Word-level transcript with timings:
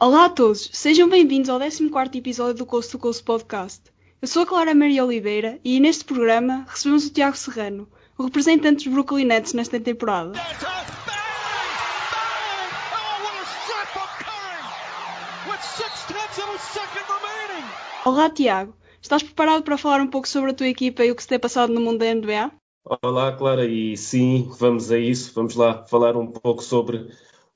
Olá 0.00 0.26
a 0.26 0.28
todos, 0.28 0.70
sejam 0.72 1.08
bem-vindos 1.08 1.50
ao 1.50 1.58
14 1.58 2.18
episódio 2.18 2.54
do 2.54 2.64
Coast 2.64 2.92
to 2.92 3.00
Coast 3.00 3.20
Podcast. 3.24 3.82
Eu 4.22 4.28
sou 4.28 4.44
a 4.44 4.46
Clara 4.46 4.72
Maria 4.72 5.04
Oliveira 5.04 5.58
e 5.64 5.80
neste 5.80 6.04
programa 6.04 6.64
recebemos 6.68 7.06
o 7.06 7.10
Tiago 7.10 7.36
Serrano, 7.36 7.88
o 8.16 8.22
representante 8.22 8.84
dos 8.84 8.94
Brooklyn 8.94 9.24
Nets 9.24 9.54
nesta 9.54 9.80
temporada. 9.80 10.40
Olá 18.04 18.30
Tiago, 18.30 18.76
estás 19.02 19.24
preparado 19.24 19.64
para 19.64 19.76
falar 19.76 20.00
um 20.00 20.06
pouco 20.06 20.28
sobre 20.28 20.52
a 20.52 20.54
tua 20.54 20.68
equipa 20.68 21.04
e 21.04 21.10
o 21.10 21.16
que 21.16 21.22
se 21.22 21.28
tem 21.28 21.40
passado 21.40 21.72
no 21.72 21.80
mundo 21.80 21.98
da 21.98 22.14
NBA? 22.14 22.52
Olá 23.02 23.32
Clara, 23.32 23.66
e 23.66 23.96
sim, 23.96 24.48
vamos 24.60 24.92
a 24.92 24.98
isso, 24.98 25.32
vamos 25.34 25.56
lá 25.56 25.84
falar 25.88 26.16
um 26.16 26.28
pouco 26.28 26.62
sobre 26.62 27.10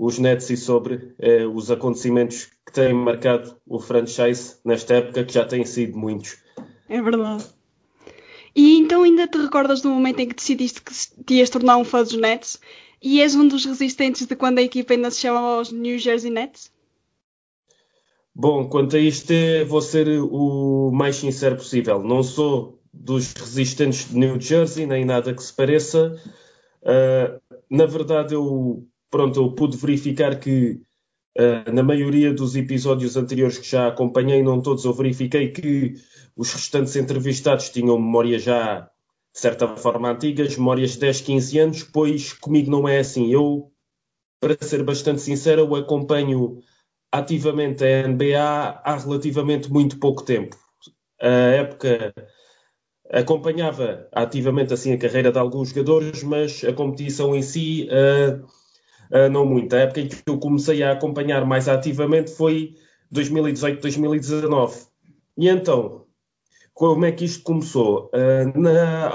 os 0.05 0.19
Nets 0.19 0.51
e 0.51 0.57
sobre 0.57 1.15
eh, 1.21 1.47
os 1.47 1.71
acontecimentos 1.71 2.49
que 2.67 2.73
têm 2.73 2.93
marcado 2.93 3.57
o 3.65 3.79
franchise 3.79 4.57
nesta 4.65 4.95
época, 4.95 5.23
que 5.23 5.33
já 5.33 5.45
têm 5.45 5.65
sido 5.65 5.97
muitos. 5.97 6.39
É 6.89 7.01
verdade. 7.01 7.45
E 8.53 8.79
então 8.79 9.05
ainda 9.05 9.29
te 9.29 9.39
recordas 9.39 9.81
do 9.81 9.89
momento 9.89 10.19
em 10.19 10.29
que 10.29 10.35
decidiste 10.35 10.83
que 10.83 10.93
te 10.93 11.35
ias 11.35 11.51
tornar 11.51 11.77
um 11.77 11.85
fã 11.85 12.03
dos 12.03 12.15
Nets 12.15 12.61
e 13.01 13.23
és 13.23 13.37
um 13.37 13.47
dos 13.47 13.65
resistentes 13.65 14.27
de 14.27 14.35
quando 14.35 14.59
a 14.59 14.63
equipa 14.63 14.93
ainda 14.93 15.09
se 15.09 15.21
chamava 15.21 15.61
os 15.61 15.71
New 15.71 15.97
Jersey 15.97 16.33
Nets? 16.33 16.73
Bom, 18.35 18.69
quanto 18.69 18.97
a 18.97 18.99
isto, 18.99 19.33
vou 19.69 19.81
ser 19.81 20.09
o 20.09 20.91
mais 20.93 21.15
sincero 21.15 21.55
possível. 21.55 22.03
Não 22.03 22.25
sou 22.25 22.81
dos 22.93 23.33
resistentes 23.35 24.09
de 24.09 24.17
New 24.19 24.41
Jersey, 24.41 24.85
nem 24.85 25.05
nada 25.05 25.33
que 25.33 25.43
se 25.43 25.53
pareça. 25.53 26.21
Uh, 26.83 27.41
na 27.71 27.87
verdade, 27.87 28.35
eu 28.35 28.85
pronto, 29.13 29.39
eu 29.39 29.53
pude 29.53 29.77
verificar 29.77 30.41
que 30.41 30.81
uh, 31.39 31.71
na 31.73 31.83
maioria 31.83 32.33
dos 32.33 32.57
episódios 32.57 33.15
anteriores 33.15 33.59
que 33.59 33.69
já 33.69 33.87
acompanhei, 33.87 34.43
não 34.43 34.61
todos, 34.61 34.85
eu 34.85 34.95
verifiquei 34.95 35.53
que 35.53 35.95
os 36.35 36.53
restantes 36.53 36.97
entrevistados 36.97 37.69
tinham 37.69 37.99
memórias 37.99 38.43
já, 38.43 38.81
de 38.81 39.39
certa 39.39 39.69
forma, 39.77 40.11
antigas, 40.11 40.57
memórias 40.57 40.93
de 40.93 41.01
10, 41.01 41.21
15 41.21 41.59
anos, 41.59 41.83
pois 41.85 42.33
comigo 42.33 42.71
não 42.71 42.89
é 42.89 42.99
assim. 42.99 43.31
Eu, 43.31 43.71
para 44.41 44.57
ser 44.67 44.83
bastante 44.83 45.21
sincero, 45.21 45.61
eu 45.61 45.75
acompanho 45.77 46.61
ativamente 47.13 47.85
a 47.85 48.09
NBA 48.09 48.81
há 48.83 48.97
relativamente 48.97 49.71
muito 49.71 49.99
pouco 49.99 50.25
tempo. 50.25 50.57
A 51.21 51.29
época 51.29 52.15
acompanhava 53.11 54.09
ativamente 54.11 54.73
assim 54.73 54.95
a 54.95 54.99
carreira 54.99 55.31
de 55.31 55.39
alguns 55.39 55.69
jogadores, 55.69 56.23
mas 56.23 56.65
a 56.65 56.73
competição 56.73 57.37
em 57.37 57.43
si 57.43 57.87
uh, 57.91 58.62
uh, 59.13 59.31
não 59.31 59.47
muito. 59.47 59.75
A 59.75 59.81
época 59.81 60.01
em 60.01 60.09
que 60.09 60.17
eu 60.27 60.39
comecei 60.39 60.83
a 60.83 60.93
acompanhar 60.93 61.45
mais 61.45 61.69
ativamente 61.69 62.33
foi 62.33 62.75
2018-2019. 63.15 64.89
E 65.37 65.49
então, 65.49 66.07
como 66.75 67.05
é 67.05 67.13
que 67.13 67.25
isto 67.25 67.43
começou? 67.45 68.11
Uh, 68.15 68.59
na, 68.59 69.11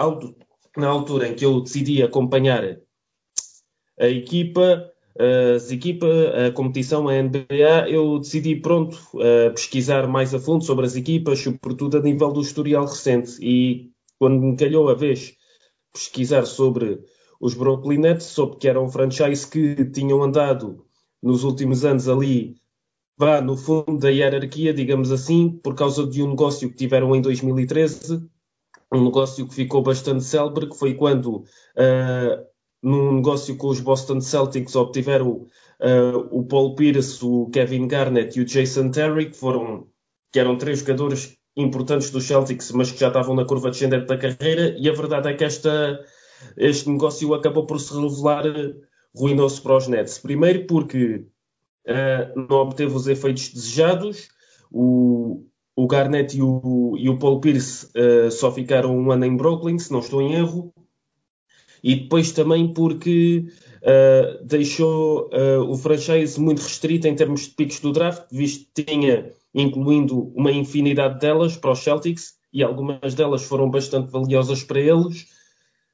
na, 0.77 0.87
altura 0.87 1.27
em 1.27 1.35
que 1.35 1.45
eu 1.45 1.61
decidi 1.61 2.01
acompanhar 2.03 2.63
a 3.99 4.07
equipa, 4.07 4.91
as 5.55 5.71
equipa, 5.71 6.05
a 6.47 6.51
competição, 6.51 7.07
a 7.07 7.13
NBA, 7.13 7.89
eu 7.89 8.19
decidi 8.19 8.55
pronto 8.55 8.95
uh, 9.15 9.51
pesquisar 9.51 10.07
mais 10.07 10.33
a 10.33 10.39
fundo 10.39 10.63
sobre 10.63 10.85
as 10.85 10.95
equipas, 10.95 11.39
sobretudo 11.39 11.97
a 11.97 12.01
nível 12.01 12.31
do 12.31 12.41
historial 12.41 12.85
recente. 12.85 13.37
E 13.41 13.91
quando 14.19 14.39
me 14.39 14.55
calhou 14.55 14.89
a 14.89 14.93
vez 14.93 15.35
pesquisar 15.91 16.45
sobre 16.45 16.99
os 17.39 17.53
Brooklyn 17.53 17.99
Nets, 17.99 18.25
soube 18.25 18.57
que 18.57 18.67
era 18.67 18.81
um 18.81 18.89
franchise 18.89 19.47
que 19.47 19.85
tinham 19.85 20.23
andado 20.23 20.85
nos 21.21 21.43
últimos 21.43 21.83
anos 21.83 22.07
ali, 22.07 22.55
vá 23.17 23.41
no 23.41 23.57
fundo 23.57 23.97
da 23.97 24.09
hierarquia, 24.09 24.73
digamos 24.73 25.11
assim, 25.11 25.49
por 25.63 25.75
causa 25.75 26.05
de 26.05 26.21
um 26.21 26.29
negócio 26.29 26.69
que 26.69 26.75
tiveram 26.75 27.15
em 27.15 27.21
2013, 27.21 28.21
um 28.93 29.05
negócio 29.05 29.47
que 29.47 29.53
ficou 29.53 29.81
bastante 29.81 30.23
célebre, 30.23 30.69
que 30.69 30.77
foi 30.77 30.93
quando, 30.93 31.37
uh, 31.37 32.45
num 32.81 33.15
negócio 33.15 33.57
com 33.57 33.67
os 33.67 33.79
Boston 33.79 34.21
Celtics, 34.21 34.75
obtiveram 34.75 35.47
uh, 35.81 36.27
o 36.31 36.45
Paul 36.45 36.75
Pierce, 36.75 37.23
o 37.25 37.49
Kevin 37.49 37.87
Garnett 37.87 38.37
e 38.37 38.41
o 38.41 38.45
Jason 38.45 38.91
Terry, 38.91 39.31
que 39.31 39.37
foram 39.37 39.87
que 40.31 40.39
eram 40.39 40.57
três 40.57 40.79
jogadores 40.79 41.37
importantes 41.55 42.11
dos 42.11 42.25
Celtics, 42.25 42.71
mas 42.71 42.91
que 42.91 42.99
já 42.99 43.07
estavam 43.07 43.35
na 43.35 43.45
curva 43.45 43.71
descendente 43.71 44.05
da 44.05 44.17
carreira, 44.17 44.75
e 44.77 44.87
a 44.87 44.93
verdade 44.93 45.29
é 45.29 45.33
que 45.33 45.43
esta 45.43 45.99
este 46.55 46.89
negócio 46.89 47.33
acabou 47.33 47.65
por 47.65 47.79
se 47.79 47.93
revelar 47.93 48.45
eh, 48.45 48.75
ruinoso 49.15 49.61
para 49.61 49.77
os 49.77 49.87
Nets. 49.87 50.17
Primeiro 50.17 50.65
porque 50.65 51.25
uh, 51.87 52.47
não 52.49 52.57
obteve 52.57 52.93
os 52.93 53.07
efeitos 53.07 53.49
desejados, 53.49 54.29
o, 54.71 55.45
o 55.75 55.87
Garnett 55.87 56.37
e 56.37 56.41
o, 56.41 56.95
e 56.97 57.09
o 57.09 57.17
Paul 57.17 57.39
Pierce 57.39 57.87
uh, 57.87 58.31
só 58.31 58.51
ficaram 58.51 58.97
um 58.97 59.11
ano 59.11 59.25
em 59.25 59.35
Brooklyn, 59.35 59.79
se 59.79 59.91
não 59.91 59.99
estou 59.99 60.21
em 60.21 60.33
erro, 60.33 60.73
e 61.83 61.95
depois 61.95 62.31
também 62.31 62.73
porque 62.73 63.45
uh, 63.83 64.43
deixou 64.43 65.29
o 65.69 65.75
franchise 65.75 66.39
muito 66.39 66.63
restrito 66.63 67.07
em 67.07 67.15
termos 67.15 67.41
de 67.41 67.49
picos 67.51 67.79
do 67.79 67.91
draft, 67.91 68.25
visto 68.31 68.67
que 68.73 68.83
tinha, 68.83 69.31
incluindo 69.53 70.33
uma 70.35 70.51
infinidade 70.51 71.19
delas 71.19 71.55
para 71.55 71.71
os 71.71 71.79
Celtics, 71.79 72.35
e 72.51 72.63
algumas 72.63 73.13
delas 73.13 73.43
foram 73.43 73.69
bastante 73.69 74.11
valiosas 74.11 74.63
para 74.63 74.79
eles, 74.79 75.27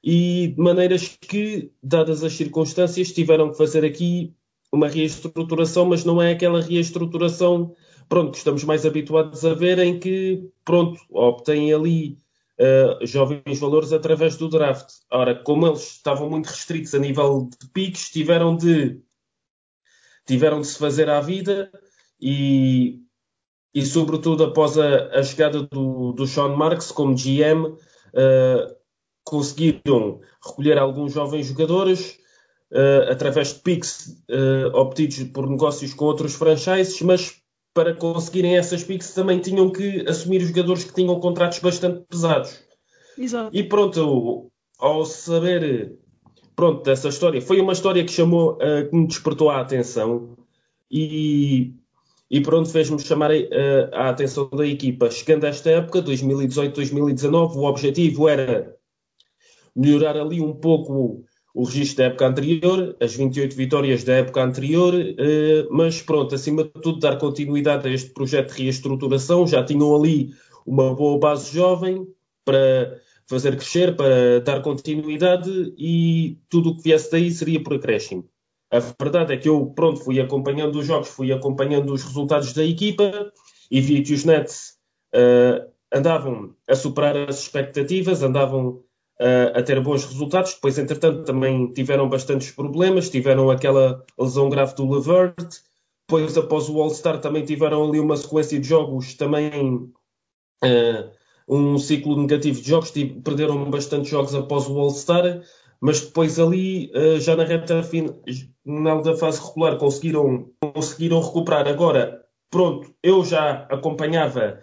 e 0.04 0.50
de 0.50 0.62
maneiras 0.62 1.18
que, 1.20 1.72
dadas 1.82 2.24
as 2.24 2.34
circunstâncias, 2.34 3.12
tiveram 3.12 3.52
que 3.52 3.58
fazer 3.58 3.86
aqui 3.86 4.34
uma 4.72 4.88
reestruturação, 4.88 5.86
mas 5.86 6.04
não 6.04 6.22
é 6.22 6.32
aquela 6.32 6.62
reestruturação 6.62 7.74
pronto, 8.10 8.32
que 8.32 8.38
estamos 8.38 8.64
mais 8.64 8.86
habituados 8.86 9.46
a 9.46 9.54
ver, 9.54 9.80
em 9.80 10.00
que 10.00 10.50
pronto, 10.66 11.00
obtêm 11.10 11.74
ali 11.74 12.18
uh, 12.60 13.06
jovens 13.06 13.60
valores 13.60 13.94
através 13.94 14.36
do 14.36 14.50
draft. 14.50 14.88
Ora, 15.12 15.36
como 15.36 15.68
eles 15.68 15.94
estavam 15.94 16.30
muito 16.30 16.48
restritos 16.48 16.94
a 16.94 17.00
nível 17.00 17.50
de 17.60 17.68
picos, 17.70 18.10
tiveram 18.10 18.56
de 18.56 19.02
tiveram 20.26 20.62
de 20.62 20.68
se 20.68 20.80
fazer 20.80 21.10
à 21.10 21.20
vida 21.20 21.70
e, 22.20 23.02
e 23.74 23.86
sobretudo 23.86 24.46
após 24.46 24.78
a, 24.78 25.20
a 25.20 25.24
chegada 25.24 25.64
do, 25.64 26.14
do 26.14 26.26
Sean 26.26 26.56
Marks 26.56 26.92
como 26.92 27.16
GM, 27.16 27.66
uh, 27.66 27.78
eh, 28.14 28.76
conseguiram 29.24 30.20
recolher 30.46 30.78
alguns 30.78 31.14
jovens 31.14 31.48
jogadores 31.48 32.18
uh, 32.72 33.12
através 33.12 33.54
de 33.54 33.60
picks 33.62 34.24
uh, 34.30 34.76
obtidos 34.76 35.24
por 35.32 35.50
negócios 35.50 35.94
com 35.94 36.06
outros 36.06 36.36
franchises, 36.36 37.02
mas 37.02 37.42
para 37.74 37.94
conseguirem 37.94 38.58
essas 38.58 38.84
picks 38.84 39.14
também 39.14 39.40
tinham 39.40 39.72
que 39.72 40.08
assumir 40.08 40.42
jogadores 40.42 40.84
que 40.84 40.94
tinham 40.94 41.20
contratos 41.20 41.60
bastante 41.60 42.06
pesados. 42.08 42.62
Exato. 43.18 43.50
E 43.56 43.64
pronto, 43.64 44.52
ao 44.78 45.06
saber 45.06 45.98
pronto, 46.56 46.84
dessa 46.84 47.10
história, 47.10 47.42
foi 47.42 47.60
uma 47.60 47.74
história 47.74 48.04
que 48.04 48.12
chamou, 48.12 48.54
uh, 48.54 48.90
que 48.90 48.96
me 48.96 49.08
despertou 49.08 49.50
a 49.50 49.60
atenção 49.60 50.36
e, 50.92 51.74
e 52.30 52.42
pronto, 52.42 52.70
fez-me 52.70 53.00
chamar 53.00 53.32
a, 53.32 53.36
a 53.94 54.10
atenção 54.10 54.50
da 54.50 54.66
equipa. 54.68 55.10
Chegando 55.10 55.46
a 55.46 55.50
esta 55.50 55.72
época, 55.72 56.04
2018-2019, 56.04 57.56
o 57.56 57.64
objetivo 57.64 58.30
era 58.30 58.76
melhorar 59.76 60.18
ali 60.18 60.42
um 60.42 60.54
pouco 60.54 61.24
o 61.54 61.64
registro 61.64 61.98
da 61.98 62.06
época 62.06 62.28
anterior, 62.28 62.96
as 63.00 63.16
28 63.16 63.56
vitórias 63.56 64.04
da 64.04 64.14
época 64.14 64.44
anterior, 64.44 64.94
eh, 64.96 65.68
mas 65.70 66.02
pronto, 66.02 66.34
acima 66.34 66.64
de 66.64 66.70
tudo, 66.82 67.00
dar 67.00 67.18
continuidade 67.18 67.88
a 67.88 67.92
este 67.92 68.10
projeto 68.10 68.56
de 68.56 68.64
reestruturação. 68.64 69.46
Já 69.46 69.64
tinham 69.64 69.96
ali 69.96 70.32
uma 70.66 70.96
boa 70.96 71.20
base 71.20 71.54
jovem 71.54 72.08
para 72.44 73.00
fazer 73.28 73.56
crescer, 73.56 73.96
para 73.96 74.42
dar 74.42 74.62
continuidade 74.62 75.74
e 75.78 76.40
tudo 76.50 76.72
o 76.72 76.78
que 76.78 76.84
viesse 76.84 77.12
daí 77.12 77.32
seria 77.32 77.62
por 77.62 77.76
acréscimo. 77.76 78.28
A 78.72 78.80
verdade 78.80 79.34
é 79.34 79.38
que 79.38 79.48
eu, 79.48 79.68
pronto, 79.68 80.04
fui 80.04 80.20
acompanhando 80.20 80.80
os 80.80 80.88
jogos, 80.88 81.10
fui 81.10 81.32
acompanhando 81.32 81.94
os 81.94 82.04
resultados 82.04 82.54
da 82.54 82.64
equipa 82.64 83.32
e 83.70 83.80
vi 83.80 84.02
que 84.02 84.14
os 84.14 84.26
Nets 84.26 84.80
uh, 85.14 85.72
andavam 85.94 86.56
a 86.68 86.76
superar 86.76 87.16
as 87.30 87.42
expectativas, 87.42 88.24
andavam 88.24 88.83
a 89.56 89.62
ter 89.62 89.80
bons 89.80 90.06
resultados. 90.06 90.54
Depois, 90.56 90.78
entretanto, 90.78 91.24
também 91.24 91.72
tiveram 91.74 92.10
bastantes 92.10 92.52
problemas, 92.52 93.10
tiveram 93.10 93.50
aquela 93.50 94.04
lesão 94.20 94.50
grave 94.50 94.76
do 94.76 94.90
Levert. 94.90 95.62
Depois, 96.08 96.38
após 96.38 96.70
o 96.70 96.82
All-Star, 96.82 97.20
também 97.20 97.46
tiveram 97.46 97.88
ali 97.88 98.00
uma 98.00 98.18
sequência 98.18 98.60
de 98.60 98.68
jogos, 98.68 99.14
também 99.14 99.92
uh, 100.64 101.12
um 101.48 101.78
ciclo 101.78 102.20
negativo 102.22 102.62
de 102.62 102.70
jogos, 102.70 102.92
perderam 102.92 103.70
bastante 103.70 104.10
jogos 104.10 104.36
após 104.36 104.68
o 104.68 104.78
All-Star, 104.78 105.42
mas 105.80 106.02
depois 106.02 106.40
ali, 106.40 106.92
uh, 106.94 107.20
já 107.20 107.36
na 107.36 107.46
reta 107.46 107.82
final 107.84 109.02
da 109.02 109.16
fase 109.16 109.42
regular, 109.42 109.78
conseguiram, 109.78 110.50
conseguiram 110.74 111.22
recuperar. 111.22 111.68
Agora, 111.68 112.22
pronto, 112.50 112.94
eu 113.02 113.24
já 113.24 113.66
acompanhava 113.70 114.60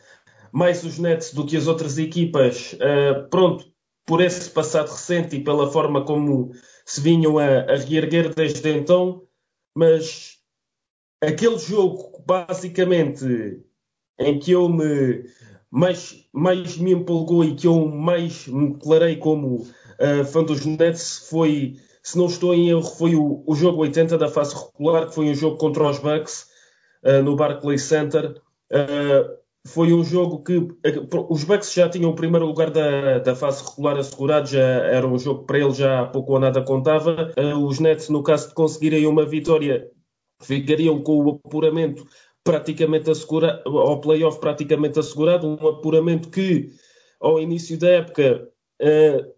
mais 0.53 0.85
os 0.85 0.99
Nets 0.99 1.33
do 1.33 1.47
que 1.47 1.57
as 1.57 1.67
outras 1.67 1.97
equipas. 1.97 2.75
Uh, 2.75 3.29
pronto, 3.31 3.65
por 4.07 4.21
esse 4.21 4.51
passado 4.51 4.91
recente 4.91 5.37
e 5.37 5.45
pela 5.45 5.71
forma 5.71 6.05
como 6.05 6.53
se 6.85 7.01
vinham 7.01 7.39
a, 7.39 7.61
a 7.61 7.77
reerguer 7.77 8.35
desde 8.35 8.69
então, 8.71 9.23
mas 9.77 10.39
aquele 11.23 11.59
jogo, 11.59 12.23
basicamente, 12.27 13.63
em 14.19 14.39
que 14.39 14.53
eu 14.53 14.69
me 14.69 15.25
mais, 15.71 16.27
mais 16.33 16.77
me 16.77 16.93
empolgou 16.93 17.45
e 17.45 17.55
que 17.55 17.67
eu 17.67 17.87
mais 17.87 18.47
me 18.49 18.73
declarei 18.73 19.17
como 19.17 19.59
uh, 19.59 20.25
fã 20.25 20.43
dos 20.43 20.67
Nets 20.67 21.29
foi, 21.29 21.77
se 22.03 22.19
não 22.19 22.27
estou 22.27 22.53
em 22.53 22.71
erro, 22.71 22.83
foi 22.83 23.15
o, 23.15 23.45
o 23.47 23.55
jogo 23.55 23.83
80 23.83 24.19
da 24.19 24.29
fase 24.29 24.55
regular, 24.55 25.07
que 25.07 25.15
foi 25.15 25.27
um 25.27 25.35
jogo 25.35 25.57
contra 25.59 25.89
os 25.89 25.99
Bucks 25.99 26.49
uh, 27.05 27.23
no 27.23 27.37
Barclays 27.37 27.83
Center. 27.83 28.43
Uh, 28.73 29.40
foi 29.67 29.93
um 29.93 30.03
jogo 30.03 30.43
que 30.43 30.57
os 31.29 31.45
Bucks 31.45 31.73
já 31.73 31.89
tinham 31.89 32.11
o 32.11 32.15
primeiro 32.15 32.47
lugar 32.47 32.71
da, 32.71 33.19
da 33.19 33.37
fase 33.37 33.63
regular 33.63 33.99
assegurado, 33.99 34.49
já 34.49 34.61
era 34.61 35.07
um 35.07 35.19
jogo 35.19 35.45
para 35.45 35.59
eles 35.59 35.77
já 35.77 36.07
pouco 36.07 36.33
ou 36.33 36.41
nada 36.41 36.63
contava. 36.63 37.33
os 37.63 37.79
Nets, 37.79 38.09
no 38.09 38.23
caso 38.23 38.49
de 38.49 38.55
conseguirem 38.55 39.07
uma 39.07 39.27
vitória, 39.27 39.91
ficariam 40.41 41.03
com 41.03 41.25
o 41.25 41.31
apuramento 41.31 42.07
praticamente 42.43 43.11
assegurado, 43.11 43.79
ao 43.79 44.01
playoff 44.01 44.41
praticamente 44.41 44.99
assegurado, 44.99 45.47
um 45.47 45.69
apuramento 45.69 46.31
que 46.31 46.71
ao 47.21 47.39
início 47.39 47.79
da 47.79 47.89
época 47.91 48.49
uh, 48.81 49.33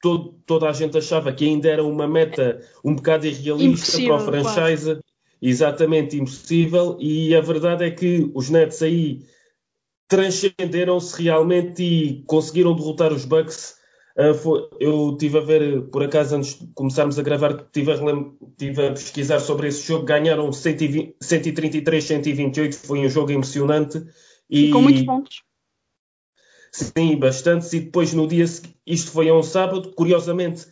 todo, 0.00 0.38
toda 0.46 0.68
a 0.68 0.72
gente 0.72 0.96
achava 0.96 1.32
que 1.32 1.44
ainda 1.44 1.68
era 1.68 1.84
uma 1.84 2.06
meta 2.06 2.60
um 2.84 2.94
bocado 2.94 3.26
irrealista 3.26 4.00
para 4.00 4.14
o 4.14 4.20
franchise, 4.20 4.84
claro. 4.84 5.00
exatamente 5.42 6.16
impossível, 6.16 6.96
e 7.00 7.34
a 7.34 7.40
verdade 7.40 7.84
é 7.84 7.90
que 7.90 8.30
os 8.32 8.48
Nets 8.48 8.80
aí 8.80 9.26
transcenderam-se 10.08 11.22
realmente 11.22 11.82
e 11.82 12.22
conseguiram 12.24 12.74
derrotar 12.74 13.12
os 13.12 13.24
Bucks 13.24 13.76
foi, 14.40 14.66
eu 14.80 15.10
estive 15.12 15.38
a 15.38 15.40
ver, 15.42 15.82
por 15.88 16.02
acaso, 16.02 16.36
antes 16.36 16.58
de 16.58 16.66
começarmos 16.68 17.18
a 17.18 17.22
gravar, 17.22 17.52
estive 17.52 17.92
a, 17.92 17.96
tive 18.56 18.86
a 18.86 18.92
pesquisar 18.92 19.40
sobre 19.40 19.68
esse 19.68 19.86
jogo. 19.86 20.06
Ganharam 20.06 20.50
133, 20.52 22.02
128. 22.02 22.76
Foi 22.76 23.00
um 23.00 23.08
jogo 23.10 23.30
emocionante. 23.30 24.02
E, 24.48 24.70
com 24.70 24.80
muitos 24.80 25.02
pontos. 25.02 25.42
Sim, 26.72 27.18
bastantes. 27.18 27.72
E 27.74 27.80
depois, 27.80 28.14
no 28.14 28.26
dia 28.26 28.46
isto 28.86 29.10
foi 29.10 29.28
a 29.28 29.34
um 29.34 29.42
sábado. 29.42 29.92
Curiosamente, 29.92 30.66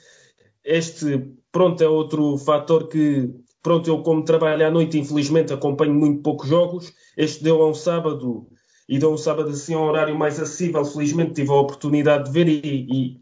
este, 0.65 1.29
pronto, 1.53 1.85
é 1.85 1.89
outro 1.89 2.39
fator 2.39 2.89
que, 2.89 3.31
pronto, 3.63 3.87
eu 3.89 4.03
como 4.03 4.25
trabalho 4.25 4.67
à 4.67 4.71
noite, 4.71 4.99
infelizmente 4.99 5.53
acompanho 5.53 5.93
muito 5.93 6.23
poucos 6.23 6.49
jogos. 6.49 6.95
Este 7.15 7.45
deu 7.45 7.63
a 7.63 7.69
um 7.69 7.75
sábado 7.75 8.49
e 8.89 8.99
deu 8.99 9.13
um 9.13 9.17
sábado 9.17 9.51
assim 9.51 9.75
a 9.75 9.79
um 9.79 9.85
horário 9.85 10.19
mais 10.19 10.39
acessível. 10.39 10.85
Felizmente 10.85 11.35
tive 11.35 11.51
a 11.51 11.55
oportunidade 11.55 12.25
de 12.25 12.31
ver 12.31 12.49
e, 12.49 13.21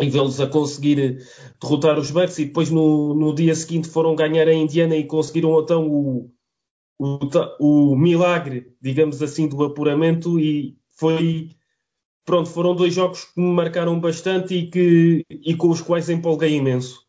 e 0.00 0.10
vê-los 0.10 0.40
a 0.40 0.46
conseguir 0.46 1.24
derrotar 1.60 1.98
os 1.98 2.10
Bucks 2.10 2.38
e 2.38 2.46
depois 2.46 2.70
no, 2.70 3.14
no, 3.14 3.34
dia 3.34 3.54
seguinte 3.54 3.88
foram 3.88 4.16
ganhar 4.16 4.48
a 4.48 4.54
Indiana 4.54 4.96
e 4.96 5.06
conseguiram 5.06 5.60
então 5.60 5.88
o, 5.88 6.32
o, 6.98 7.18
o, 7.60 7.96
milagre, 7.96 8.74
digamos 8.80 9.22
assim, 9.22 9.48
do 9.48 9.62
apuramento 9.62 10.38
e 10.38 10.76
foi 10.96 11.50
pronto, 12.24 12.50
foram 12.50 12.74
dois 12.74 12.94
jogos 12.94 13.24
que 13.24 13.40
me 13.40 13.52
marcaram 13.52 14.00
bastante 14.00 14.54
e, 14.54 14.70
que, 14.70 15.24
e 15.30 15.54
com 15.56 15.68
os 15.68 15.80
quais 15.80 16.08
empolguei 16.08 16.54
imenso. 16.54 17.03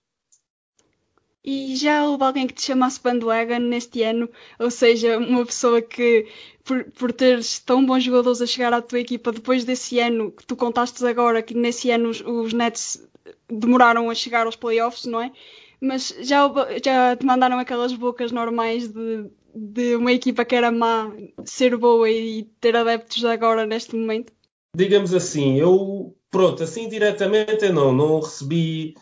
E 1.48 1.76
já 1.76 2.04
houve 2.08 2.24
alguém 2.24 2.48
que 2.48 2.56
te 2.56 2.64
chamasse 2.64 3.00
bandwagon 3.00 3.60
neste 3.60 4.02
ano? 4.02 4.28
Ou 4.58 4.72
seja, 4.72 5.20
uma 5.20 5.46
pessoa 5.46 5.80
que, 5.80 6.28
por, 6.64 6.84
por 6.86 7.14
teres 7.14 7.60
tão 7.60 7.86
bons 7.86 8.04
jogadores 8.04 8.42
a 8.42 8.48
chegar 8.48 8.74
à 8.74 8.82
tua 8.82 9.00
equipa, 9.00 9.32
depois 9.32 9.64
desse 9.64 10.00
ano 10.00 10.32
que 10.32 10.44
tu 10.44 10.56
contaste 10.56 11.06
agora, 11.06 11.44
que 11.44 11.54
nesse 11.54 11.92
ano 11.92 12.10
os, 12.10 12.20
os 12.22 12.52
Nets 12.52 13.08
demoraram 13.48 14.10
a 14.10 14.16
chegar 14.16 14.48
aos 14.48 14.56
playoffs, 14.56 15.06
não 15.06 15.22
é? 15.22 15.32
Mas 15.80 16.16
já, 16.22 16.52
já 16.84 17.16
te 17.16 17.24
mandaram 17.24 17.60
aquelas 17.60 17.94
bocas 17.94 18.32
normais 18.32 18.88
de, 18.88 19.30
de 19.54 19.96
uma 19.96 20.12
equipa 20.12 20.44
que 20.44 20.56
era 20.56 20.72
má 20.72 21.12
ser 21.44 21.78
boa 21.78 22.10
e 22.10 22.44
ter 22.60 22.76
adeptos 22.76 23.24
agora 23.24 23.68
neste 23.68 23.96
momento? 23.96 24.34
Digamos 24.76 25.14
assim, 25.14 25.60
eu, 25.60 26.18
pronto, 26.32 26.64
assim 26.64 26.90
diretamente 26.90 27.70
não, 27.70 27.92
não 27.92 28.20
recebi, 28.20 28.96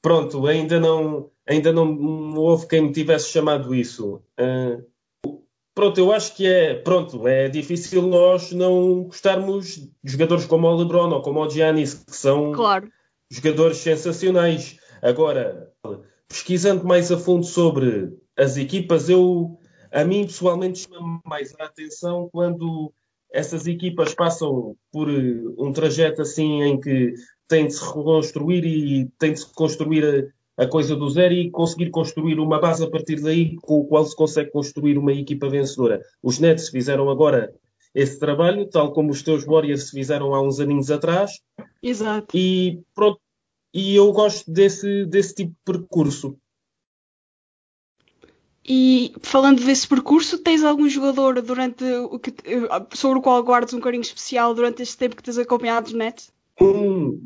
pronto, 0.00 0.46
ainda 0.46 0.80
não 0.80 1.29
ainda 1.50 1.72
não 1.72 2.36
houve 2.36 2.68
quem 2.68 2.82
me 2.82 2.92
tivesse 2.92 3.28
chamado 3.28 3.74
isso. 3.74 4.22
Uh, 4.38 4.84
pronto, 5.74 5.98
eu 5.98 6.12
acho 6.12 6.36
que 6.36 6.46
é, 6.46 6.74
pronto, 6.74 7.26
é 7.26 7.48
difícil 7.48 8.02
nós 8.02 8.52
não 8.52 9.04
gostarmos 9.04 9.74
de 9.74 10.12
jogadores 10.12 10.46
como 10.46 10.68
o 10.68 10.76
LeBron 10.76 11.10
ou 11.10 11.20
como 11.20 11.40
o 11.40 11.50
Giannis, 11.50 11.94
que 11.94 12.14
são 12.14 12.52
claro. 12.52 12.88
jogadores 13.28 13.78
sensacionais. 13.78 14.78
Agora, 15.02 15.72
pesquisando 16.28 16.84
mais 16.84 17.10
a 17.10 17.18
fundo 17.18 17.44
sobre 17.44 18.16
as 18.36 18.56
equipas, 18.56 19.08
eu, 19.08 19.58
a 19.90 20.04
mim 20.04 20.26
pessoalmente 20.26 20.86
chama 20.88 21.20
mais 21.26 21.52
a 21.58 21.64
atenção 21.64 22.28
quando 22.30 22.92
essas 23.32 23.66
equipas 23.66 24.14
passam 24.14 24.76
por 24.92 25.08
um 25.08 25.72
trajeto 25.72 26.22
assim 26.22 26.62
em 26.62 26.80
que 26.80 27.14
têm 27.48 27.66
de 27.66 27.74
se 27.74 27.84
reconstruir 27.84 28.64
e 28.64 29.08
têm 29.18 29.32
de 29.32 29.40
se 29.40 29.52
construir 29.52 30.32
a 30.60 30.66
coisa 30.66 30.94
do 30.94 31.08
zero 31.08 31.32
e 31.32 31.50
conseguir 31.50 31.88
construir 31.88 32.38
uma 32.38 32.60
base 32.60 32.84
a 32.84 32.90
partir 32.90 33.18
daí 33.22 33.56
com 33.62 33.80
o 33.80 33.86
qual 33.86 34.04
se 34.04 34.14
consegue 34.14 34.50
construir 34.50 34.98
uma 34.98 35.10
equipa 35.10 35.48
vencedora. 35.48 36.02
Os 36.22 36.38
Nets 36.38 36.68
fizeram 36.68 37.08
agora 37.08 37.54
esse 37.94 38.20
trabalho, 38.20 38.68
tal 38.68 38.92
como 38.92 39.10
os 39.10 39.22
teus 39.22 39.42
Warriors 39.42 39.88
fizeram 39.88 40.34
há 40.34 40.42
uns 40.42 40.60
aninhos 40.60 40.90
atrás. 40.90 41.40
Exato. 41.82 42.36
E 42.36 42.78
pronto, 42.94 43.18
e 43.72 43.96
eu 43.96 44.12
gosto 44.12 44.50
desse, 44.52 45.06
desse 45.06 45.34
tipo 45.34 45.52
de 45.52 45.78
percurso. 45.78 46.36
E 48.62 49.14
falando 49.22 49.64
desse 49.64 49.88
percurso, 49.88 50.36
tens 50.40 50.62
algum 50.62 50.90
jogador 50.90 51.40
durante 51.40 51.82
o 51.84 52.18
que, 52.18 52.34
sobre 52.94 53.18
o 53.18 53.22
qual 53.22 53.42
guardas 53.42 53.72
um 53.72 53.80
carinho 53.80 54.02
especial 54.02 54.54
durante 54.54 54.82
este 54.82 54.98
tempo 54.98 55.16
que 55.16 55.22
tens 55.22 55.38
acompanhado 55.38 55.86
os 55.86 55.94
Nets? 55.94 56.30
Um 56.60 57.18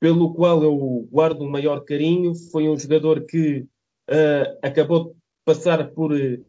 pelo 0.00 0.34
qual 0.34 0.62
eu 0.62 1.08
guardo 1.10 1.42
um 1.42 1.50
maior 1.50 1.84
carinho. 1.84 2.34
Foi 2.50 2.68
um 2.68 2.76
jogador 2.76 3.24
que 3.26 3.66
uh, 4.10 4.58
acabou 4.62 5.06
de 5.06 5.14
passar 5.44 5.90
por 5.90 6.12
uh, 6.12 6.44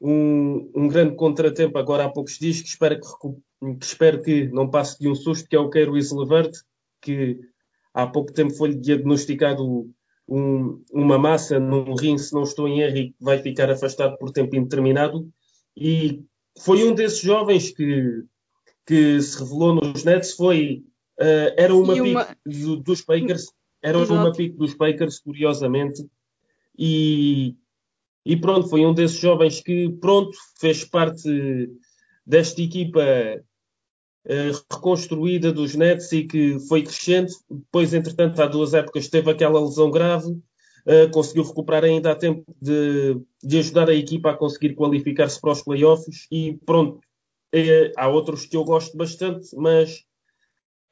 um, 0.00 0.70
um, 0.74 0.88
grande 0.88 1.16
contratempo 1.16 1.78
agora 1.78 2.04
há 2.04 2.08
poucos 2.10 2.38
dias, 2.38 2.60
que 2.60 2.68
espero 2.68 3.00
que, 3.00 3.76
que, 3.78 3.84
espero 3.84 4.22
que 4.22 4.48
não 4.48 4.70
passe 4.70 4.98
de 4.98 5.08
um 5.08 5.14
susto, 5.14 5.48
que 5.48 5.56
é 5.56 5.58
o 5.58 5.70
Queiro 5.70 5.92
Levert, 5.92 6.52
que 7.00 7.38
há 7.92 8.06
pouco 8.06 8.32
tempo 8.32 8.54
foi-lhe 8.54 8.76
diagnosticado 8.76 9.88
um, 10.28 10.82
uma 10.92 11.18
massa 11.18 11.58
num 11.58 11.94
rim, 11.94 12.18
se 12.18 12.32
não 12.32 12.42
estou 12.42 12.68
em 12.68 12.80
erro, 12.80 12.96
e 12.96 13.14
vai 13.20 13.38
ficar 13.38 13.70
afastado 13.70 14.16
por 14.18 14.30
tempo 14.30 14.56
indeterminado. 14.56 15.28
E 15.76 16.22
foi 16.58 16.84
um 16.84 16.94
desses 16.94 17.20
jovens 17.20 17.70
que, 17.70 18.24
que 18.86 19.20
se 19.20 19.38
revelou 19.38 19.74
nos 19.74 20.04
Nets, 20.04 20.32
foi 20.32 20.84
Uh, 21.20 21.54
era 21.56 21.74
uma, 21.74 21.94
uma... 21.94 22.24
pique 22.24 22.82
dos 22.82 23.00
Pakers, 23.00 23.52
era 23.82 23.98
Exato. 23.98 24.14
uma 24.14 24.32
pique 24.32 24.56
dos 24.56 24.74
Pakers, 24.74 25.20
curiosamente, 25.20 26.04
e, 26.76 27.54
e 28.24 28.36
pronto, 28.36 28.68
foi 28.68 28.84
um 28.84 28.92
desses 28.92 29.18
jovens 29.18 29.60
que, 29.60 29.90
pronto, 30.00 30.36
fez 30.58 30.84
parte 30.84 31.70
desta 32.26 32.60
equipa 32.60 33.00
uh, 34.26 34.74
reconstruída 34.74 35.52
dos 35.52 35.76
Nets 35.76 36.10
e 36.12 36.24
que 36.24 36.58
foi 36.68 36.82
crescente. 36.82 37.34
Depois, 37.48 37.94
entretanto, 37.94 38.40
há 38.42 38.46
duas 38.46 38.74
épocas 38.74 39.08
teve 39.08 39.30
aquela 39.30 39.60
lesão 39.60 39.90
grave, 39.90 40.30
uh, 40.30 41.10
conseguiu 41.12 41.44
recuperar 41.44 41.84
ainda 41.84 42.10
a 42.10 42.16
tempo 42.16 42.44
de, 42.60 43.20
de 43.42 43.58
ajudar 43.58 43.88
a 43.88 43.94
equipa 43.94 44.30
a 44.30 44.36
conseguir 44.36 44.74
qualificar-se 44.74 45.40
para 45.40 45.52
os 45.52 45.62
playoffs 45.62 46.26
e 46.30 46.58
pronto. 46.66 47.00
há 47.96 48.08
outros 48.08 48.46
que 48.46 48.56
eu 48.56 48.64
gosto 48.64 48.96
bastante, 48.96 49.54
mas 49.54 50.04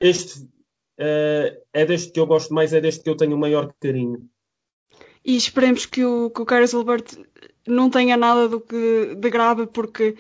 este 0.03 0.41
uh, 0.41 1.63
é 1.73 1.87
deste 1.87 2.13
que 2.13 2.21
eu 2.21 2.27
gosto 2.27 2.53
mais, 2.53 2.73
é 2.73 2.81
deste 2.81 3.03
que 3.03 3.09
eu 3.09 3.17
tenho 3.17 3.37
o 3.37 3.39
maior 3.39 3.73
carinho. 3.81 4.29
E 5.25 5.37
esperemos 5.37 5.87
que 5.87 6.05
o, 6.05 6.31
que 6.31 6.43
o 6.43 6.45
Carlos 6.45 6.75
Alberto 6.75 7.25
não 7.67 7.89
tenha 7.89 8.17
nada 8.17 8.49
do 8.49 8.61
que 8.61 9.15
de 9.15 9.31
grave, 9.31 9.67
porque 9.69 10.17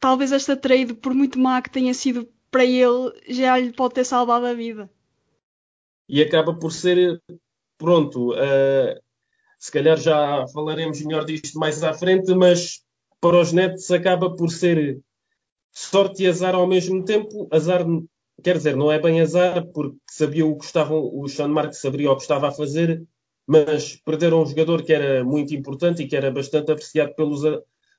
talvez 0.00 0.32
esta 0.32 0.56
trade, 0.56 0.94
por 0.94 1.14
muito 1.14 1.38
má 1.38 1.62
que 1.62 1.70
tenha 1.70 1.94
sido 1.94 2.28
para 2.50 2.64
ele, 2.64 3.12
já 3.28 3.58
lhe 3.58 3.72
pode 3.72 3.94
ter 3.94 4.04
salvado 4.04 4.46
a 4.46 4.54
vida. 4.54 4.90
E 6.08 6.20
acaba 6.20 6.52
por 6.52 6.72
ser, 6.72 7.22
pronto, 7.78 8.32
uh, 8.32 9.00
se 9.58 9.70
calhar 9.70 9.96
já 9.96 10.46
falaremos 10.48 11.00
melhor 11.02 11.24
disto 11.24 11.58
mais 11.58 11.82
à 11.82 11.94
frente, 11.94 12.34
mas 12.34 12.82
para 13.20 13.40
os 13.40 13.52
Nets 13.52 13.90
acaba 13.90 14.34
por 14.34 14.50
ser 14.50 15.00
sorte 15.72 16.24
e 16.24 16.26
azar 16.26 16.54
ao 16.54 16.66
mesmo 16.66 17.04
tempo. 17.04 17.48
Azar 17.50 17.84
quer 18.42 18.56
dizer, 18.56 18.76
não 18.76 18.90
é 18.90 18.98
bem 18.98 19.20
azar, 19.20 19.66
porque 19.66 19.96
sabia 20.10 20.46
o 20.46 20.56
que 20.56 20.64
estavam, 20.64 21.10
o 21.12 21.28
Sean 21.28 21.48
Marks 21.48 21.80
sabia 21.80 22.10
o 22.10 22.16
que 22.16 22.22
estava 22.22 22.48
a 22.48 22.52
fazer, 22.52 23.02
mas 23.46 23.96
perderam 23.96 24.42
um 24.42 24.46
jogador 24.46 24.82
que 24.82 24.92
era 24.92 25.24
muito 25.24 25.54
importante 25.54 26.02
e 26.02 26.08
que 26.08 26.16
era 26.16 26.30
bastante 26.30 26.72
apreciado 26.72 27.14
pelos, 27.14 27.42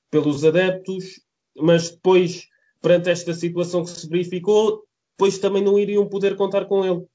pelos 0.09 0.43
adeptos, 0.43 1.21
mas 1.55 1.89
depois, 1.91 2.47
perante 2.81 3.09
esta 3.09 3.33
situação 3.33 3.83
que 3.83 3.91
se 3.91 4.09
verificou, 4.09 4.83
depois 5.17 5.37
também 5.37 5.63
não 5.63 5.79
iriam 5.79 6.07
poder 6.07 6.35
contar 6.35 6.65
com 6.65 6.83
ele. 6.83 7.05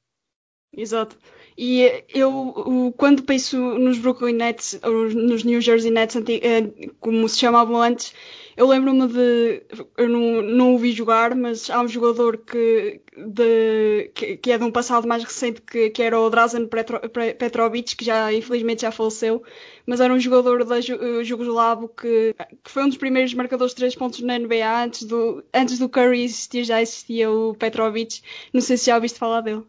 Exato. 0.72 1.18
E 1.58 2.04
eu, 2.08 2.94
quando 2.96 3.24
penso 3.24 3.56
nos 3.56 3.98
Brooklyn 3.98 4.34
Nets, 4.34 4.78
ou 4.82 5.10
nos 5.10 5.44
New 5.44 5.60
Jersey 5.60 5.90
Nets, 5.90 6.16
eh, 6.16 6.90
como 7.00 7.28
se 7.28 7.38
chamavam 7.38 7.82
antes, 7.82 8.14
eu 8.60 8.66
lembro-me 8.66 9.08
de. 9.08 9.62
Eu 9.96 10.06
não, 10.06 10.42
não 10.42 10.74
o 10.74 10.78
vi 10.78 10.92
jogar, 10.92 11.34
mas 11.34 11.70
há 11.70 11.80
um 11.80 11.88
jogador 11.88 12.36
que, 12.36 13.00
de, 13.16 14.10
que, 14.14 14.36
que 14.36 14.52
é 14.52 14.58
de 14.58 14.64
um 14.64 14.70
passado 14.70 15.08
mais 15.08 15.24
recente, 15.24 15.62
que, 15.62 15.88
que 15.88 16.02
era 16.02 16.20
o 16.20 16.28
Drazen 16.28 16.66
Petro, 16.66 17.00
Petrovic, 17.38 17.96
que 17.96 18.04
já 18.04 18.30
infelizmente 18.30 18.82
já 18.82 18.92
faleceu, 18.92 19.42
mas 19.86 19.98
era 19.98 20.12
um 20.12 20.20
jogador 20.20 20.62
da 20.66 20.76
uh, 20.76 21.24
Jugoslavo 21.24 21.88
que, 21.88 22.34
que 22.62 22.70
foi 22.70 22.84
um 22.84 22.88
dos 22.88 22.98
primeiros 22.98 23.32
marcadores 23.32 23.72
de 23.72 23.76
3 23.76 23.94
pontos 23.94 24.20
na 24.20 24.38
NBA. 24.38 24.84
Antes 24.84 25.04
do, 25.04 25.42
antes 25.54 25.78
do 25.78 25.88
Curry 25.88 26.22
existir, 26.22 26.64
já 26.64 26.82
existia 26.82 27.30
o 27.30 27.54
Petrovic. 27.54 28.20
Não 28.52 28.60
sei 28.60 28.76
se 28.76 28.86
já 28.88 28.96
ouviste 28.96 29.18
falar 29.18 29.40
dele. 29.40 29.62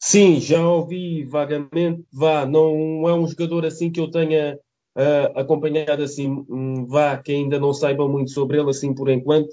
Sim, 0.00 0.40
já 0.40 0.66
ouvi 0.66 1.22
vagamente. 1.24 2.02
Vá, 2.10 2.46
não 2.46 3.06
é 3.06 3.12
um 3.12 3.26
jogador 3.26 3.66
assim 3.66 3.90
que 3.90 4.00
eu 4.00 4.10
tenha 4.10 4.58
uh, 4.96 6.02
assim, 6.02 6.44
um, 6.48 6.86
vá, 6.86 7.16
que 7.16 7.32
ainda 7.32 7.58
não 7.58 7.72
saibam 7.72 8.08
muito 8.08 8.30
sobre 8.30 8.58
ele, 8.58 8.70
assim 8.70 8.94
por 8.94 9.08
enquanto. 9.08 9.50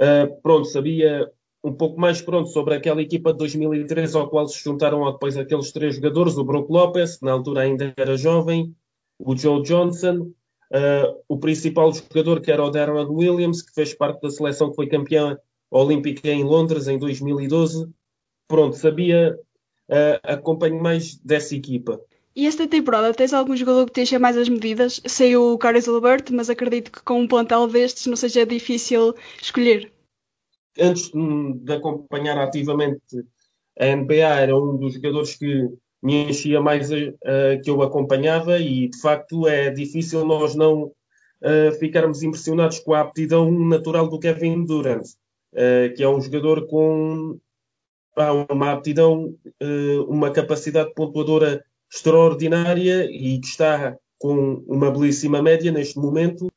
Uh, 0.00 0.40
pronto, 0.42 0.66
sabia 0.66 1.30
um 1.62 1.72
pouco 1.72 2.00
mais 2.00 2.22
pronto 2.22 2.48
sobre 2.50 2.74
aquela 2.74 3.02
equipa 3.02 3.32
de 3.32 3.38
2013 3.38 4.16
ao 4.16 4.28
qual 4.28 4.46
se 4.46 4.62
juntaram 4.62 5.10
depois 5.10 5.36
aqueles 5.36 5.72
três 5.72 5.96
jogadores, 5.96 6.36
o 6.36 6.44
Brook 6.44 6.70
Lopes, 6.70 7.16
que 7.16 7.24
na 7.24 7.32
altura 7.32 7.62
ainda 7.62 7.92
era 7.96 8.16
jovem, 8.16 8.74
o 9.18 9.36
Joe 9.36 9.62
Johnson, 9.62 10.30
uh, 10.72 11.22
o 11.28 11.38
principal 11.38 11.92
jogador 11.92 12.40
que 12.40 12.52
era 12.52 12.64
o 12.64 12.70
Darren 12.70 13.06
Williams, 13.06 13.62
que 13.62 13.74
fez 13.74 13.92
parte 13.92 14.20
da 14.20 14.30
seleção 14.30 14.70
que 14.70 14.76
foi 14.76 14.86
campeã 14.86 15.38
olímpica 15.70 16.28
em 16.28 16.44
Londres 16.44 16.86
em 16.86 16.98
2012. 16.98 17.88
Pronto, 18.46 18.76
sabia, 18.76 19.36
uh, 19.90 20.20
acompanho 20.22 20.80
mais 20.80 21.16
dessa 21.16 21.54
equipa. 21.54 22.00
E 22.38 22.46
esta 22.46 22.68
temporada 22.68 23.12
tens 23.12 23.32
algum 23.32 23.56
jogador 23.56 23.84
que 23.86 23.94
te 23.94 24.02
encha 24.02 24.16
mais 24.16 24.36
as 24.36 24.48
medidas? 24.48 25.00
Sei 25.04 25.36
o 25.36 25.58
Caris 25.58 25.88
Albert, 25.88 26.26
mas 26.30 26.48
acredito 26.48 26.92
que 26.92 27.02
com 27.02 27.22
um 27.22 27.26
plantel 27.26 27.66
destes 27.66 28.06
não 28.06 28.14
seja 28.14 28.46
difícil 28.46 29.12
escolher. 29.42 29.92
Antes 30.78 31.10
de 31.10 31.72
acompanhar 31.72 32.38
ativamente 32.38 33.02
a 33.76 33.86
NBA, 33.86 34.40
era 34.40 34.56
um 34.56 34.76
dos 34.76 34.94
jogadores 34.94 35.34
que 35.34 35.68
me 36.00 36.30
enchia 36.30 36.60
mais 36.60 36.92
uh, 36.92 37.60
que 37.64 37.68
eu 37.68 37.82
acompanhava 37.82 38.56
e 38.60 38.88
de 38.88 39.00
facto 39.00 39.48
é 39.48 39.70
difícil 39.70 40.24
nós 40.24 40.54
não 40.54 40.84
uh, 40.84 41.72
ficarmos 41.80 42.22
impressionados 42.22 42.78
com 42.78 42.94
a 42.94 43.00
aptidão 43.00 43.50
natural 43.50 44.08
do 44.08 44.20
Kevin 44.20 44.64
Durant, 44.64 45.08
uh, 45.54 45.92
que 45.92 46.04
é 46.04 46.08
um 46.08 46.20
jogador 46.20 46.68
com 46.68 47.36
uma 48.50 48.72
aptidão, 48.72 49.32
uma 50.08 50.32
capacidade 50.32 50.92
pontuadora 50.92 51.64
extraordinária 51.92 53.04
e 53.10 53.38
que 53.38 53.46
está 53.46 53.96
com 54.18 54.64
uma 54.66 54.90
belíssima 54.90 55.42
média 55.42 55.72
neste 55.72 55.98
momento. 55.98 56.48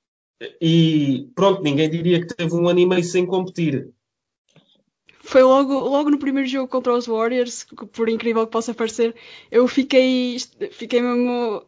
E 0.60 1.30
pronto, 1.36 1.62
ninguém 1.62 1.90
diria 1.90 2.20
que 2.20 2.34
teve 2.34 2.54
um 2.56 2.68
ano 2.68 2.80
e 2.80 2.86
meio 2.86 3.04
sem 3.04 3.26
competir. 3.26 3.90
Foi 5.24 5.44
logo, 5.44 5.74
logo 5.74 6.10
no 6.10 6.18
primeiro 6.18 6.50
jogo 6.50 6.68
contra 6.68 6.94
os 6.94 7.06
Warriors, 7.06 7.66
por 7.94 8.10
incrível 8.10 8.46
que 8.46 8.52
possa 8.52 8.74
parecer, 8.74 9.16
eu 9.52 9.68
fiquei, 9.68 10.36
fiquei 10.72 11.02
mesmo 11.02 11.64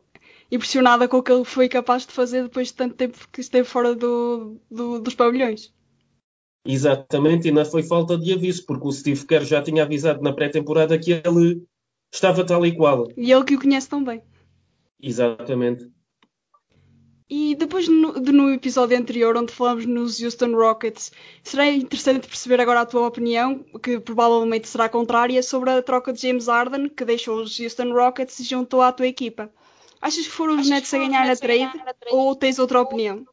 impressionada 0.52 1.08
com 1.08 1.18
o 1.18 1.24
que 1.24 1.32
ele 1.32 1.46
foi 1.46 1.70
capaz 1.70 2.06
de 2.06 2.14
fazer 2.14 2.44
depois 2.44 2.70
de 2.70 2.74
tanto 2.74 2.96
tempo 2.96 3.18
que 3.32 3.42
esteve 3.42 3.68
fora 3.68 3.96
do, 3.96 4.58
do, 4.70 5.00
dos 5.00 5.16
pavilhões. 5.16 5.74
Exatamente, 6.66 7.48
e 7.48 7.52
não 7.52 7.66
foi 7.66 7.84
falta 7.84 8.18
de 8.18 8.34
aviso, 8.34 8.66
porque 8.66 8.88
o 8.88 8.92
Steve 8.92 9.26
Kerr 9.26 9.44
já 9.44 9.62
tinha 9.62 9.84
avisado 9.84 10.22
na 10.22 10.34
pré-temporada 10.34 10.98
que 10.98 11.12
ele 11.12 11.64
estava 12.14 12.46
tal 12.46 12.66
e 12.66 12.76
qual. 12.76 13.08
E 13.18 13.32
ele 13.32 13.44
que 13.44 13.56
o 13.56 13.60
conhece 13.60 13.90
tão 13.90 14.04
bem. 14.04 14.22
Exatamente. 15.02 15.92
E 17.30 17.56
depois 17.56 17.88
no, 17.88 18.20
de, 18.22 18.32
no 18.32 18.54
episódio 18.54 18.98
anterior, 18.98 19.36
onde 19.36 19.52
falamos 19.52 19.86
nos 19.86 20.22
Houston 20.22 20.54
Rockets, 20.56 21.12
será 21.42 21.68
interessante 21.68 22.28
perceber 22.28 22.62
agora 22.62 22.82
a 22.82 22.86
tua 22.86 23.08
opinião, 23.08 23.66
que 23.82 24.00
provavelmente 24.00 24.68
será 24.68 24.88
contrária, 24.88 25.42
sobre 25.42 25.72
a 25.72 25.82
troca 25.82 26.14
de 26.14 26.22
James 26.22 26.48
Harden, 26.48 26.90
que 26.90 27.04
deixou 27.04 27.42
os 27.42 27.60
Houston 27.60 27.92
Rockets 27.92 28.40
e 28.40 28.44
juntou 28.44 28.82
à 28.82 28.92
tua 28.92 29.08
equipa. 29.08 29.50
Achas 30.00 30.26
que 30.26 30.32
foram 30.32 30.60
os 30.60 30.70
Nets 30.70 30.94
a 30.94 30.98
ganhar 31.00 31.28
a 31.30 31.36
trade, 31.36 31.72
ou 32.12 32.36
tens 32.36 32.60
outra 32.60 32.82
opinião? 32.82 33.26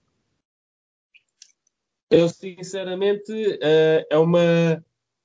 Eu, 2.11 2.29
sinceramente, 2.29 3.33
uh, 3.33 4.07
é, 4.09 4.19
uma, 4.19 4.85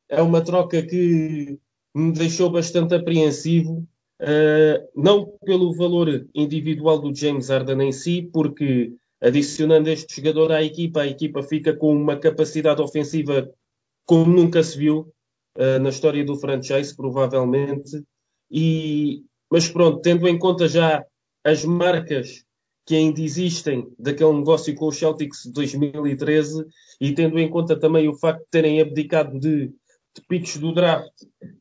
é 0.10 0.22
uma 0.22 0.44
troca 0.44 0.82
que 0.82 1.60
me 1.96 2.12
deixou 2.12 2.50
bastante 2.50 2.94
apreensivo, 2.94 3.88
uh, 4.22 4.90
não 4.94 5.26
pelo 5.46 5.74
valor 5.74 6.28
individual 6.36 7.00
do 7.00 7.16
James 7.16 7.48
Harden 7.48 7.88
em 7.88 7.92
si, 7.94 8.30
porque 8.34 8.94
adicionando 9.22 9.90
este 9.90 10.18
jogador 10.18 10.52
à 10.52 10.62
equipa, 10.62 11.02
a 11.02 11.08
equipa 11.08 11.42
fica 11.42 11.74
com 11.74 11.96
uma 11.96 12.18
capacidade 12.18 12.82
ofensiva 12.82 13.50
como 14.06 14.26
nunca 14.26 14.62
se 14.62 14.78
viu 14.78 15.08
uh, 15.58 15.80
na 15.82 15.88
história 15.88 16.24
do 16.26 16.36
franchise, 16.36 16.94
provavelmente. 16.94 18.04
E, 18.52 19.24
mas 19.50 19.70
pronto, 19.70 20.02
tendo 20.02 20.28
em 20.28 20.38
conta 20.38 20.68
já 20.68 21.02
as 21.46 21.64
marcas 21.64 22.44
que 22.86 22.94
ainda 22.96 23.22
existem 23.22 23.88
daquele 23.98 24.34
negócio 24.34 24.76
com 24.76 24.88
os 24.88 24.98
Celtics 24.98 25.44
de 25.46 25.54
2013 25.54 26.66
e 27.00 27.14
tendo 27.14 27.40
em 27.40 27.50
conta 27.50 27.80
também 27.80 28.08
o 28.10 28.14
facto 28.14 28.42
de 28.42 28.50
terem 28.52 28.82
abdicado 28.82 29.40
de 29.40 29.72
de 30.16 30.22
picks 30.28 30.58
do 30.58 30.74
draft 30.74 31.12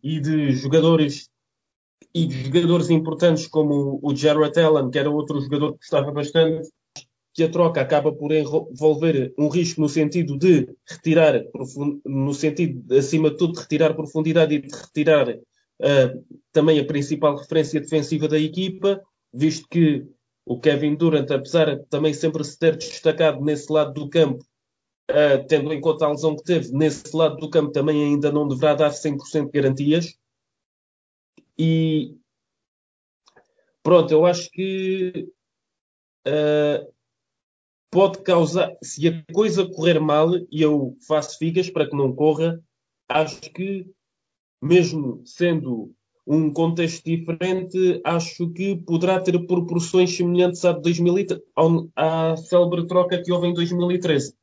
e 0.03 0.21
de 0.21 0.53
jogadores 0.53 1.29
e 2.15 2.27
de 2.27 2.45
jogadores 2.45 2.91
importantes 2.91 3.49
como 3.49 3.99
o 4.01 4.15
Jarrett 4.15 4.59
Allen, 4.61 4.91
que 4.91 4.99
era 4.99 5.11
outro 5.11 5.41
jogador 5.41 5.73
que 5.73 5.79
gostava 5.79 6.13
bastante, 6.13 6.69
que 7.35 7.43
a 7.43 7.51
troca 7.51 7.81
acaba 7.81 8.13
por 8.13 8.31
envolver 8.33 9.35
um 9.37 9.49
risco 9.49 9.81
no 9.81 9.89
sentido 9.89 10.39
de 10.39 10.69
retirar, 10.89 11.43
no 12.07 12.33
sentido, 12.33 12.95
acima 12.97 13.31
de 13.31 13.37
tudo, 13.37 13.55
de 13.55 13.61
retirar 13.61 13.95
profundidade 13.95 14.55
e 14.55 14.61
de 14.61 14.73
retirar 14.73 15.29
uh, 15.29 16.25
também 16.53 16.79
a 16.79 16.85
principal 16.85 17.37
referência 17.37 17.81
defensiva 17.81 18.29
da 18.29 18.39
equipa, 18.39 19.03
visto 19.33 19.67
que 19.69 20.07
o 20.47 20.61
Kevin 20.61 20.95
Durant, 20.95 21.29
apesar 21.33 21.75
de 21.75 21.85
também 21.87 22.15
sempre 22.15 22.45
se 22.45 22.57
ter 22.57 22.77
destacado 22.77 23.45
nesse 23.45 23.73
lado 23.73 23.93
do 23.95 24.09
campo, 24.09 24.45
uh, 25.11 25.47
tendo 25.49 25.73
em 25.73 25.81
conta 25.81 26.07
a 26.07 26.11
lesão 26.11 26.37
que 26.37 26.45
teve, 26.45 26.73
nesse 26.73 27.15
lado 27.15 27.37
do 27.37 27.51
campo 27.51 27.73
também 27.73 28.03
ainda 28.03 28.33
não 28.33 28.49
deverá 28.49 28.75
dar 28.75 28.91
100% 28.91 29.47
de 29.47 29.51
garantias. 29.51 30.19
E 31.59 32.17
pronto, 33.83 34.13
eu 34.13 34.27
acho 34.27 34.51
que 34.51 35.29
uh, 36.27 36.93
pode 37.91 38.23
causar, 38.23 38.77
se 38.83 39.09
a 39.09 39.25
coisa 39.33 39.69
correr 39.69 40.01
mal, 40.01 40.31
e 40.51 40.63
eu 40.63 40.97
faço 41.07 41.39
figas 41.39 41.71
para 41.71 41.89
que 41.89 41.97
não 41.97 42.15
corra, 42.15 42.61
acho 43.09 43.41
que 43.53 43.87
mesmo 44.61 45.23
sendo 45.27 45.95
um 46.27 46.51
contexto 46.51 47.05
diferente, 47.05 48.01
acho 48.03 48.51
que 48.51 48.77
poderá 48.77 49.21
ter 49.21 49.39
proporções 49.47 50.17
semelhantes 50.17 50.65
à, 50.65 50.73
de 50.73 50.81
2000, 50.81 51.27
à 51.95 52.35
célebre 52.37 52.87
troca 52.87 53.23
que 53.23 53.31
houve 53.31 53.49
em 53.49 53.55
2013. 53.55 54.35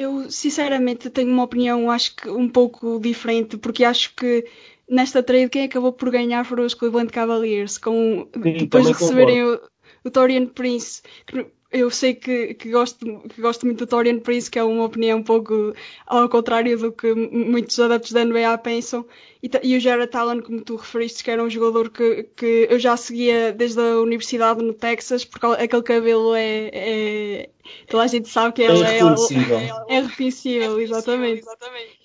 Eu, 0.00 0.30
sinceramente, 0.30 1.10
tenho 1.10 1.30
uma 1.30 1.44
opinião, 1.44 1.90
acho 1.90 2.16
que 2.16 2.30
um 2.30 2.48
pouco 2.48 2.98
diferente, 2.98 3.58
porque 3.58 3.84
acho 3.84 4.14
que 4.14 4.46
nesta 4.88 5.22
trade 5.22 5.50
quem 5.50 5.64
acabou 5.64 5.92
por 5.92 6.10
ganhar 6.10 6.42
foram 6.42 6.64
os 6.64 6.72
Cleveland 6.72 7.12
Cavaliers, 7.12 7.76
com, 7.76 8.26
Sim, 8.32 8.52
depois 8.56 8.86
de 8.86 8.92
receberem 8.92 9.44
o, 9.44 9.60
o 10.02 10.10
Torian 10.10 10.46
Prince, 10.46 11.02
que 11.26 11.46
eu 11.72 11.90
sei 11.90 12.14
que, 12.14 12.54
que, 12.54 12.70
gosto, 12.70 13.20
que 13.28 13.40
gosto 13.40 13.64
muito 13.64 13.78
do 13.78 13.86
Torian 13.86 14.18
Prince, 14.18 14.50
que 14.50 14.58
é 14.58 14.64
uma 14.64 14.84
opinião 14.84 15.18
um 15.18 15.22
pouco 15.22 15.72
ao 16.04 16.28
contrário 16.28 16.76
do 16.76 16.90
que 16.90 17.14
muitos 17.14 17.78
adeptos 17.78 18.12
da 18.12 18.24
NBA 18.24 18.58
pensam. 18.58 19.06
E, 19.40 19.48
e 19.62 19.76
o 19.76 19.80
Jared 19.80 20.14
Allen, 20.16 20.42
como 20.42 20.60
tu 20.62 20.76
referiste, 20.76 21.22
que 21.22 21.30
era 21.30 21.42
um 21.42 21.48
jogador 21.48 21.90
que, 21.90 22.24
que 22.36 22.66
eu 22.68 22.78
já 22.78 22.96
seguia 22.96 23.52
desde 23.52 23.80
a 23.80 24.00
universidade 24.00 24.62
no 24.62 24.74
Texas, 24.74 25.24
porque 25.24 25.46
aquele 25.46 25.82
cabelo 25.82 26.34
é. 26.34 26.70
é 26.72 27.50
toda 27.86 28.02
a 28.02 28.08
gente 28.08 28.28
sabe 28.28 28.52
que 28.54 28.62
ele 28.62 28.82
é. 28.82 28.98
Reconhecível. 28.98 29.58
É, 29.58 29.70
é, 29.88 29.96
é 29.96 30.00
reconhecível, 30.00 30.80
exatamente. 30.80 31.42
exatamente. 31.42 32.00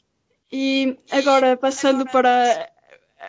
E 0.51 0.95
agora, 1.11 1.57
passando 1.57 2.05
para 2.05 2.69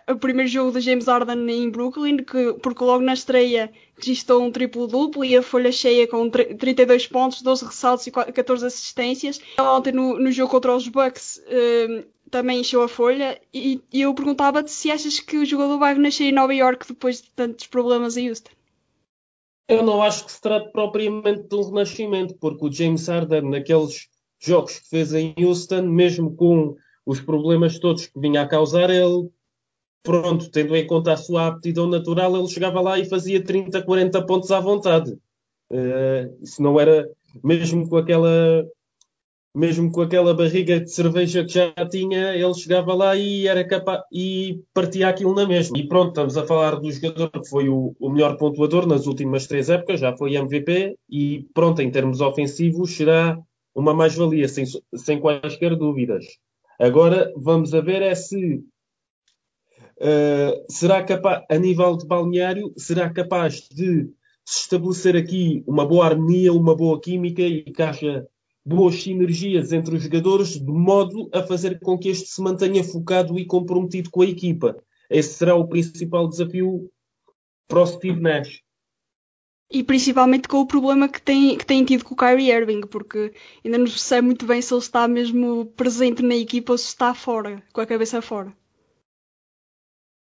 o 0.09 0.17
primeiro 0.17 0.50
jogo 0.50 0.73
de 0.73 0.81
James 0.81 1.07
Harden 1.07 1.49
em 1.50 1.71
Brooklyn, 1.71 2.19
que, 2.19 2.55
porque 2.62 2.85
logo 2.85 3.03
na 3.03 3.15
estreia 3.15 3.71
registrou 3.97 4.43
um 4.43 4.50
triplo-duplo 4.50 5.25
e 5.25 5.37
a 5.37 5.43
folha 5.43 5.73
cheia 5.73 6.07
com 6.07 6.29
32 6.29 7.07
pontos, 7.07 7.43
12 7.43 7.65
ressaltos 7.65 8.07
e 8.07 8.11
14 8.11 8.67
assistências. 8.67 9.41
Ontem 9.59 9.93
no, 9.93 10.19
no 10.19 10.31
jogo 10.31 10.50
contra 10.50 10.75
os 10.75 10.88
Bucks 10.88 11.43
um, 11.49 12.05
também 12.31 12.61
encheu 12.61 12.83
a 12.83 12.88
folha 12.88 13.41
e, 13.53 13.81
e 13.93 14.03
eu 14.03 14.15
perguntava-te 14.15 14.71
se 14.71 14.91
achas 14.91 15.21
que 15.21 15.38
o 15.38 15.47
jogador 15.47 15.79
vai 15.79 15.95
renascer 15.95 16.29
em 16.29 16.33
Nova 16.33 16.55
York 16.55 16.87
depois 16.88 17.23
de 17.23 17.31
tantos 17.31 17.67
problemas 17.67 18.17
em 18.17 18.29
Houston. 18.29 18.50
Eu 19.69 19.83
não 19.83 20.03
acho 20.03 20.25
que 20.25 20.33
se 20.33 20.41
trate 20.41 20.71
propriamente 20.71 21.49
de 21.49 21.57
um 21.57 21.65
renascimento, 21.65 22.35
porque 22.35 22.65
o 22.65 22.73
James 22.73 23.09
Harden, 23.09 23.50
naqueles 23.50 24.09
jogos 24.38 24.79
que 24.79 24.88
fez 24.88 25.12
em 25.12 25.35
Houston, 25.38 25.83
mesmo 25.83 26.35
com 26.37 26.76
os 27.05 27.21
problemas 27.21 27.79
todos 27.79 28.07
que 28.07 28.21
vinha 28.21 28.43
a 28.43 28.49
causar, 28.49 28.91
ele 28.91 29.29
pronto, 30.07 30.49
tendo 30.51 30.77
em 30.77 30.87
conta 30.87 31.13
a 31.13 31.17
sua 31.17 31.49
aptidão 31.49 31.89
natural, 31.89 32.37
ele 32.37 32.49
chegava 32.49 32.81
lá 32.81 32.99
e 32.99 33.05
fazia 33.05 33.43
30, 33.43 33.83
40 33.83 34.25
pontos 34.25 34.53
à 34.53 34.61
vontade. 34.61 35.13
Uh, 35.71 36.39
isso 36.41 36.63
não 36.63 36.79
era, 36.79 37.11
mesmo 37.43 37.89
com 37.89 37.97
aquela 37.97 38.65
mesmo 39.53 39.91
com 39.91 40.03
aquela 40.03 40.35
barriga 40.35 40.79
de 40.79 40.91
cerveja 40.91 41.43
que 41.43 41.55
já 41.55 41.73
tinha, 41.91 42.37
ele 42.37 42.53
chegava 42.53 42.93
lá 42.93 43.17
e 43.17 43.49
era 43.49 43.67
capaz 43.67 44.03
e 44.13 44.61
partia 44.75 45.09
aquilo 45.09 45.35
na 45.35 45.47
mesma. 45.47 45.79
E 45.79 45.89
pronto, 45.89 46.09
estamos 46.09 46.37
a 46.37 46.47
falar 46.47 46.79
do 46.79 46.93
jogador 46.93 47.31
que 47.31 47.49
foi 47.49 47.67
o, 47.67 47.97
o 47.99 48.11
melhor 48.11 48.37
pontuador 48.37 48.87
nas 48.87 49.07
últimas 49.07 49.47
três 49.47 49.71
épocas, 49.71 50.01
já 50.01 50.15
foi 50.15 50.37
MVP, 50.37 50.99
e 51.09 51.47
pronto, 51.55 51.81
em 51.81 51.91
termos 51.91 52.21
ofensivos, 52.21 52.95
será 52.95 53.39
uma 53.75 53.95
mais-valia, 53.95 54.47
sem, 54.47 54.67
sem 54.95 55.19
quaisquer 55.19 55.75
dúvidas. 55.75 56.27
Agora 56.79 57.33
vamos 57.35 57.73
a 57.73 57.81
ver 57.81 58.03
é 58.03 58.15
se 58.15 58.63
uh, 59.99 60.65
será 60.69 61.03
capaz, 61.03 61.45
a 61.50 61.59
nível 61.59 61.97
de 61.97 62.07
balneário, 62.07 62.73
será 62.76 63.09
capaz 63.11 63.69
de 63.69 64.09
se 64.45 64.62
estabelecer 64.62 65.17
aqui 65.17 65.65
uma 65.67 65.87
boa 65.87 66.07
harmonia, 66.07 66.53
uma 66.53 66.75
boa 66.75 67.00
química 67.00 67.43
e 67.43 67.62
que 67.62 67.83
haja 67.83 68.26
boas 68.65 69.00
sinergias 69.03 69.73
entre 69.73 69.97
os 69.97 70.03
jogadores, 70.03 70.59
de 70.59 70.73
modo 70.73 71.29
a 71.33 71.43
fazer 71.43 71.79
com 71.81 71.99
que 71.99 72.09
este 72.09 72.29
se 72.29 72.43
mantenha 72.43 72.83
focado 72.83 73.38
e 73.38 73.45
comprometido 73.47 74.11
com 74.11 74.23
a 74.23 74.26
equipa. 74.26 74.76
Esse 75.09 75.35
será 75.35 75.55
o 75.55 75.69
principal 75.69 76.29
desafio 76.29 76.91
para 77.69 77.83
o 77.83 77.87
Steve 77.87 78.21
Nash. 78.21 78.61
E 79.71 79.83
principalmente 79.83 80.47
com 80.47 80.59
o 80.59 80.67
problema 80.67 81.09
que 81.09 81.21
tem, 81.21 81.57
que 81.57 81.67
tem 81.67 81.85
tido 81.85 82.05
com 82.05 82.15
o 82.15 82.17
Kyrie 82.17 82.53
Irving, 82.53 82.83
porque 82.83 83.33
ainda 83.65 83.79
não 83.79 83.87
se 83.87 83.99
sabe 83.99 84.26
muito 84.26 84.47
bem 84.47 84.62
se 84.62 84.73
ele 84.73 84.81
está 84.81 85.09
mesmo 85.09 85.67
presente 85.76 86.23
na 86.23 86.37
equipa 86.37 86.73
ou 86.73 86.79
se 86.79 86.87
está 86.87 87.15
fora, 87.15 87.62
com 87.73 87.81
a 87.81 87.87
cabeça 87.87 88.23
fora. 88.23 88.53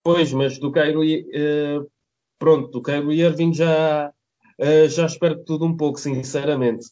Pois, 0.05 0.33
mas 0.33 0.59
do 0.59 0.73
Kyrie, 0.73 1.27
uh, 1.31 1.91
pronto, 2.39 2.69
do 2.71 2.83
Kyrie 2.83 3.21
Irving 3.21 3.55
já, 3.55 4.13
uh, 4.59 4.89
já 4.89 5.07
espero 5.07 5.45
tudo 5.45 5.65
um 5.65 5.77
pouco, 5.77 5.99
sinceramente. 6.01 6.87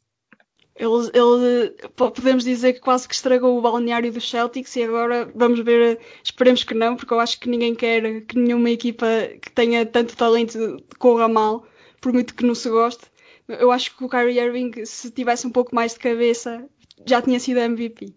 Ele, 0.77 1.11
ele, 1.13 1.75
podemos 1.95 2.45
dizer 2.45 2.73
que 2.73 2.81
quase 2.81 3.07
que 3.07 3.15
estragou 3.15 3.59
o 3.59 3.61
balneário 3.61 4.11
dos 4.11 4.31
Celtics 4.31 4.77
e 4.77 4.85
agora 4.85 5.31
vamos 5.35 5.61
ver, 5.61 5.99
esperemos 6.25 6.65
que 6.65 6.73
não, 6.73 6.97
porque 6.97 7.13
eu 7.13 7.21
acho 7.21 7.39
que 7.39 7.51
ninguém 7.51 7.75
quer 7.75 8.23
que 8.23 8.39
nenhuma 8.39 8.71
equipa 8.71 9.07
que 9.43 9.51
tenha 9.53 9.85
tanto 9.85 10.17
talento 10.17 10.83
corra 10.99 11.29
mal, 11.29 11.67
por 12.01 12.13
muito 12.15 12.35
que 12.35 12.47
não 12.47 12.55
se 12.55 12.71
goste. 12.71 13.05
Eu 13.47 13.71
acho 13.71 13.95
que 13.95 14.05
o 14.05 14.09
Kyrie 14.09 14.39
Irving, 14.39 14.85
se 14.87 15.11
tivesse 15.11 15.47
um 15.47 15.51
pouco 15.51 15.75
mais 15.75 15.93
de 15.93 15.99
cabeça, 15.99 16.67
já 17.05 17.21
tinha 17.21 17.39
sido 17.41 17.59
MVP. 17.59 18.15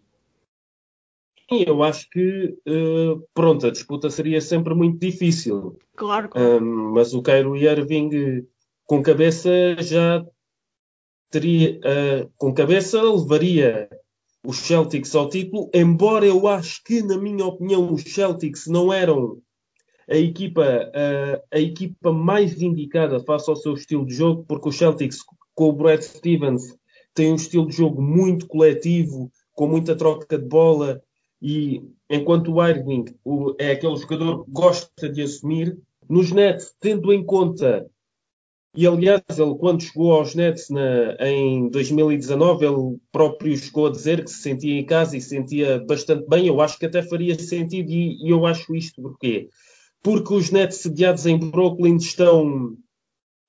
Eu 1.62 1.84
acho 1.84 2.10
que, 2.10 2.58
uh, 2.68 3.24
pronto, 3.34 3.68
a 3.68 3.72
disputa 3.72 4.10
seria 4.10 4.42
sempre 4.42 4.74
muito 4.74 5.00
difícil. 5.00 5.78
Claro, 5.96 6.30
claro. 6.30 6.64
Um, 6.64 6.92
mas 6.94 7.14
o 7.14 7.22
Kyrie 7.22 7.68
Irving, 7.68 8.46
com 8.86 9.04
cabeça, 9.04 9.50
já 9.80 10.26
teria, 11.30 11.80
uh, 11.80 12.32
com 12.38 12.54
cabeça, 12.54 13.02
levaria 13.02 13.90
os 14.46 14.58
Celtics 14.58 15.16
ao 15.16 15.30
título, 15.30 15.70
embora 15.74 16.26
eu 16.26 16.48
acho 16.48 16.84
que, 16.84 17.02
na 17.02 17.18
minha 17.18 17.46
opinião, 17.46 17.94
os 17.94 18.04
Celtics 18.04 18.68
não 18.68 18.92
eram 18.92 19.42
a 20.10 20.18
equipa, 20.18 20.62
uh, 20.62 21.42
a 21.52 21.60
equipa 21.60 22.12
mais 22.12 22.62
indicada 22.62 23.20
face 23.22 23.50
ao 23.50 23.56
seu 23.56 23.74
estilo 23.74 24.06
de 24.06 24.14
jogo, 24.14 24.44
porque 24.48 24.70
os 24.70 24.78
Celtics, 24.78 25.20
com 25.56 25.70
o 25.70 25.74
Brad 25.74 26.02
Stevens, 26.02 26.78
têm 27.14 27.32
um 27.32 27.36
estilo 27.36 27.68
de 27.68 27.76
jogo 27.76 28.02
muito 28.02 28.48
coletivo, 28.48 29.32
com 29.54 29.68
muita 29.68 29.96
troca 29.96 30.38
de 30.38 30.46
bola, 30.46 31.02
e 31.44 31.84
enquanto 32.10 32.54
o 32.54 32.66
Irving 32.66 33.06
o, 33.24 33.54
é 33.60 33.72
aquele 33.72 33.98
jogador 33.98 34.46
que 34.46 34.52
gosta 34.52 35.10
de 35.10 35.22
assumir, 35.22 35.78
nos 36.10 36.32
Nets, 36.32 36.74
tendo 36.80 37.12
em 37.12 37.24
conta 37.24 37.86
e 38.76 38.88
aliás, 38.88 39.22
ele 39.38 39.56
quando 39.60 39.84
chegou 39.84 40.14
aos 40.14 40.34
Nets 40.34 40.70
na, 40.70 41.16
em 41.20 41.70
2019, 41.70 42.66
ele 42.66 42.98
próprio 43.12 43.56
chegou 43.56 43.86
a 43.86 43.92
dizer 43.92 44.24
que 44.24 44.32
se 44.32 44.42
sentia 44.42 44.80
em 44.80 44.86
casa 44.86 45.16
e 45.16 45.22
se 45.22 45.30
sentia 45.30 45.84
bastante 45.86 46.28
bem. 46.28 46.48
Eu 46.48 46.60
acho 46.60 46.80
que 46.80 46.88
até 46.88 47.04
faria 47.04 47.38
sentido 47.38 47.92
e, 47.92 48.26
e 48.26 48.32
eu 48.32 48.48
acho 48.48 48.76
isto 48.76 49.00
porquê? 49.00 49.48
Porque 50.02 50.34
os 50.34 50.50
Nets 50.50 50.78
sediados 50.78 51.28
em 51.28 51.38
Brooklyn 51.38 51.98
estão 51.98 52.76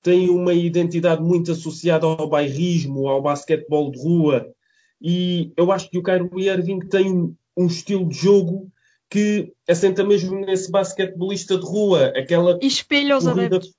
têm 0.03 0.29
uma 0.29 0.53
identidade 0.53 1.23
muito 1.23 1.51
associada 1.51 2.05
ao 2.05 2.29
bairrismo, 2.29 3.07
ao 3.07 3.23
basquetebol 3.23 3.89
de 3.89 3.97
rua. 3.97 4.47
E 5.01 5.51
eu 5.57 5.71
acho 5.71 5.89
que 5.89 5.97
o 5.97 6.03
Kyrie 6.03 6.49
Irving 6.49 6.79
tem 6.81 7.35
um 7.55 7.67
estilo 7.67 8.07
de 8.07 8.17
jogo 8.17 8.71
que 9.09 9.53
assenta 9.67 10.03
mesmo 10.03 10.39
nesse 10.39 10.69
basquetebolista 10.71 11.57
de 11.57 11.65
rua, 11.65 12.07
aquela 12.07 12.57
espelha 12.61 13.17
os 13.17 13.27
adeptos 13.27 13.73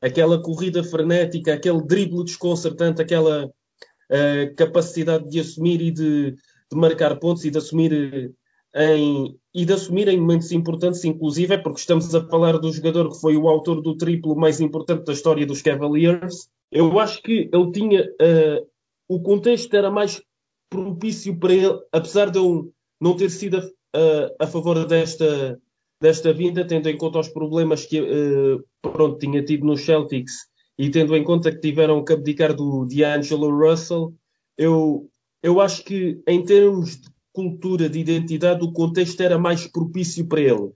aquela 0.00 0.40
corrida 0.40 0.82
frenética, 0.82 1.54
aquele 1.54 1.82
drible 1.82 2.24
desconcertante, 2.24 3.00
aquela 3.00 3.46
uh, 3.46 4.54
capacidade 4.56 5.28
de 5.28 5.40
assumir 5.40 5.80
e 5.80 5.90
de, 5.90 6.32
de, 6.32 6.76
marcar 6.76 7.16
pontos 7.18 7.44
e 7.44 7.50
de 7.50 7.58
assumir 7.58 8.34
em, 8.74 9.38
e 9.54 9.64
de 9.64 9.72
assumir 9.72 10.08
em 10.08 10.20
momentos 10.20 10.52
importantes, 10.52 11.04
inclusive, 11.04 11.54
é 11.54 11.58
porque 11.58 11.80
estamos 11.80 12.14
a 12.14 12.26
falar 12.28 12.58
do 12.58 12.72
jogador 12.72 13.10
que 13.10 13.20
foi 13.20 13.36
o 13.36 13.48
autor 13.48 13.80
do 13.80 13.96
triplo 13.96 14.36
mais 14.36 14.60
importante 14.60 15.04
da 15.04 15.12
história 15.12 15.46
dos 15.46 15.62
Cavaliers. 15.62 16.48
Eu 16.70 16.98
acho 16.98 17.22
que 17.22 17.48
ele 17.52 17.72
tinha 17.72 18.02
uh, 18.02 18.66
o 19.08 19.20
contexto 19.20 19.72
era 19.74 19.90
mais 19.90 20.20
propício 20.68 21.38
para 21.38 21.54
ele, 21.54 21.78
apesar 21.92 22.28
de 22.28 22.38
eu 22.38 22.72
não 23.00 23.16
ter 23.16 23.30
sido 23.30 23.58
a, 23.58 24.44
a 24.44 24.46
favor 24.46 24.86
desta 24.86 25.58
desta 26.00 26.32
vinda, 26.32 26.66
tendo 26.66 26.88
em 26.88 26.96
conta 26.96 27.18
os 27.18 27.28
problemas 27.28 27.86
que 27.86 28.00
uh, 28.00 28.62
pronto, 28.82 29.18
tinha 29.18 29.42
tido 29.42 29.64
nos 29.64 29.80
Celtics 29.82 30.46
e 30.78 30.90
tendo 30.90 31.16
em 31.16 31.24
conta 31.24 31.50
que 31.50 31.60
tiveram 31.60 32.04
que 32.04 32.12
abdicar 32.12 32.54
do 32.54 32.86
D'Angelo 32.86 33.50
Russell, 33.50 34.14
eu, 34.58 35.08
eu 35.42 35.60
acho 35.60 35.82
que 35.84 36.20
em 36.28 36.44
termos 36.44 37.00
de 37.00 37.08
cultura, 37.32 37.88
de 37.88 37.98
identidade, 37.98 38.64
o 38.64 38.72
contexto 38.72 39.20
era 39.20 39.38
mais 39.38 39.66
propício 39.66 40.26
para 40.26 40.40
ele. 40.40 40.70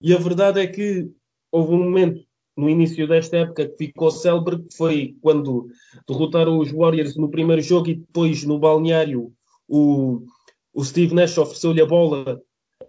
E 0.00 0.14
a 0.14 0.18
verdade 0.18 0.60
é 0.60 0.66
que 0.66 1.10
houve 1.50 1.74
um 1.74 1.84
momento 1.84 2.22
no 2.56 2.68
início 2.68 3.06
desta 3.08 3.38
época 3.38 3.66
que 3.66 3.86
ficou 3.86 4.10
célebre, 4.10 4.58
que 4.58 4.76
foi 4.76 5.16
quando 5.22 5.68
derrotaram 6.06 6.58
os 6.58 6.70
Warriors 6.70 7.16
no 7.16 7.30
primeiro 7.30 7.62
jogo 7.62 7.88
e 7.88 7.94
depois 7.94 8.44
no 8.44 8.58
balneário 8.58 9.32
o, 9.68 10.22
o 10.72 10.84
Steve 10.84 11.14
Nash 11.14 11.36
ofereceu-lhe 11.38 11.80
a 11.80 11.86
bola 11.86 12.40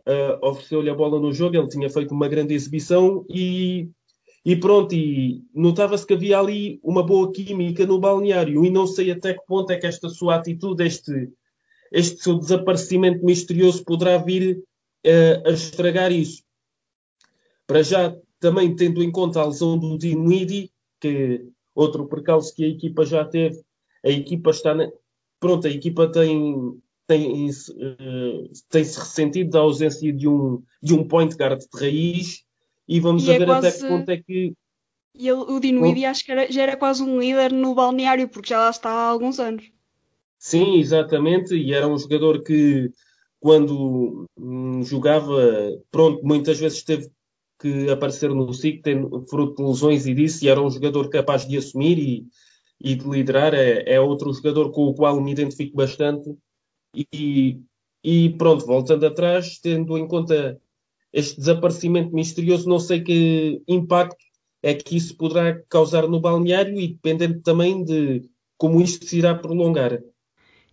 uh, 0.07 0.45
ofereceu-lhe 0.45 0.89
a 0.89 0.95
bola 0.95 1.19
no 1.19 1.33
jogo, 1.33 1.55
ele 1.55 1.67
tinha 1.67 1.89
feito 1.89 2.13
uma 2.13 2.27
grande 2.27 2.53
exibição 2.53 3.25
e, 3.29 3.89
e 4.45 4.55
pronto, 4.55 4.93
e 4.93 5.43
notava-se 5.53 6.05
que 6.05 6.13
havia 6.13 6.39
ali 6.39 6.79
uma 6.83 7.03
boa 7.03 7.31
química 7.31 7.85
no 7.85 7.99
balneário 7.99 8.65
e 8.65 8.69
não 8.69 8.87
sei 8.87 9.11
até 9.11 9.33
que 9.33 9.45
ponto 9.45 9.71
é 9.71 9.77
que 9.77 9.87
esta 9.87 10.09
sua 10.09 10.35
atitude, 10.35 10.83
este, 10.83 11.29
este 11.91 12.23
seu 12.23 12.37
desaparecimento 12.37 13.23
misterioso 13.23 13.83
poderá 13.83 14.17
vir 14.17 14.57
uh, 14.57 15.47
a 15.47 15.51
estragar 15.51 16.11
isso. 16.11 16.43
Para 17.67 17.83
já, 17.83 18.15
também 18.39 18.75
tendo 18.75 19.03
em 19.03 19.11
conta 19.11 19.39
a 19.39 19.45
lesão 19.45 19.77
do 19.77 19.97
Dinwiddie, 19.97 20.71
que 20.99 21.45
outro 21.73 22.05
percalço 22.07 22.53
que 22.53 22.65
a 22.65 22.67
equipa 22.67 23.05
já 23.05 23.23
teve, 23.23 23.61
a 24.03 24.09
equipa 24.09 24.49
está 24.51 24.73
na... 24.73 24.91
pronto, 25.39 25.67
a 25.67 25.69
equipa 25.69 26.11
tem 26.11 26.81
tem-se 27.11 27.71
uh, 27.71 28.49
tem 28.69 28.83
ressentido 28.83 29.49
da 29.49 29.59
ausência 29.59 30.13
de 30.13 30.27
um, 30.27 30.63
de 30.81 30.93
um 30.93 31.05
point 31.05 31.35
guard 31.35 31.59
de 31.59 31.79
raiz 31.79 32.43
e 32.87 32.99
vamos 33.01 33.27
e 33.27 33.31
é 33.31 33.39
ver 33.39 33.45
quase... 33.45 33.67
até 33.67 33.77
que 33.77 33.87
ponto 33.87 34.09
é 34.09 34.17
que. 34.17 34.53
E 35.13 35.27
ele, 35.27 35.41
o 35.41 35.59
Dinwiddie 35.59 36.05
acho 36.05 36.23
que 36.23 36.31
era, 36.31 36.49
já 36.49 36.61
era 36.61 36.77
quase 36.77 37.03
um 37.03 37.19
líder 37.19 37.51
no 37.51 37.75
balneário, 37.75 38.29
porque 38.29 38.49
já 38.49 38.59
lá 38.59 38.69
está 38.69 38.89
há 38.89 39.09
alguns 39.09 39.39
anos. 39.39 39.69
Sim, 40.39 40.77
exatamente, 40.79 41.53
e 41.53 41.73
era 41.73 41.85
um 41.85 41.97
jogador 41.97 42.41
que 42.43 42.89
quando 43.39 44.25
hum, 44.37 44.81
jogava, 44.83 45.35
pronto, 45.91 46.25
muitas 46.25 46.57
vezes 46.59 46.81
teve 46.83 47.11
que 47.59 47.89
aparecer 47.89 48.29
no 48.29 48.53
SIC, 48.53 48.81
fruto 49.29 49.61
de 49.61 49.69
lesões 49.69 50.07
e 50.07 50.13
disso, 50.13 50.45
e 50.45 50.47
era 50.47 50.61
um 50.61 50.69
jogador 50.69 51.09
capaz 51.09 51.45
de 51.45 51.57
assumir 51.57 51.99
e, 51.99 52.25
e 52.79 52.95
de 52.95 53.07
liderar. 53.07 53.53
É, 53.53 53.83
é 53.95 53.99
outro 53.99 54.31
jogador 54.33 54.71
com 54.71 54.85
o 54.85 54.93
qual 54.93 55.19
me 55.19 55.31
identifico 55.31 55.75
bastante 55.75 56.33
e, 56.93 58.29
pronto, 58.37 58.65
voltando 58.65 59.05
atrás, 59.05 59.59
tendo 59.59 59.97
em 59.97 60.07
conta 60.07 60.59
este 61.13 61.37
desaparecimento 61.37 62.13
misterioso, 62.13 62.69
não 62.69 62.79
sei 62.79 63.01
que 63.01 63.61
impacto 63.67 64.17
é 64.63 64.73
que 64.73 64.95
isso 64.95 65.15
poderá 65.17 65.61
causar 65.69 66.07
no 66.07 66.19
balneário 66.19 66.79
e 66.79 66.87
dependendo 66.89 67.41
também 67.41 67.83
de 67.83 68.29
como 68.57 68.81
isto 68.81 69.05
se 69.05 69.17
irá 69.17 69.33
prolongar. 69.35 70.01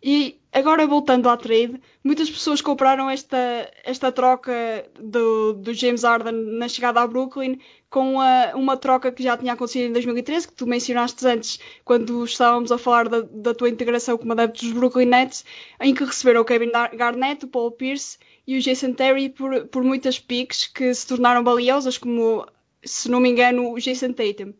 E 0.02 0.37
agora 0.52 0.86
voltando 0.86 1.28
à 1.28 1.36
trade, 1.36 1.80
muitas 2.02 2.30
pessoas 2.30 2.60
compraram 2.60 3.08
esta, 3.08 3.70
esta 3.84 4.10
troca 4.10 4.52
do, 4.98 5.52
do 5.52 5.74
James 5.74 6.02
Harden 6.02 6.32
na 6.58 6.68
chegada 6.68 7.00
a 7.00 7.06
Brooklyn 7.06 7.58
com 7.90 8.20
a, 8.20 8.52
uma 8.54 8.76
troca 8.76 9.10
que 9.12 9.22
já 9.22 9.36
tinha 9.36 9.52
acontecido 9.52 9.88
em 9.88 9.92
2013, 9.92 10.48
que 10.48 10.54
tu 10.54 10.66
mencionaste 10.66 11.26
antes, 11.26 11.58
quando 11.84 12.24
estávamos 12.24 12.70
a 12.72 12.78
falar 12.78 13.08
da, 13.08 13.20
da 13.22 13.54
tua 13.54 13.68
integração 13.68 14.18
como 14.18 14.32
adepto 14.32 14.64
dos 14.64 14.72
Brooklyn 14.72 15.06
Nets, 15.06 15.44
em 15.80 15.94
que 15.94 16.04
receberam 16.04 16.42
o 16.42 16.44
Kevin 16.44 16.70
Garnett, 16.94 17.44
o 17.44 17.48
Paul 17.48 17.72
Pierce 17.72 18.18
e 18.46 18.56
o 18.56 18.60
Jason 18.60 18.92
Terry 18.92 19.28
por, 19.28 19.66
por 19.66 19.82
muitas 19.82 20.18
picks 20.18 20.66
que 20.66 20.92
se 20.94 21.06
tornaram 21.06 21.44
valiosas, 21.44 21.98
como, 21.98 22.46
se 22.82 23.10
não 23.10 23.20
me 23.20 23.28
engano, 23.28 23.72
o 23.72 23.78
Jason 23.78 24.12
Tatum. 24.12 24.52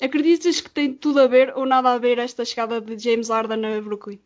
Acreditas 0.00 0.60
que 0.60 0.70
tem 0.70 0.92
tudo 0.92 1.20
a 1.20 1.26
ver 1.26 1.52
ou 1.56 1.64
nada 1.64 1.92
a 1.92 1.98
ver 1.98 2.18
esta 2.18 2.44
chegada 2.44 2.80
de 2.80 2.98
James 2.98 3.28
Harden 3.28 3.64
a 3.64 3.80
Brooklyn? 3.80 4.18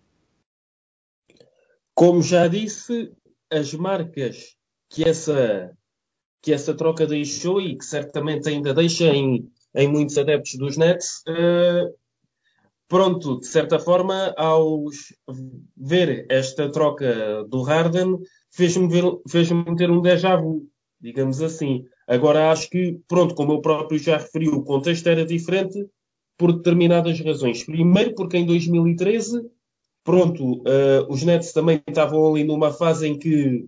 Como 1.98 2.22
já 2.22 2.46
disse, 2.46 3.10
as 3.50 3.74
marcas 3.74 4.54
que 4.88 5.02
essa, 5.02 5.76
que 6.40 6.52
essa 6.52 6.72
troca 6.72 7.04
deixou 7.04 7.60
e 7.60 7.76
que 7.76 7.84
certamente 7.84 8.48
ainda 8.48 8.72
deixa 8.72 9.06
em, 9.06 9.50
em 9.74 9.88
muitos 9.88 10.16
adeptos 10.16 10.54
dos 10.54 10.76
Nets, 10.76 11.24
uh, 11.26 11.92
pronto, 12.86 13.40
de 13.40 13.48
certa 13.48 13.80
forma, 13.80 14.32
ao 14.36 14.84
ver 15.76 16.24
esta 16.30 16.70
troca 16.70 17.42
do 17.48 17.62
Harden, 17.62 18.16
fez-me 18.52 18.88
fez 19.28 19.48
ter 19.76 19.90
um 19.90 20.00
déjà 20.00 20.36
vu, 20.36 20.68
digamos 21.00 21.42
assim. 21.42 21.84
Agora 22.06 22.52
acho 22.52 22.70
que, 22.70 22.96
pronto, 23.08 23.34
como 23.34 23.54
eu 23.54 23.60
próprio 23.60 23.98
já 23.98 24.18
referi, 24.18 24.48
o 24.48 24.62
contexto 24.62 25.08
era 25.08 25.26
diferente 25.26 25.84
por 26.36 26.52
determinadas 26.52 27.18
razões. 27.18 27.64
Primeiro, 27.64 28.14
porque 28.14 28.36
em 28.36 28.46
2013, 28.46 29.50
pronto, 30.08 30.62
uh, 30.62 31.04
os 31.10 31.22
Nets 31.22 31.52
também 31.52 31.82
estavam 31.86 32.30
ali 32.30 32.42
numa 32.42 32.72
fase 32.72 33.06
em 33.06 33.18
que, 33.18 33.66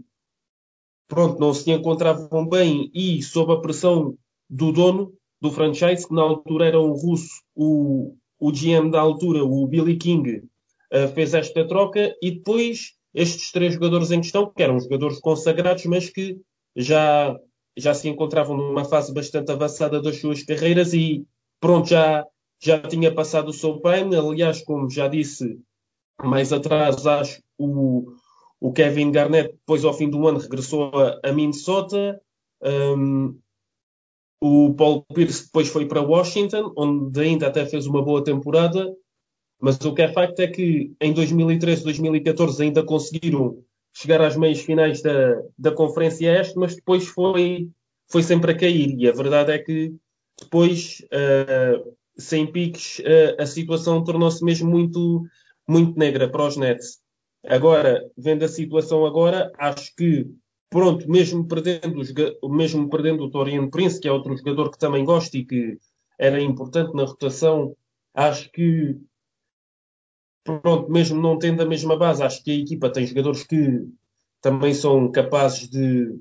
pronto, 1.06 1.38
não 1.38 1.52
se 1.52 1.70
encontravam 1.70 2.48
bem 2.48 2.90
e 2.94 3.22
sob 3.22 3.52
a 3.52 3.60
pressão 3.60 4.16
do 4.48 4.72
dono 4.72 5.12
do 5.38 5.52
franchise, 5.52 6.08
que 6.08 6.14
na 6.14 6.22
altura 6.22 6.64
era 6.68 6.80
um 6.80 6.92
russo, 6.92 7.42
o, 7.54 8.16
o 8.38 8.50
GM 8.50 8.90
da 8.90 8.98
altura, 8.98 9.44
o 9.44 9.66
Billy 9.66 9.98
King, 9.98 10.38
uh, 10.38 11.08
fez 11.14 11.34
esta 11.34 11.68
troca 11.68 12.16
e 12.22 12.30
depois 12.30 12.94
estes 13.12 13.52
três 13.52 13.74
jogadores 13.74 14.10
em 14.10 14.22
questão, 14.22 14.50
que 14.50 14.62
eram 14.62 14.80
jogadores 14.80 15.20
consagrados, 15.20 15.84
mas 15.84 16.08
que 16.08 16.38
já, 16.74 17.38
já 17.76 17.92
se 17.92 18.08
encontravam 18.08 18.56
numa 18.56 18.86
fase 18.86 19.12
bastante 19.12 19.52
avançada 19.52 20.00
das 20.00 20.18
suas 20.18 20.42
carreiras 20.42 20.94
e 20.94 21.22
pronto, 21.60 21.90
já, 21.90 22.24
já 22.58 22.80
tinha 22.80 23.14
passado 23.14 23.48
o 23.48 23.52
seu 23.52 23.78
prime. 23.78 24.16
Aliás, 24.16 24.62
como 24.62 24.88
já 24.88 25.06
disse 25.06 25.60
mais 26.24 26.52
atrás, 26.52 27.06
acho 27.06 27.42
o, 27.58 28.12
o 28.60 28.72
Kevin 28.72 29.10
Garnett, 29.10 29.52
depois 29.52 29.84
ao 29.84 29.94
fim 29.94 30.08
do 30.08 30.26
ano, 30.26 30.38
regressou 30.38 30.90
a, 30.94 31.20
a 31.22 31.32
Minnesota. 31.32 32.20
Um, 32.62 33.38
o 34.40 34.74
Paul 34.74 35.04
Pierce 35.14 35.44
depois 35.44 35.68
foi 35.68 35.86
para 35.86 36.02
Washington, 36.02 36.72
onde 36.76 37.20
ainda 37.20 37.46
até 37.46 37.66
fez 37.66 37.86
uma 37.86 38.02
boa 38.02 38.24
temporada. 38.24 38.94
Mas 39.60 39.78
o 39.84 39.94
que 39.94 40.02
é 40.02 40.12
facto 40.12 40.40
é 40.40 40.46
que 40.46 40.94
em 41.00 41.12
2013, 41.12 41.84
2014 41.84 42.62
ainda 42.62 42.82
conseguiram 42.82 43.62
chegar 43.92 44.22
às 44.22 44.36
meias 44.36 44.60
finais 44.60 45.02
da, 45.02 45.42
da 45.58 45.72
Conferência 45.72 46.40
Este, 46.40 46.58
mas 46.58 46.74
depois 46.74 47.06
foi, 47.06 47.68
foi 48.08 48.22
sempre 48.22 48.52
a 48.52 48.56
cair. 48.56 48.94
E 48.98 49.06
a 49.06 49.12
verdade 49.12 49.52
é 49.52 49.58
que 49.58 49.94
depois, 50.40 51.02
uh, 51.12 51.94
sem 52.16 52.46
piques, 52.46 53.00
uh, 53.00 53.42
a 53.42 53.46
situação 53.46 54.02
tornou-se 54.02 54.42
mesmo 54.42 54.70
muito, 54.70 55.24
muito 55.70 55.96
negra 55.96 56.28
para 56.28 56.46
os 56.46 56.56
Nets. 56.56 56.98
Agora, 57.46 58.04
vendo 58.18 58.44
a 58.44 58.48
situação 58.48 59.06
agora, 59.06 59.52
acho 59.56 59.94
que 59.94 60.26
pronto, 60.68 61.08
mesmo 61.08 61.46
perdendo, 61.46 62.02
mesmo 62.50 62.90
perdendo 62.90 63.24
o 63.24 63.30
Torian 63.30 63.70
Prince, 63.70 64.00
que 64.00 64.08
é 64.08 64.12
outro 64.12 64.36
jogador 64.36 64.70
que 64.70 64.78
também 64.78 65.04
gosto 65.04 65.36
e 65.36 65.44
que 65.44 65.78
era 66.18 66.40
importante 66.40 66.94
na 66.94 67.04
rotação, 67.04 67.74
acho 68.12 68.50
que, 68.50 68.96
pronto, 70.44 70.90
mesmo 70.90 71.20
não 71.20 71.38
tendo 71.38 71.62
a 71.62 71.66
mesma 71.66 71.96
base, 71.96 72.22
acho 72.22 72.42
que 72.42 72.50
a 72.50 72.54
equipa 72.54 72.90
tem 72.90 73.06
jogadores 73.06 73.44
que 73.44 73.86
também 74.40 74.74
são 74.74 75.10
capazes 75.10 75.68
de, 75.68 76.18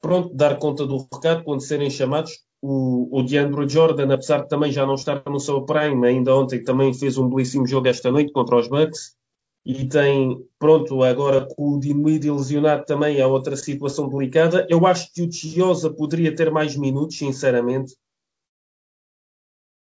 pronto, 0.00 0.34
dar 0.34 0.58
conta 0.58 0.86
do 0.86 1.08
recado 1.12 1.44
quando 1.44 1.60
serem 1.62 1.90
chamados. 1.90 2.44
O, 2.64 3.18
o 3.18 3.22
DeAndre 3.24 3.68
Jordan, 3.68 4.14
apesar 4.14 4.42
de 4.42 4.48
também 4.48 4.70
já 4.70 4.86
não 4.86 4.94
estar 4.94 5.22
no 5.26 5.40
seu 5.40 5.62
prime, 5.64 6.06
ainda 6.06 6.34
ontem 6.34 6.62
também 6.62 6.94
fez 6.94 7.18
um 7.18 7.28
belíssimo 7.28 7.66
jogo 7.66 7.88
esta 7.88 8.10
noite 8.10 8.32
contra 8.32 8.56
os 8.56 8.68
Bucks 8.68 9.16
e 9.64 9.88
tem, 9.88 10.44
pronto, 10.58 11.02
agora 11.02 11.46
com 11.54 11.70
o 11.70 11.80
Dinwiddie 11.80 12.30
lesionado 12.30 12.84
também 12.84 13.18
é 13.18 13.26
outra 13.26 13.56
situação 13.56 14.08
delicada. 14.08 14.66
Eu 14.68 14.86
acho 14.86 15.12
que 15.12 15.22
o 15.22 15.30
Chiosa 15.30 15.92
poderia 15.92 16.34
ter 16.34 16.50
mais 16.50 16.76
minutos, 16.76 17.16
sinceramente. 17.16 17.96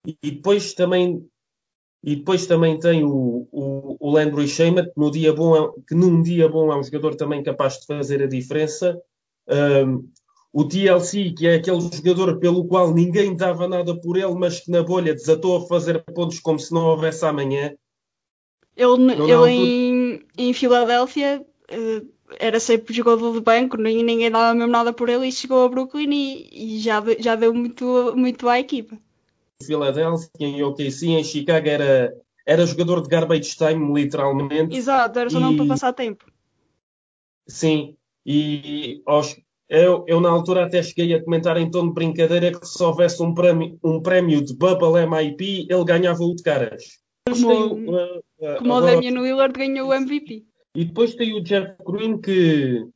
E, 0.07 0.31
depois 0.31 0.75
também 0.75 1.27
e 2.03 2.17
depois 2.17 2.47
também 2.47 2.79
tem 2.79 3.03
o, 3.03 3.49
o, 3.51 3.97
o 3.99 4.11
Landry 4.11 4.47
Shamet, 4.47 4.93
que, 4.93 5.01
no 5.01 5.11
dia 5.11 5.33
bom 5.33 5.57
é, 5.57 5.73
que 5.89 5.95
num 5.95 6.23
dia 6.23 6.47
bom 6.47 6.71
é 6.71 6.77
um 6.77 6.83
jogador 6.83 7.15
também 7.15 7.43
capaz 7.43 7.81
de 7.81 7.87
fazer 7.87 8.23
a 8.23 8.27
diferença. 8.27 9.01
Um, 9.49 10.07
o 10.55 10.65
TLC, 10.65 11.33
que 11.33 11.49
é 11.49 11.57
aquele 11.57 11.81
jogador 11.81 12.39
pelo 12.39 12.65
qual 12.65 12.95
ninguém 12.95 13.35
dava 13.35 13.67
nada 13.67 13.93
por 13.93 14.17
ele, 14.17 14.35
mas 14.37 14.61
que 14.61 14.71
na 14.71 14.85
bolha 14.85 15.13
desatou 15.13 15.57
a 15.57 15.67
fazer 15.67 16.01
pontos 16.15 16.39
como 16.39 16.61
se 16.61 16.73
não 16.73 16.87
houvesse 16.87 17.27
amanhã. 17.27 17.75
Ele, 18.77 19.13
ele 19.13 19.51
em, 19.51 20.23
em 20.39 20.53
Filadélfia 20.53 21.45
uh, 21.73 22.09
era 22.39 22.61
sempre 22.61 22.95
jogador 22.95 23.33
de 23.33 23.41
banco, 23.41 23.77
ninguém 23.77 24.31
dava 24.31 24.55
mesmo 24.55 24.71
nada 24.71 24.93
por 24.93 25.09
ele 25.09 25.27
e 25.27 25.33
chegou 25.33 25.65
a 25.65 25.69
Brooklyn 25.69 26.13
e, 26.13 26.77
e 26.77 26.79
já, 26.79 27.03
já 27.19 27.35
deu 27.35 27.53
muito, 27.53 28.15
muito 28.17 28.49
à 28.49 28.61
equipa. 28.61 28.95
Em 29.61 29.67
Filadélfia, 29.67 30.31
em 30.39 30.63
OKC, 30.63 31.09
em 31.09 31.25
Chicago 31.25 31.69
era, 31.69 32.17
era 32.47 32.65
jogador 32.65 33.03
de 33.03 33.09
garbage 33.09 33.57
time, 33.57 33.93
literalmente. 33.93 34.77
Exato, 34.77 35.19
era 35.19 35.29
só 35.29 35.39
e... 35.39 35.43
não 35.43 35.57
para 35.57 35.67
passar 35.67 35.93
tempo. 35.93 36.25
Sim, 37.49 37.97
e 38.25 39.03
aos, 39.05 39.37
eu, 39.69 40.05
eu, 40.07 40.21
na 40.21 40.29
altura 40.29 40.65
até 40.65 40.83
cheguei 40.83 41.15
a 41.15 41.25
comentar 41.25 41.57
em 41.57 41.71
tom 41.71 41.89
de 41.89 41.95
brincadeira 41.95 42.53
que 42.53 42.67
se 42.67 42.83
houvesse 42.83 43.23
um 43.23 43.33
prémio, 43.33 43.79
um 43.83 44.01
prémio 44.01 44.45
de 44.45 44.55
Bubble 44.55 45.07
MIP, 45.07 45.67
ele 45.71 45.85
ganhava 45.85 46.23
o 46.23 46.35
de 46.35 46.43
caras. 46.43 46.85
Como, 47.27 47.49
tem, 47.49 47.89
uh, 47.89 48.19
uh, 48.19 48.59
como 48.59 48.75
agora, 48.75 48.93
o 48.93 49.01
Damian 49.01 49.23
Lillard 49.23 49.59
ganhou 49.59 49.89
o 49.89 49.95
MVP. 49.95 50.45
E 50.77 50.85
depois 50.85 51.15
tem 51.15 51.33
o 51.35 51.43
Jeff 51.43 51.75
Green 51.87 52.21
que, 52.21 52.87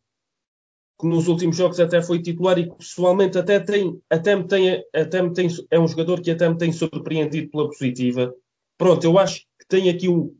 que 1.01 1.07
nos 1.07 1.27
últimos 1.29 1.57
jogos 1.57 1.81
até 1.81 2.03
foi 2.03 2.21
titular 2.21 2.59
e 2.59 2.69
que 2.69 2.77
pessoalmente 2.77 3.39
até 3.39 3.59
tem, 3.59 3.99
até 4.11 4.37
me 4.37 4.47
tem, 4.47 4.85
até 4.95 5.23
me 5.23 5.33
tem, 5.33 5.49
é 5.71 5.79
um 5.79 5.89
jogador 5.89 6.21
que 6.21 6.31
até 6.31 6.49
me 6.49 6.59
tem 6.59 6.71
surpreendido 6.71 7.51
pela 7.51 7.69
positiva. 7.69 8.35
Pronto, 8.77 9.03
eu 9.05 9.19
acho 9.19 9.41
que 9.59 9.67
tem 9.67 9.89
aqui 9.89 10.09
um, 10.09 10.37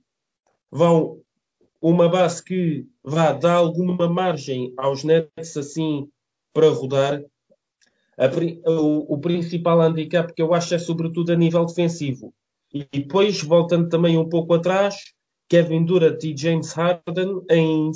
vão, 0.71 1.23
uma 1.81 2.09
base 2.09 2.45
que 2.45 2.87
vá 3.03 3.33
dar 3.33 3.55
alguma 3.55 4.09
margem 4.09 4.75
aos 4.77 5.05
Nets 5.05 5.57
assim 5.57 6.07
para 6.59 6.71
rodar. 6.71 7.23
A, 8.19 8.27
o, 8.69 9.15
o, 9.15 9.19
principal 9.19 9.81
handicap 9.81 10.35
que 10.35 10.43
eu 10.43 10.53
acho 10.53 10.75
é 10.75 10.79
sobretudo 10.79 11.33
a 11.33 11.37
nível 11.37 11.65
defensivo. 11.65 12.35
E 12.75 12.85
depois, 12.93 13.41
voltando 13.41 13.89
também 13.89 14.19
um 14.19 14.29
pouco 14.29 14.55
atrás, 14.55 14.97
Kevin 15.49 15.85
Durant 15.85 16.21
e 16.25 16.37
James 16.37 16.73
Harden, 16.73 17.43
em, 17.49 17.93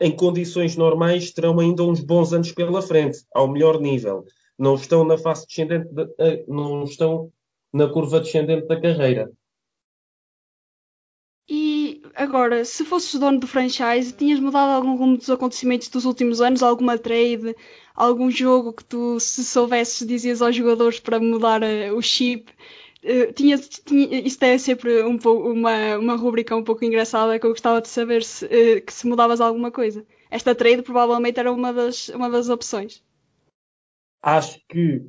em 0.00 0.12
condições 0.14 0.76
normais, 0.76 1.32
terão 1.32 1.58
ainda 1.58 1.82
uns 1.82 2.00
bons 2.00 2.34
anos 2.34 2.52
pela 2.52 2.82
frente, 2.82 3.24
ao 3.34 3.48
melhor 3.48 3.80
nível. 3.80 4.26
Não 4.58 4.74
estão 4.74 5.02
na 5.02 5.16
fase 5.16 5.46
descendente, 5.46 5.88
de, 5.90 6.06
eh, 6.18 6.44
não 6.46 6.84
estão 6.84 7.32
na 7.72 7.88
curva 7.88 8.20
descendente 8.20 8.68
da 8.68 8.78
carreira. 8.78 9.30
Agora, 12.14 12.64
se 12.64 12.84
fosses 12.84 13.18
dono 13.18 13.40
do 13.40 13.46
franchise, 13.46 14.12
tinhas 14.12 14.38
mudado 14.38 14.70
algum 14.70 15.16
dos 15.16 15.28
acontecimentos 15.28 15.88
dos 15.88 16.04
últimos 16.04 16.40
anos? 16.40 16.62
Alguma 16.62 16.96
trade? 16.96 17.56
Algum 17.94 18.30
jogo 18.30 18.72
que 18.72 18.84
tu, 18.84 19.18
se 19.18 19.44
soubesses, 19.44 20.06
dizias 20.06 20.40
aos 20.40 20.54
jogadores 20.54 21.00
para 21.00 21.18
mudar 21.18 21.62
uh, 21.62 21.96
o 21.96 22.00
chip? 22.00 22.52
Tinha, 23.34 23.58
tinha, 23.58 24.20
isto 24.20 24.42
é 24.44 24.56
sempre 24.56 25.02
um 25.02 25.18
uma, 25.26 25.98
uma 25.98 26.16
rubrica 26.16 26.56
um 26.56 26.64
pouco 26.64 26.84
engraçada 26.84 27.38
que 27.38 27.44
eu 27.44 27.50
gostava 27.50 27.82
de 27.82 27.88
saber 27.88 28.22
se, 28.22 28.46
uh, 28.46 28.80
que 28.80 28.92
se 28.92 29.06
mudavas 29.06 29.40
alguma 29.40 29.70
coisa. 29.72 30.06
Esta 30.30 30.54
trade 30.54 30.82
provavelmente 30.82 31.38
era 31.38 31.52
uma 31.52 31.72
das, 31.72 32.08
uma 32.10 32.30
das 32.30 32.48
opções. 32.48 33.02
Acho 34.22 34.58
que 34.68 35.02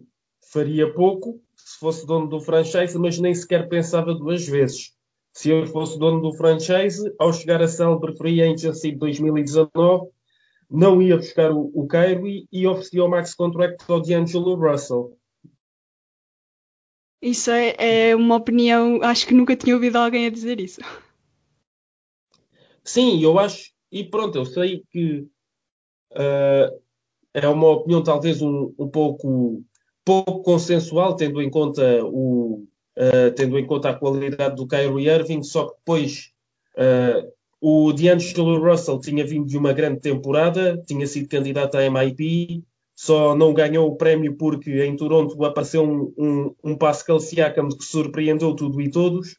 faria 0.51 0.91
pouco 0.91 1.39
se 1.55 1.79
fosse 1.79 2.05
dono 2.05 2.27
do 2.27 2.41
franchise, 2.41 2.97
mas 2.97 3.19
nem 3.19 3.33
sequer 3.33 3.69
pensava 3.69 4.13
duas 4.13 4.45
vezes. 4.47 4.94
Se 5.35 5.49
eu 5.49 5.67
fosse 5.67 5.99
dono 5.99 6.21
do 6.21 6.33
franchise, 6.33 7.13
ao 7.19 7.33
chegar 7.33 7.61
a 7.61 7.67
célebre 7.67 8.15
free 8.15 8.41
agency 8.41 8.91
de 8.91 8.97
2019, 8.97 10.09
não 10.69 11.01
ia 11.01 11.17
buscar 11.17 11.51
o, 11.51 11.71
o 11.73 11.87
Kyrie 11.87 12.47
e 12.51 12.65
oferecia 12.65 13.03
o 13.03 13.09
max 13.09 13.33
contract 13.33 13.83
ao 13.87 14.01
D'Angelo 14.01 14.55
Russell 14.55 15.15
isso 17.25 17.49
é, 17.49 18.09
é 18.09 18.15
uma 18.15 18.35
opinião, 18.35 19.01
acho 19.01 19.25
que 19.25 19.33
nunca 19.33 19.55
tinha 19.55 19.73
ouvido 19.73 19.95
alguém 19.95 20.27
a 20.27 20.29
dizer 20.29 20.59
isso. 20.59 20.79
Sim, 22.83 23.19
eu 23.19 23.39
acho, 23.39 23.71
e 23.91 24.03
pronto, 24.03 24.37
eu 24.37 24.45
sei 24.45 24.83
que 24.91 25.27
uh, 26.11 26.81
é 27.33 27.47
uma 27.47 27.69
opinião 27.69 28.03
talvez 28.03 28.43
um, 28.43 28.71
um 28.77 28.87
pouco, 28.87 29.63
pouco 30.03 30.43
consensual, 30.43 31.15
tendo 31.15 31.41
em 31.41 31.49
conta 31.49 32.05
o, 32.05 32.67
uh, 32.97 33.33
tendo 33.35 33.57
em 33.57 33.65
conta 33.65 33.89
a 33.89 33.95
qualidade 33.95 34.55
do 34.55 34.67
Kyrie 34.67 35.09
Irving, 35.09 35.43
só 35.43 35.67
que 35.67 35.75
depois 35.77 36.31
uh, 36.77 37.31
o 37.61 37.91
D'Angelo 37.93 38.59
Russell 38.59 38.99
tinha 38.99 39.25
vindo 39.25 39.47
de 39.47 39.57
uma 39.57 39.73
grande 39.73 39.99
temporada, 39.99 40.81
tinha 40.85 41.07
sido 41.07 41.29
candidato 41.29 41.75
a 41.75 41.89
MIP, 41.89 42.63
só 42.95 43.35
não 43.35 43.53
ganhou 43.53 43.89
o 43.89 43.97
prémio 43.97 44.37
porque 44.37 44.83
em 44.83 44.95
Toronto 44.95 45.43
apareceu 45.43 45.83
um, 45.83 46.13
um, 46.17 46.55
um 46.63 46.77
Pascal 46.77 47.19
Siakam 47.19 47.67
que 47.69 47.83
surpreendeu 47.83 48.55
tudo 48.55 48.81
e 48.81 48.89
todos. 48.89 49.37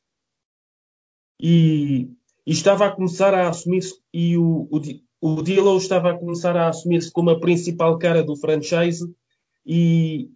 E, 1.40 2.10
e 2.46 2.52
estava 2.52 2.86
a 2.86 2.90
começar 2.90 3.32
a 3.32 3.48
assumir-se, 3.48 3.94
e 4.12 4.36
o, 4.36 4.68
o, 4.70 4.80
o 5.20 5.42
D'Lo 5.42 5.76
estava 5.76 6.10
a 6.10 6.18
começar 6.18 6.56
a 6.56 6.68
assumir-se 6.68 7.10
como 7.10 7.30
a 7.30 7.40
principal 7.40 7.98
cara 7.98 8.22
do 8.22 8.36
franchise. 8.36 9.04
E, 9.64 10.30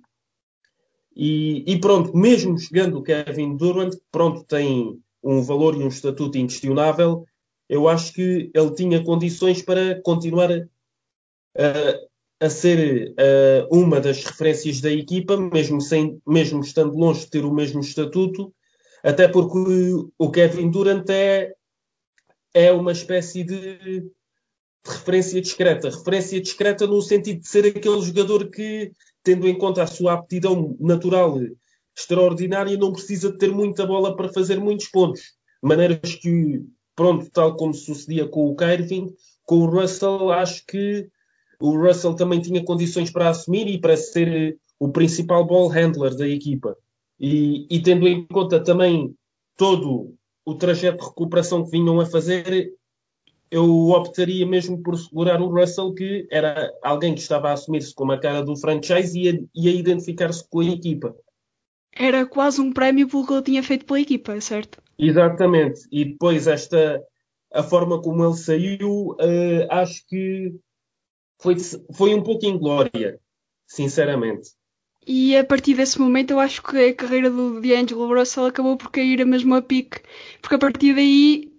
e, 1.23 1.65
e, 1.71 1.79
pronto, 1.79 2.17
mesmo 2.17 2.59
chegando 2.59 2.97
o 2.97 3.03
Kevin 3.03 3.55
Durant, 3.55 3.95
pronto, 4.11 4.43
tem 4.43 4.99
um 5.23 5.43
valor 5.43 5.75
e 5.75 5.85
um 5.85 5.89
estatuto 5.89 6.39
inquestionável, 6.39 7.27
eu 7.69 7.87
acho 7.91 8.15
que 8.15 8.51
ele 8.55 8.75
tinha 8.75 9.05
condições 9.05 9.61
para 9.61 10.01
continuar 10.01 10.51
a, 10.51 12.47
a 12.47 12.49
ser 12.49 13.11
uh, 13.11 13.69
uma 13.71 14.01
das 14.01 14.25
referências 14.25 14.81
da 14.81 14.91
equipa, 14.91 15.37
mesmo, 15.37 15.79
sem, 15.83 16.19
mesmo 16.27 16.63
estando 16.63 16.97
longe 16.97 17.21
de 17.21 17.31
ter 17.31 17.45
o 17.45 17.53
mesmo 17.53 17.83
estatuto, 17.83 18.51
até 19.03 19.29
porque 19.29 19.93
o 20.19 20.31
Kevin 20.31 20.71
Durant 20.71 21.07
é, 21.11 21.53
é 22.55 22.73
uma 22.73 22.93
espécie 22.93 23.45
de, 23.45 23.77
de 23.77 24.11
referência 24.87 25.39
discreta. 25.39 25.91
Referência 25.91 26.41
discreta 26.41 26.87
no 26.87 27.03
sentido 27.03 27.41
de 27.41 27.49
ser 27.49 27.67
aquele 27.67 28.01
jogador 28.01 28.49
que, 28.49 28.91
tendo 29.31 29.47
em 29.47 29.57
conta 29.57 29.85
a 29.85 29.87
sua 29.87 30.15
aptidão 30.15 30.77
natural 30.81 31.39
extraordinária, 31.97 32.77
não 32.77 32.93
precisa 32.93 33.31
de 33.31 33.39
ter 33.39 33.53
muita 33.53 33.87
bola 33.87 34.17
para 34.17 34.33
fazer 34.33 34.59
muitos 34.59 34.89
pontos. 34.89 35.21
Maneiras 35.63 36.17
que 36.17 36.61
pronto, 36.97 37.31
tal 37.31 37.55
como 37.55 37.73
sucedia 37.73 38.27
com 38.27 38.49
o 38.49 38.57
Kyrie, 38.57 39.15
com 39.45 39.59
o 39.59 39.67
Russell, 39.67 40.33
acho 40.33 40.67
que 40.67 41.09
o 41.61 41.79
Russell 41.79 42.15
também 42.15 42.41
tinha 42.41 42.65
condições 42.65 43.09
para 43.09 43.29
assumir 43.29 43.69
e 43.69 43.79
para 43.79 43.97
ser 43.97 44.59
o 44.81 44.89
principal 44.89 45.47
ball 45.47 45.69
handler 45.69 46.17
da 46.17 46.27
equipa. 46.27 46.77
E, 47.21 47.69
e 47.71 47.81
tendo 47.81 48.09
em 48.09 48.27
conta 48.27 48.59
também 48.59 49.15
todo 49.57 50.13
o 50.45 50.55
trajeto 50.57 50.99
de 50.99 51.05
recuperação 51.05 51.65
que 51.65 51.71
vinham 51.71 52.01
a 52.01 52.07
fazer, 52.07 52.73
eu 53.51 53.89
optaria 53.89 54.47
mesmo 54.47 54.83
por 54.83 54.97
segurar 54.97 55.41
o 55.41 55.49
Russell, 55.49 55.93
que 55.93 56.27
era 56.31 56.73
alguém 56.83 57.15
que 57.15 57.21
estava 57.21 57.51
a 57.51 57.53
assumir-se 57.53 57.95
como 57.95 58.13
a 58.13 58.21
cara 58.21 58.43
do 58.43 58.57
franchise 58.57 59.19
e 59.19 59.29
a, 59.29 59.33
e 59.55 59.69
a 59.69 59.73
identificar-se 59.73 60.49
com 60.49 60.61
a 60.61 60.67
equipa. 60.67 61.15
Era 61.93 62.25
quase 62.25 62.61
um 62.61 62.73
prémio 62.73 63.09
pelo 63.09 63.27
que 63.27 63.33
ele 63.33 63.43
tinha 63.43 63.63
feito 63.63 63.85
pela 63.85 64.01
equipa, 64.01 64.41
certo? 64.41 64.81
Exatamente. 64.97 65.81
E 65.91 66.05
depois 66.05 66.47
esta 66.47 67.03
a 67.53 67.63
forma 67.63 68.01
como 68.01 68.25
ele 68.25 68.37
saiu, 68.37 69.11
uh, 69.11 69.67
acho 69.71 70.07
que 70.07 70.55
foi, 71.41 71.57
foi 71.93 72.15
um 72.15 72.23
pouco 72.23 72.47
inglória, 72.47 73.19
sinceramente. 73.67 74.51
E 75.05 75.37
a 75.37 75.45
partir 75.45 75.75
desse 75.75 75.99
momento 75.99 76.31
eu 76.31 76.39
acho 76.39 76.63
que 76.63 76.77
a 76.77 76.95
carreira 76.95 77.31
do 77.31 77.61
D'Angelo 77.61 78.15
Russell 78.15 78.47
acabou 78.47 78.77
por 78.77 78.91
cair 78.91 79.21
a 79.23 79.25
mesmo 79.25 79.55
a 79.55 79.63
pique, 79.63 80.01
porque 80.41 80.55
a 80.55 80.59
partir 80.59 80.95
daí 80.95 81.50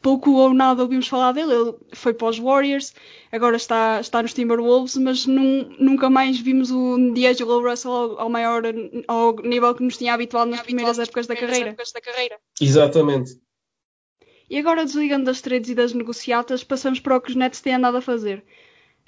pouco 0.00 0.32
ou 0.32 0.52
nada 0.52 0.82
ouvimos 0.82 1.08
falar 1.08 1.32
dele. 1.32 1.52
Ele 1.52 1.74
foi 1.92 2.14
para 2.14 2.28
os 2.28 2.38
Warriors, 2.38 2.94
agora 3.32 3.56
está, 3.56 4.00
está 4.00 4.22
nos 4.22 4.34
Timberwolves, 4.34 4.96
mas 4.96 5.26
num, 5.26 5.68
nunca 5.78 6.10
mais 6.10 6.38
vimos 6.38 6.70
o 6.70 6.96
D'Angelo 7.12 7.68
Russell 7.68 7.90
ao, 7.90 8.20
ao, 8.20 8.28
maior 8.30 8.62
ao 9.08 9.36
nível 9.36 9.74
que 9.74 9.82
nos 9.82 9.96
tinha 9.96 10.14
habituado 10.14 10.48
nas 10.48 10.62
primeiras 10.62 10.98
épocas 10.98 11.26
da 11.26 11.36
carreira. 11.36 11.70
épocas 11.70 11.92
da 11.92 12.00
carreira. 12.00 12.36
Exatamente. 12.60 13.38
E 14.48 14.58
agora, 14.58 14.84
desligando 14.84 15.24
das 15.24 15.40
trades 15.40 15.70
e 15.70 15.74
das 15.74 15.92
negociatas, 15.92 16.62
passamos 16.62 17.00
para 17.00 17.16
o 17.16 17.20
que 17.20 17.30
os 17.30 17.36
Nets 17.36 17.60
têm 17.60 17.74
andado 17.74 17.96
a 17.96 18.00
fazer. 18.00 18.44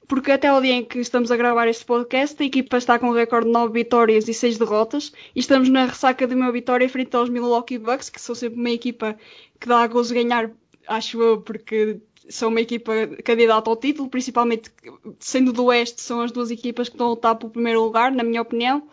Porque 0.09 0.33
até 0.33 0.53
o 0.53 0.61
dia 0.61 0.72
em 0.72 0.85
que 0.85 0.98
estamos 0.98 1.31
a 1.31 1.37
gravar 1.37 1.68
este 1.68 1.85
podcast, 1.85 2.42
a 2.42 2.46
equipa 2.46 2.79
está 2.79 2.98
com 2.98 3.09
um 3.09 3.12
recorde 3.12 3.46
de 3.46 3.53
9 3.53 3.72
vitórias 3.72 4.27
e 4.27 4.33
6 4.35 4.57
derrotas, 4.57 5.12
e 5.37 5.40
estamos 5.40 5.68
na 5.68 5.85
ressaca 5.85 6.27
de 6.27 6.35
uma 6.35 6.51
vitória 6.51 6.88
frente 6.88 7.14
aos 7.14 7.29
Milwaukee 7.29 7.79
Bucks, 7.79 8.09
que 8.09 8.20
são 8.20 8.35
sempre 8.35 8.59
uma 8.59 8.70
equipa 8.70 9.16
que 9.61 9.68
dá 9.68 9.83
a 9.83 9.87
gozo 9.87 10.14
ganhar 10.14 10.51
acho 10.88 11.22
eu, 11.22 11.40
porque 11.40 12.01
são 12.29 12.48
uma 12.48 12.61
equipa 12.61 12.92
candidata 13.24 13.70
ao 13.70 13.77
título, 13.77 14.09
principalmente 14.09 14.70
sendo 15.18 15.53
do 15.53 15.66
Oeste, 15.66 16.01
são 16.01 16.20
as 16.20 16.33
duas 16.33 16.51
equipas 16.51 16.88
que 16.88 16.94
estão 16.94 17.07
a 17.07 17.11
lutar 17.11 17.37
pelo 17.37 17.53
primeiro 17.53 17.83
lugar, 17.83 18.11
na 18.11 18.24
minha 18.24 18.42
opinião. 18.42 18.88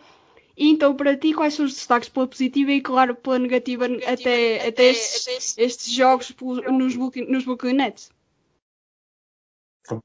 E 0.56 0.70
então, 0.70 0.94
para 0.94 1.16
ti, 1.16 1.34
quais 1.34 1.52
são 1.54 1.66
os 1.66 1.74
destaques 1.74 2.08
pela 2.08 2.26
positiva 2.26 2.72
e, 2.72 2.80
claro, 2.80 3.14
pela 3.14 3.38
negativa, 3.38 3.86
negativa 3.86 4.12
até, 4.12 4.56
até, 4.56 4.68
até 4.68 4.84
estes, 4.90 5.58
estes, 5.58 5.92
jogos 5.92 6.34
nos, 6.40 6.96
nos 6.96 7.44
Brooklyn 7.44 7.74
Nets? 7.74 8.10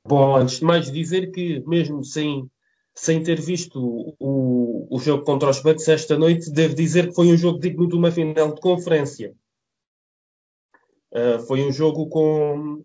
Bom, 0.06 0.36
antes 0.36 0.60
de 0.60 0.66
mais 0.66 0.92
dizer 0.92 1.32
que, 1.32 1.62
mesmo 1.66 2.04
sem, 2.04 2.50
sem 2.94 3.24
ter 3.24 3.40
visto 3.40 3.80
o, 4.20 4.88
o 4.90 5.00
jogo 5.00 5.24
contra 5.24 5.50
os 5.50 5.62
Bucks 5.62 5.88
esta 5.88 6.18
noite, 6.18 6.52
devo 6.52 6.76
dizer 6.76 7.08
que 7.08 7.16
foi 7.16 7.28
um 7.28 7.38
jogo 7.38 7.58
digno 7.58 7.88
de 7.88 7.96
uma 7.96 8.12
final 8.12 8.54
de 8.54 8.60
conferência. 8.60 9.34
Uh, 11.12 11.40
foi 11.46 11.64
um 11.68 11.72
jogo 11.72 12.08
com 12.08 12.84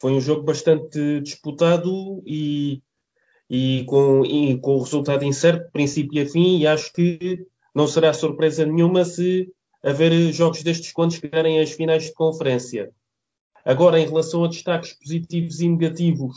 foi 0.00 0.12
um 0.12 0.20
jogo 0.20 0.42
bastante 0.42 1.20
disputado 1.20 2.22
e, 2.24 2.82
e, 3.50 3.84
com, 3.84 4.24
e 4.24 4.58
com 4.58 4.76
o 4.76 4.82
resultado 4.82 5.24
incerto, 5.24 5.70
princípio 5.70 6.22
a 6.22 6.26
fim, 6.26 6.58
e 6.58 6.66
acho 6.66 6.90
que 6.94 7.46
não 7.74 7.86
será 7.86 8.14
surpresa 8.14 8.64
nenhuma 8.64 9.04
se 9.04 9.52
haver 9.82 10.32
jogos 10.32 10.62
destes 10.62 10.90
quando 10.92 11.12
chegarem 11.12 11.60
às 11.60 11.72
finais 11.72 12.04
de 12.04 12.14
conferência. 12.14 12.90
Agora, 13.62 14.00
em 14.00 14.06
relação 14.06 14.42
a 14.42 14.48
destaques 14.48 14.94
positivos 14.94 15.60
e 15.60 15.68
negativos, 15.68 16.34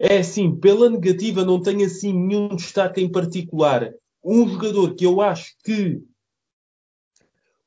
é 0.00 0.18
assim, 0.18 0.54
pela 0.54 0.90
negativa 0.90 1.44
não 1.44 1.62
tenho 1.62 1.86
assim 1.86 2.12
nenhum 2.12 2.56
destaque 2.56 3.00
em 3.00 3.10
particular. 3.10 3.94
Um 4.22 4.48
jogador 4.48 4.96
que 4.96 5.06
eu 5.06 5.20
acho 5.20 5.54
que 5.64 6.02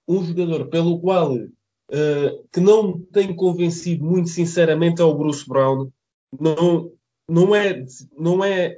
um 0.05 0.23
jogador 0.25 0.67
pelo 0.67 0.99
qual 0.99 1.37
uh, 1.89 2.47
que 2.51 2.59
não 2.59 2.95
me 2.95 3.05
tem 3.05 3.35
convencido 3.35 4.05
muito 4.05 4.29
sinceramente 4.29 5.01
é 5.01 5.05
o 5.05 5.15
Bruce 5.15 5.47
Brown. 5.47 5.91
Não, 6.39 6.91
não, 7.27 7.55
é, 7.55 7.85
não 8.17 8.43
é 8.43 8.77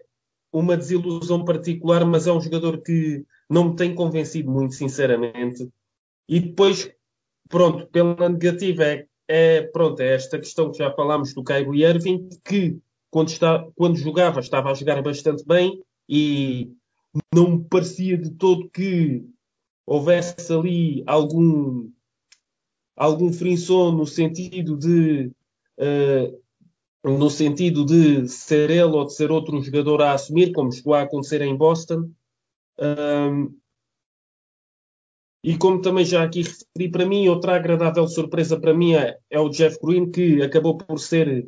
uma 0.52 0.78
desilusão 0.78 1.46
particular, 1.46 2.06
mas 2.06 2.28
é 2.28 2.32
um 2.32 2.42
jogador 2.42 2.82
que 2.82 3.26
não 3.50 3.70
me 3.70 3.76
tem 3.76 3.94
convencido 3.94 4.50
muito 4.50 4.76
sinceramente. 4.76 5.70
E 6.28 6.40
depois, 6.40 6.92
pronto, 7.50 7.88
pela 7.88 8.30
negativa 8.30 8.86
é, 8.86 9.06
é, 9.28 9.62
pronto, 9.62 10.00
é 10.02 10.16
esta 10.16 10.40
questão 10.40 10.72
que 10.72 10.78
já 10.78 10.92
falámos 10.94 11.34
do 11.34 11.44
Kyrie 11.44 11.84
Irving, 11.84 12.30
que 12.44 12.80
quando, 13.10 13.30
está, 13.30 13.68
quando 13.76 13.98
jogava 13.98 14.40
estava 14.40 14.72
a 14.72 14.74
jogar 14.74 15.02
bastante 15.02 15.46
bem 15.46 15.82
e 16.08 16.72
não 17.34 17.58
me 17.58 17.64
parecia 17.66 18.18
de 18.18 18.32
todo 18.32 18.70
que 18.70 19.26
houvesse 19.86 20.52
ali 20.54 21.04
algum 21.06 21.90
algum 22.96 23.32
frisson 23.32 23.92
no 23.92 24.06
sentido 24.06 24.78
de 24.78 25.32
uh, 25.80 26.42
no 27.04 27.30
sentido 27.30 27.86
de 27.86 28.28
ser 28.28 28.70
ele 28.70 28.84
ou 28.84 29.06
de 29.06 29.14
ser 29.14 29.32
outro 29.32 29.60
jogador 29.62 30.02
a 30.02 30.14
assumir, 30.14 30.52
como 30.52 30.72
chegou 30.72 30.94
a 30.94 31.02
acontecer 31.02 31.42
em 31.42 31.56
Boston. 31.56 32.12
Um, 32.80 33.58
e 35.44 35.58
como 35.58 35.82
também 35.82 36.06
já 36.06 36.24
aqui 36.24 36.44
referi 36.44 36.92
para 36.92 37.06
mim, 37.06 37.28
outra 37.28 37.56
agradável 37.56 38.08
surpresa 38.08 38.60
para 38.60 38.74
mim 38.74 38.94
é, 38.94 39.18
é 39.30 39.40
o 39.40 39.50
Jeff 39.50 39.80
Green, 39.82 40.12
que 40.12 40.42
acabou 40.44 40.78
por 40.78 41.00
ser 41.00 41.48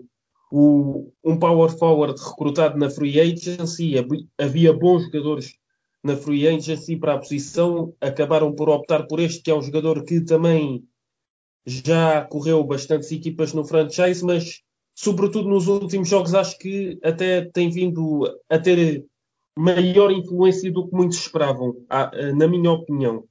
o, 0.52 1.12
um 1.24 1.38
power 1.38 1.70
forward 1.70 2.20
recrutado 2.20 2.78
na 2.78 2.90
free 2.90 3.20
agency. 3.20 3.94
Havia 4.40 4.74
bons 4.74 5.04
jogadores 5.04 5.56
na 6.04 6.18
free 6.18 6.48
agency 6.48 6.98
para 6.98 7.14
a 7.14 7.20
posição, 7.20 7.94
acabaram 8.02 8.54
por 8.54 8.68
optar 8.68 9.04
por 9.04 9.20
este, 9.20 9.44
que 9.44 9.52
é 9.52 9.56
um 9.56 9.62
jogador 9.62 10.04
que 10.04 10.22
também 10.22 10.84
já 11.66 12.22
correu 12.24 12.64
bastantes 12.64 13.12
equipas 13.12 13.54
no 13.54 13.66
franchise, 13.66 14.24
mas 14.24 14.62
sobretudo 14.96 15.50
nos 15.50 15.68
últimos 15.68 16.08
jogos 16.08 16.34
acho 16.34 16.58
que 16.58 17.00
até 17.04 17.42
tem 17.42 17.70
vindo 17.70 18.24
a 18.50 18.60
ter 18.60 19.06
maior 19.58 20.12
influência 20.12 20.72
do 20.72 20.88
que 20.88 20.96
muitos 20.96 21.18
esperavam, 21.18 21.76
na 22.36 22.48
minha 22.48 22.72
opinião. 22.72 23.24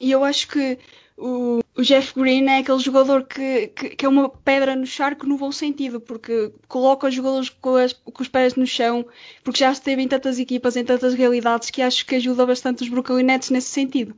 E 0.00 0.12
eu 0.12 0.22
acho 0.22 0.48
que 0.48 0.78
o, 1.16 1.58
o 1.76 1.82
Jeff 1.82 2.14
Green 2.14 2.46
é 2.46 2.58
aquele 2.58 2.78
jogador 2.78 3.24
que, 3.24 3.66
que, 3.68 3.90
que, 3.90 4.06
é 4.06 4.08
uma 4.08 4.28
pedra 4.28 4.76
no 4.76 4.86
charco 4.86 5.26
no 5.26 5.36
bom 5.36 5.50
sentido, 5.50 6.00
porque 6.00 6.52
coloca 6.68 7.08
os 7.08 7.14
jogadores 7.14 7.48
com, 7.48 7.74
as, 7.74 7.92
com, 7.92 8.22
os 8.22 8.28
pés 8.28 8.54
no 8.54 8.66
chão, 8.66 9.04
porque 9.42 9.58
já 9.58 9.72
esteve 9.72 10.00
em 10.00 10.08
tantas 10.08 10.38
equipas, 10.38 10.76
em 10.76 10.84
tantas 10.84 11.14
realidades, 11.14 11.70
que 11.70 11.82
acho 11.82 12.06
que 12.06 12.14
ajuda 12.14 12.46
bastante 12.46 12.84
os 12.84 12.88
Brooklyn 12.88 13.24
Nets 13.24 13.50
nesse 13.50 13.70
sentido, 13.70 14.14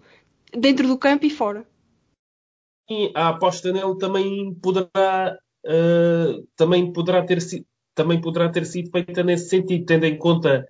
dentro 0.53 0.87
do 0.87 0.99
campo 0.99 1.25
e 1.25 1.31
fora 1.31 1.67
a 3.15 3.29
aposta 3.29 3.73
nele 3.73 3.97
também 3.99 4.55
poderá, 4.55 5.39
uh, 5.67 6.49
também 6.57 6.93
poderá, 6.93 7.25
ter, 7.25 7.39
também 7.95 8.21
poderá 8.21 8.49
ter 8.49 8.67
sido 8.67 8.91
feita 8.91 9.23
nesse 9.23 9.49
sentido, 9.49 9.87
tendo 9.87 10.05
em 10.05 10.19
conta 10.19 10.67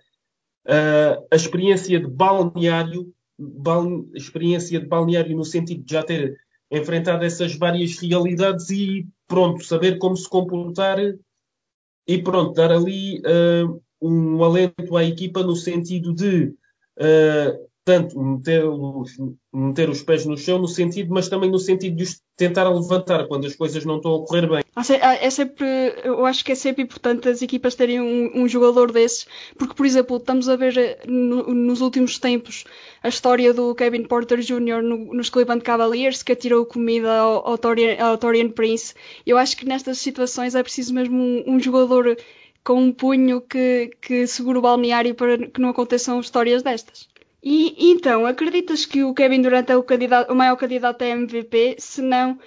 uh, 0.67 1.27
a 1.31 1.35
experiência 1.35 1.99
de 1.99 2.07
balneário, 2.07 3.13
bal, 3.37 4.05
experiência 4.13 4.79
de 4.79 4.87
balneário 4.87 5.35
no 5.35 5.45
sentido 5.45 5.83
de 5.83 5.93
já 5.93 6.03
ter 6.03 6.35
enfrentar 6.71 7.21
essas 7.21 7.55
várias 7.55 7.97
realidades 7.99 8.69
e 8.69 9.05
pronto, 9.27 9.63
saber 9.63 9.97
como 9.97 10.15
se 10.15 10.29
comportar 10.29 10.97
e 12.07 12.23
pronto, 12.23 12.53
dar 12.53 12.71
ali 12.71 13.19
uh, 13.19 13.81
um 14.01 14.41
alento 14.43 14.95
à 14.95 15.03
equipa 15.03 15.43
no 15.43 15.55
sentido 15.55 16.13
de 16.13 16.45
uh, 16.97 17.70
tanto 17.83 18.19
meter 18.21 18.65
os, 18.65 19.11
meter 19.51 19.89
os 19.89 20.03
pés 20.03 20.25
no 20.25 20.37
chão 20.37 20.59
no 20.59 20.67
sentido, 20.67 21.13
mas 21.13 21.29
também 21.29 21.49
no 21.49 21.59
sentido 21.59 21.95
de 21.95 22.03
os 22.03 22.21
tentar 22.37 22.67
levantar 22.69 23.27
quando 23.27 23.45
as 23.45 23.55
coisas 23.55 23.85
não 23.85 23.97
estão 23.97 24.15
a 24.15 24.25
correr 24.25 24.49
bem. 24.49 24.63
É 25.19 25.29
sempre, 25.29 25.65
eu 26.03 26.25
acho 26.25 26.43
que 26.43 26.51
é 26.51 26.55
sempre 26.55 26.81
importante 26.81 27.29
as 27.29 27.41
equipas 27.41 27.75
terem 27.75 28.01
um, 28.01 28.31
um 28.33 28.47
jogador 28.47 28.91
desses, 28.91 29.27
porque, 29.57 29.75
por 29.75 29.85
exemplo, 29.85 30.17
estamos 30.17 30.49
a 30.49 30.55
ver 30.55 30.75
eh, 30.75 30.99
no, 31.07 31.53
nos 31.53 31.81
últimos 31.81 32.17
tempos 32.17 32.63
a 33.03 33.09
história 33.09 33.53
do 33.53 33.75
Kevin 33.75 34.03
Porter 34.03 34.39
Jr. 34.39 34.81
No, 34.81 35.13
nos 35.13 35.29
Cleveland 35.29 35.63
Cavaliers, 35.63 36.23
que 36.23 36.31
atirou 36.31 36.65
comida 36.65 37.15
ao, 37.19 37.47
ao, 37.47 37.57
Torian, 37.59 37.97
ao 37.99 38.17
Torian 38.17 38.49
Prince. 38.49 38.95
Eu 39.25 39.37
acho 39.37 39.55
que 39.55 39.65
nestas 39.65 39.99
situações 39.99 40.55
é 40.55 40.63
preciso 40.63 40.93
mesmo 40.93 41.15
um, 41.15 41.43
um 41.45 41.59
jogador 41.59 42.17
com 42.63 42.75
um 42.75 42.91
punho 42.91 43.41
que, 43.41 43.91
que 44.01 44.25
segure 44.25 44.57
o 44.57 44.61
balneário 44.61 45.13
para 45.13 45.37
que 45.37 45.61
não 45.61 45.69
aconteçam 45.69 46.19
histórias 46.19 46.63
destas. 46.63 47.07
E 47.43 47.91
então, 47.91 48.25
acreditas 48.25 48.85
que 48.85 49.03
o 49.03 49.13
Kevin 49.13 49.41
Durant 49.41 49.69
é 49.69 49.75
o, 49.75 49.83
candidato, 49.83 50.31
o 50.31 50.35
maior 50.35 50.55
candidato 50.55 51.01
a 51.01 51.07
MVP? 51.07 51.77
Se 51.79 52.01
não, 52.01 52.37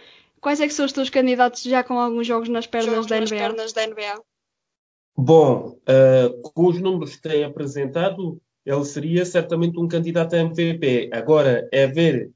quais 0.41 0.61
é 0.61 0.67
que 0.69 0.75
são 0.75 0.87
os 0.87 0.93
teus 0.93 1.11
candidatos 1.11 1.63
já 1.63 1.83
com 1.83 1.99
alguns 1.99 2.27
jogos 2.27 2.49
nas 2.49 2.67
pernas, 2.67 2.95
jogos 2.95 3.07
da, 3.09 3.21
NBA? 3.21 3.37
pernas 3.37 3.73
da 3.73 3.87
NBA? 3.87 4.23
Bom, 5.17 5.79
uh, 5.89 6.43
com 6.43 6.67
os 6.67 6.81
números 6.81 7.17
que 7.17 7.23
tem 7.23 7.45
apresentado, 7.45 8.41
ele 8.65 8.85
seria 8.85 9.25
certamente 9.25 9.79
um 9.79 9.89
candidato 9.89 10.35
a 10.35 10.39
MVP. 10.39 11.11
Agora, 11.13 11.69
é 11.73 11.87
ver 11.87 12.31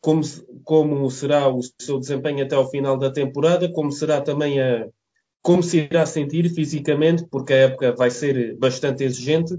como, 0.00 0.22
como 0.64 1.10
será 1.10 1.48
o 1.48 1.60
seu 1.80 1.98
desempenho 1.98 2.44
até 2.44 2.54
ao 2.54 2.70
final 2.70 2.96
da 2.96 3.10
temporada, 3.10 3.70
como 3.70 3.92
será 3.92 4.20
também 4.20 4.60
a, 4.60 4.88
como 5.42 5.62
se 5.62 5.78
irá 5.78 6.04
sentir 6.04 6.48
fisicamente, 6.50 7.26
porque 7.30 7.52
a 7.52 7.56
época 7.56 7.92
vai 7.92 8.10
ser 8.10 8.56
bastante 8.56 9.04
exigente. 9.04 9.54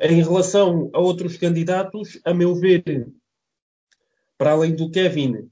Em 0.00 0.22
relação 0.22 0.90
a 0.94 0.98
outros 0.98 1.36
candidatos, 1.36 2.18
a 2.24 2.32
meu 2.32 2.54
ver, 2.54 3.12
para 4.38 4.52
além 4.52 4.74
do 4.74 4.90
Kevin, 4.90 5.50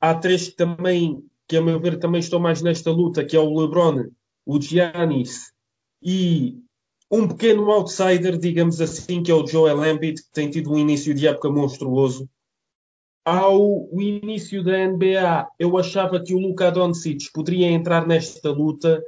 há 0.00 0.14
três 0.14 0.48
que 0.50 0.56
também, 0.56 1.24
que 1.48 1.56
a 1.56 1.60
meu 1.60 1.80
ver 1.80 1.98
também 1.98 2.20
estão 2.20 2.38
mais 2.38 2.62
nesta 2.62 2.92
luta, 2.92 3.24
que 3.24 3.36
é 3.36 3.40
o 3.40 3.52
LeBron, 3.52 4.08
o 4.46 4.60
Giannis 4.60 5.52
e 6.00 6.62
um 7.10 7.26
pequeno 7.28 7.70
outsider, 7.70 8.38
digamos 8.38 8.80
assim, 8.80 9.22
que 9.22 9.30
é 9.30 9.34
o 9.34 9.46
Joel 9.46 9.84
Embiid, 9.84 10.22
que 10.22 10.32
tem 10.32 10.48
tido 10.48 10.72
um 10.72 10.78
início 10.78 11.12
de 11.12 11.26
época 11.26 11.50
monstruoso. 11.50 12.30
Ao 13.24 13.88
início 14.00 14.64
da 14.64 14.86
NBA, 14.86 15.48
eu 15.58 15.76
achava 15.76 16.22
que 16.22 16.32
o 16.34 16.38
Luka 16.38 16.70
Doncic 16.70 17.30
poderia 17.32 17.70
entrar 17.70 18.06
nesta 18.06 18.50
luta, 18.50 19.02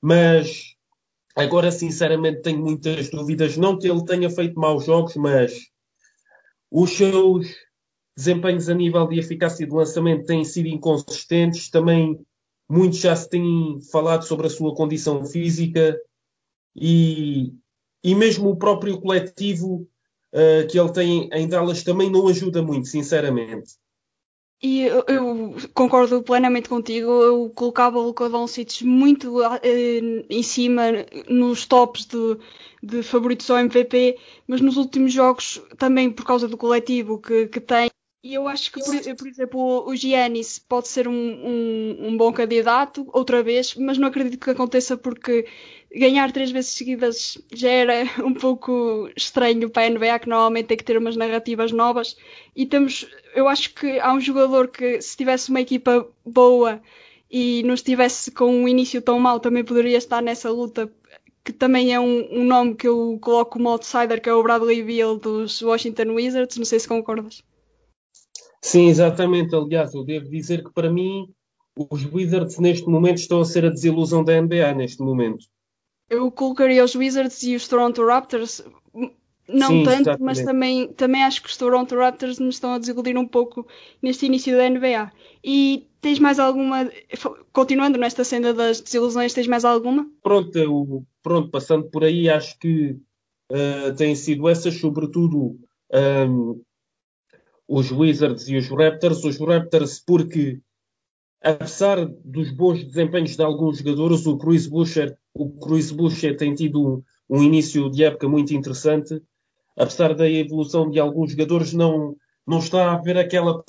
mas 0.00 0.74
Agora, 1.40 1.72
sinceramente, 1.72 2.42
tenho 2.42 2.60
muitas 2.60 3.08
dúvidas. 3.08 3.56
Não 3.56 3.78
que 3.78 3.88
ele 3.88 4.04
tenha 4.04 4.28
feito 4.28 4.60
maus 4.60 4.84
jogos, 4.84 5.16
mas 5.16 5.54
os 6.70 6.90
seus 6.90 7.46
desempenhos 8.14 8.68
a 8.68 8.74
nível 8.74 9.08
de 9.08 9.18
eficácia 9.18 9.66
de 9.66 9.72
lançamento 9.72 10.26
têm 10.26 10.44
sido 10.44 10.68
inconsistentes. 10.68 11.70
Também 11.70 12.20
muitos 12.68 12.98
já 12.98 13.16
se 13.16 13.26
têm 13.30 13.80
falado 13.90 14.24
sobre 14.26 14.48
a 14.48 14.50
sua 14.50 14.74
condição 14.74 15.24
física 15.24 15.98
e, 16.76 17.54
e 18.04 18.14
mesmo 18.14 18.50
o 18.50 18.56
próprio 18.56 19.00
coletivo 19.00 19.88
uh, 20.34 20.66
que 20.68 20.78
ele 20.78 20.92
tem 20.92 21.30
em 21.32 21.48
Dallas 21.48 21.82
também 21.82 22.10
não 22.10 22.28
ajuda 22.28 22.60
muito, 22.60 22.86
sinceramente. 22.86 23.79
E 24.62 24.82
eu, 24.82 25.04
eu, 25.08 25.56
concordo 25.72 26.22
plenamente 26.22 26.68
contigo. 26.68 27.08
Eu 27.22 27.50
colocava 27.50 27.98
o 27.98 28.02
Luka 28.02 28.28
Doncic 28.28 28.82
muito 28.82 29.42
eh, 29.42 30.24
em 30.28 30.42
cima 30.42 30.82
nos 31.28 31.64
tops 31.64 32.04
de, 32.04 32.36
de, 32.82 33.02
favoritos 33.02 33.50
ao 33.50 33.58
MVP, 33.58 34.18
mas 34.46 34.60
nos 34.60 34.76
últimos 34.76 35.12
jogos 35.14 35.62
também 35.78 36.10
por 36.10 36.26
causa 36.26 36.46
do 36.46 36.58
coletivo 36.58 37.18
que, 37.18 37.46
que 37.46 37.60
tem. 37.60 37.88
E 38.22 38.34
eu 38.34 38.46
acho 38.46 38.70
que, 38.70 38.80
por, 38.80 39.16
por 39.16 39.28
exemplo, 39.28 39.88
o 39.88 39.96
Giannis 39.96 40.58
pode 40.58 40.88
ser 40.88 41.08
um, 41.08 41.14
um, 41.14 42.08
um, 42.08 42.16
bom 42.18 42.30
candidato 42.30 43.08
outra 43.14 43.42
vez, 43.42 43.74
mas 43.76 43.96
não 43.96 44.08
acredito 44.08 44.38
que 44.38 44.50
aconteça 44.50 44.94
porque 44.94 45.46
ganhar 45.94 46.30
três 46.32 46.50
vezes 46.50 46.70
seguidas 46.70 47.38
já 47.52 47.68
era 47.68 48.04
um 48.24 48.32
pouco 48.32 49.10
estranho 49.16 49.68
para 49.68 49.86
a 49.86 49.90
NBA, 49.90 50.18
que 50.20 50.28
normalmente 50.28 50.66
tem 50.66 50.76
que 50.76 50.84
ter 50.84 50.96
umas 50.96 51.16
narrativas 51.16 51.72
novas. 51.72 52.16
E 52.54 52.64
temos, 52.66 53.08
eu 53.34 53.48
acho 53.48 53.74
que 53.74 53.98
há 53.98 54.12
um 54.12 54.20
jogador 54.20 54.68
que, 54.68 55.00
se 55.00 55.16
tivesse 55.16 55.50
uma 55.50 55.60
equipa 55.60 56.06
boa 56.24 56.80
e 57.30 57.62
não 57.64 57.74
estivesse 57.74 58.30
com 58.30 58.46
um 58.46 58.68
início 58.68 59.02
tão 59.02 59.18
mau, 59.18 59.40
também 59.40 59.64
poderia 59.64 59.98
estar 59.98 60.22
nessa 60.22 60.50
luta, 60.50 60.90
que 61.44 61.52
também 61.52 61.92
é 61.92 61.98
um, 61.98 62.40
um 62.40 62.44
nome 62.44 62.74
que 62.74 62.86
eu 62.86 63.18
coloco 63.20 63.52
como 63.52 63.68
outsider, 63.68 64.20
que 64.20 64.28
é 64.28 64.34
o 64.34 64.42
Bradley 64.42 64.82
Beal 64.82 65.16
dos 65.16 65.60
Washington 65.62 66.14
Wizards. 66.14 66.56
Não 66.56 66.64
sei 66.64 66.78
se 66.78 66.88
concordas. 66.88 67.42
Sim, 68.62 68.88
exatamente. 68.88 69.54
Aliás, 69.54 69.94
eu 69.94 70.04
devo 70.04 70.28
dizer 70.28 70.62
que 70.62 70.72
para 70.72 70.90
mim 70.90 71.28
os 71.90 72.04
Wizards 72.12 72.58
neste 72.58 72.86
momento 72.86 73.18
estão 73.18 73.40
a 73.40 73.44
ser 73.44 73.64
a 73.64 73.70
desilusão 73.70 74.22
da 74.22 74.38
NBA 74.40 74.74
neste 74.74 75.02
momento 75.02 75.46
eu 76.10 76.30
colocaria 76.30 76.84
os 76.84 76.94
Wizards 76.94 77.42
e 77.44 77.54
os 77.54 77.68
Toronto 77.68 78.04
Raptors, 78.04 78.62
não 79.48 79.68
Sim, 79.68 79.82
tanto, 79.84 80.00
exatamente. 80.00 80.22
mas 80.22 80.42
também, 80.42 80.88
também 80.92 81.22
acho 81.22 81.42
que 81.42 81.48
os 81.48 81.56
Toronto 81.56 81.96
Raptors 81.96 82.38
me 82.40 82.48
estão 82.48 82.74
a 82.74 82.78
desiludir 82.78 83.16
um 83.16 83.26
pouco 83.26 83.66
neste 84.02 84.26
início 84.26 84.56
da 84.56 84.68
NBA. 84.68 85.12
E 85.42 85.86
tens 86.00 86.18
mais 86.18 86.38
alguma, 86.38 86.90
continuando 87.52 87.96
nesta 87.96 88.24
senda 88.24 88.52
das 88.52 88.80
desilusões, 88.80 89.32
tens 89.32 89.46
mais 89.46 89.64
alguma? 89.64 90.10
Pronto, 90.22 90.56
eu, 90.58 91.04
pronto 91.22 91.48
passando 91.48 91.88
por 91.88 92.04
aí, 92.04 92.28
acho 92.28 92.58
que 92.58 92.96
uh, 93.52 93.94
têm 93.96 94.14
sido 94.14 94.48
essas, 94.48 94.74
sobretudo 94.74 95.58
um, 96.28 96.60
os 97.68 97.90
Wizards 97.92 98.48
e 98.48 98.56
os 98.56 98.68
Raptors. 98.68 99.24
Os 99.24 99.38
Raptors, 99.38 100.02
porque 100.04 100.60
apesar 101.42 102.04
dos 102.24 102.50
bons 102.50 102.84
desempenhos 102.84 103.36
de 103.36 103.42
alguns 103.42 103.78
jogadores, 103.78 104.26
o 104.26 104.36
Chris 104.36 104.66
Boucher, 104.66 105.16
o 105.34 105.48
Boucher 105.48 106.36
tem 106.36 106.54
tido 106.54 107.04
um, 107.28 107.38
um, 107.38 107.42
início 107.42 107.90
de 107.90 108.04
época 108.04 108.28
muito 108.28 108.54
interessante. 108.54 109.22
Apesar 109.76 110.14
da 110.14 110.28
evolução 110.28 110.90
de 110.90 111.00
alguns 111.00 111.30
jogadores, 111.30 111.72
não, 111.72 112.16
não 112.46 112.58
está 112.58 112.90
a 112.90 112.94
haver 112.94 113.16
aquela, 113.16 113.62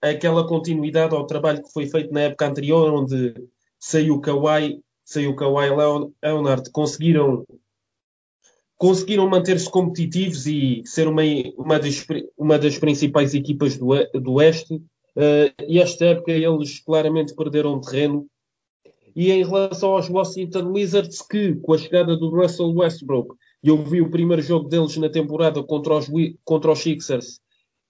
aquela 0.00 0.46
continuidade 0.46 1.14
ao 1.14 1.26
trabalho 1.26 1.62
que 1.62 1.72
foi 1.72 1.86
feito 1.86 2.12
na 2.12 2.20
época 2.20 2.46
anterior, 2.46 2.92
onde 2.92 3.34
saiu 3.78 4.14
o 4.14 4.20
Kawhi, 4.20 4.80
saiu 5.04 5.34
Kawhi 5.34 5.68
Leonard, 6.22 6.70
conseguiram 6.70 7.44
conseguiram 8.76 9.28
manter-se 9.28 9.70
competitivos 9.70 10.46
e 10.46 10.82
ser 10.84 11.08
uma, 11.08 11.22
uma, 11.56 11.78
das, 11.78 12.04
uma 12.36 12.58
das 12.58 12.76
principais 12.76 13.32
equipas 13.32 13.78
do, 13.78 13.88
do 14.20 14.32
Oeste 14.34 14.82
e 15.16 15.78
esta 15.78 16.06
época 16.06 16.32
eles 16.32 16.80
claramente 16.80 17.34
perderam 17.34 17.80
terreno. 17.80 18.26
E 19.14 19.30
em 19.30 19.44
relação 19.44 19.90
aos 19.90 20.10
Washington 20.10 20.72
Wizards, 20.72 21.22
que 21.22 21.54
com 21.56 21.72
a 21.72 21.78
chegada 21.78 22.16
do 22.16 22.30
Russell 22.30 22.74
Westbrook, 22.74 23.36
eu 23.62 23.82
vi 23.84 24.00
o 24.00 24.10
primeiro 24.10 24.42
jogo 24.42 24.68
deles 24.68 24.96
na 24.96 25.08
temporada 25.08 25.62
contra 25.62 25.94
os, 25.94 26.08
contra 26.44 26.72
os 26.72 26.80
Sixers, 26.80 27.40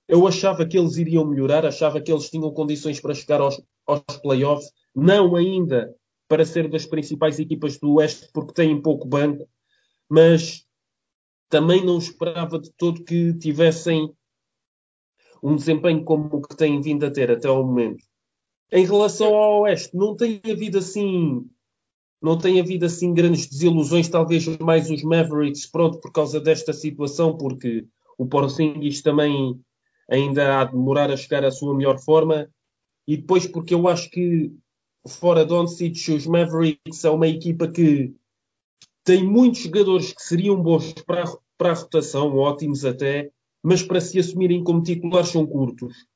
eu 0.07 0.27
achava 0.27 0.67
que 0.67 0.79
eles 0.79 0.97
iriam 0.97 1.27
melhorar, 1.27 1.65
achava 1.65 2.01
que 2.01 2.13
eles 2.13 2.29
tinham 2.29 2.51
condições 2.53 3.01
para 3.01 3.15
chegar 3.15 3.41
aos, 3.41 3.61
aos 3.87 4.03
playoffs, 4.23 4.71
não 4.95 5.35
ainda 5.35 5.95
para 6.29 6.45
ser 6.45 6.69
das 6.69 6.87
principais 6.87 7.39
equipas 7.39 7.79
do 7.79 7.95
Oeste, 7.95 8.29
porque 8.33 8.53
têm 8.53 8.81
pouco 8.81 9.09
banco, 9.09 9.49
mas 10.09 10.67
também 11.49 11.85
não 11.85 11.99
esperava 11.99 12.59
de 12.59 12.71
todo 12.77 13.05
que 13.05 13.33
tivessem 13.35 14.13
um 15.45 15.55
desempenho 15.55 16.03
como 16.03 16.29
o 16.33 16.41
que 16.41 16.57
têm 16.57 16.81
vindo 16.81 17.05
a 17.05 17.11
ter 17.11 17.31
até 17.31 17.47
ao 17.47 17.65
momento. 17.65 18.03
Em 18.73 18.87
relação 18.87 19.35
ao 19.35 19.61
Oeste, 19.61 19.95
não 19.95 20.17
tem 20.17 20.41
havido 20.51 20.79
assim 20.79 21.47
não 22.23 22.39
tem 22.39 22.59
havido 22.59 22.87
assim 22.87 23.13
grandes 23.13 23.47
desilusões, 23.47 24.09
talvez 24.09 24.47
mais 24.57 24.91
os 24.91 25.03
Mavericks, 25.03 25.67
pronto, 25.67 26.01
por 26.01 26.11
causa 26.11 26.41
desta 26.41 26.73
situação, 26.73 27.37
porque 27.37 27.87
o 28.17 28.25
Porzingis 28.25 29.03
também 29.03 29.61
ainda 30.11 30.59
há 30.59 30.65
de 30.65 30.73
demorar 30.73 31.11
a 31.11 31.19
chegar 31.19 31.45
à 31.45 31.51
sua 31.51 31.77
melhor 31.77 31.99
forma, 31.99 32.49
e 33.07 33.19
depois 33.19 33.47
porque 33.47 33.75
eu 33.75 33.87
acho 33.87 34.09
que 34.09 34.51
fora 35.07 35.45
Doncic, 35.45 36.09
os 36.09 36.27
Mavericks 36.27 37.05
é 37.05 37.11
uma 37.11 37.29
equipa 37.29 37.69
que 37.69 38.15
tem 39.05 39.23
muitos 39.23 39.61
jogadores 39.61 40.11
que 40.11 40.23
seriam 40.23 40.63
bons 40.63 40.95
para, 41.07 41.25
para 41.59 41.73
a 41.73 41.75
rotação, 41.75 42.35
ótimos 42.38 42.87
até, 42.87 43.31
mas 43.65 43.83
para 43.83 44.00
se 44.00 44.19
assumirem 44.19 44.62
como 44.62 44.83
titulares 44.83 45.31
são 45.31 45.46
curtos. 45.46 46.06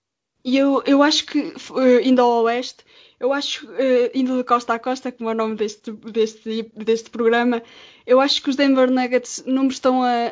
E 0.45 0.57
eu, 0.57 0.83
eu 0.87 1.03
acho 1.03 1.27
que, 1.27 1.41
uh, 1.41 2.01
indo 2.03 2.21
ao 2.21 2.45
Oeste, 2.45 2.85
eu 3.19 3.33
acho, 3.33 3.67
uh, 3.67 4.11
indo 4.15 4.37
de 4.37 4.45
costa 4.45 4.75
a 4.75 4.79
costa, 4.79 5.11
como 5.11 5.31
é 5.31 5.33
o 5.33 5.37
nome 5.37 5.57
deste, 5.57 5.91
deste, 5.91 6.71
deste 6.77 7.11
programa, 7.11 7.63
eu 8.07 8.21
acho 8.21 8.43
que 8.43 8.51
os 8.51 8.57
Denver 8.57 8.91
Nuggets 8.91 9.43
não 9.47 9.65
me 9.65 9.71
estão 9.71 10.03
a, 10.03 10.31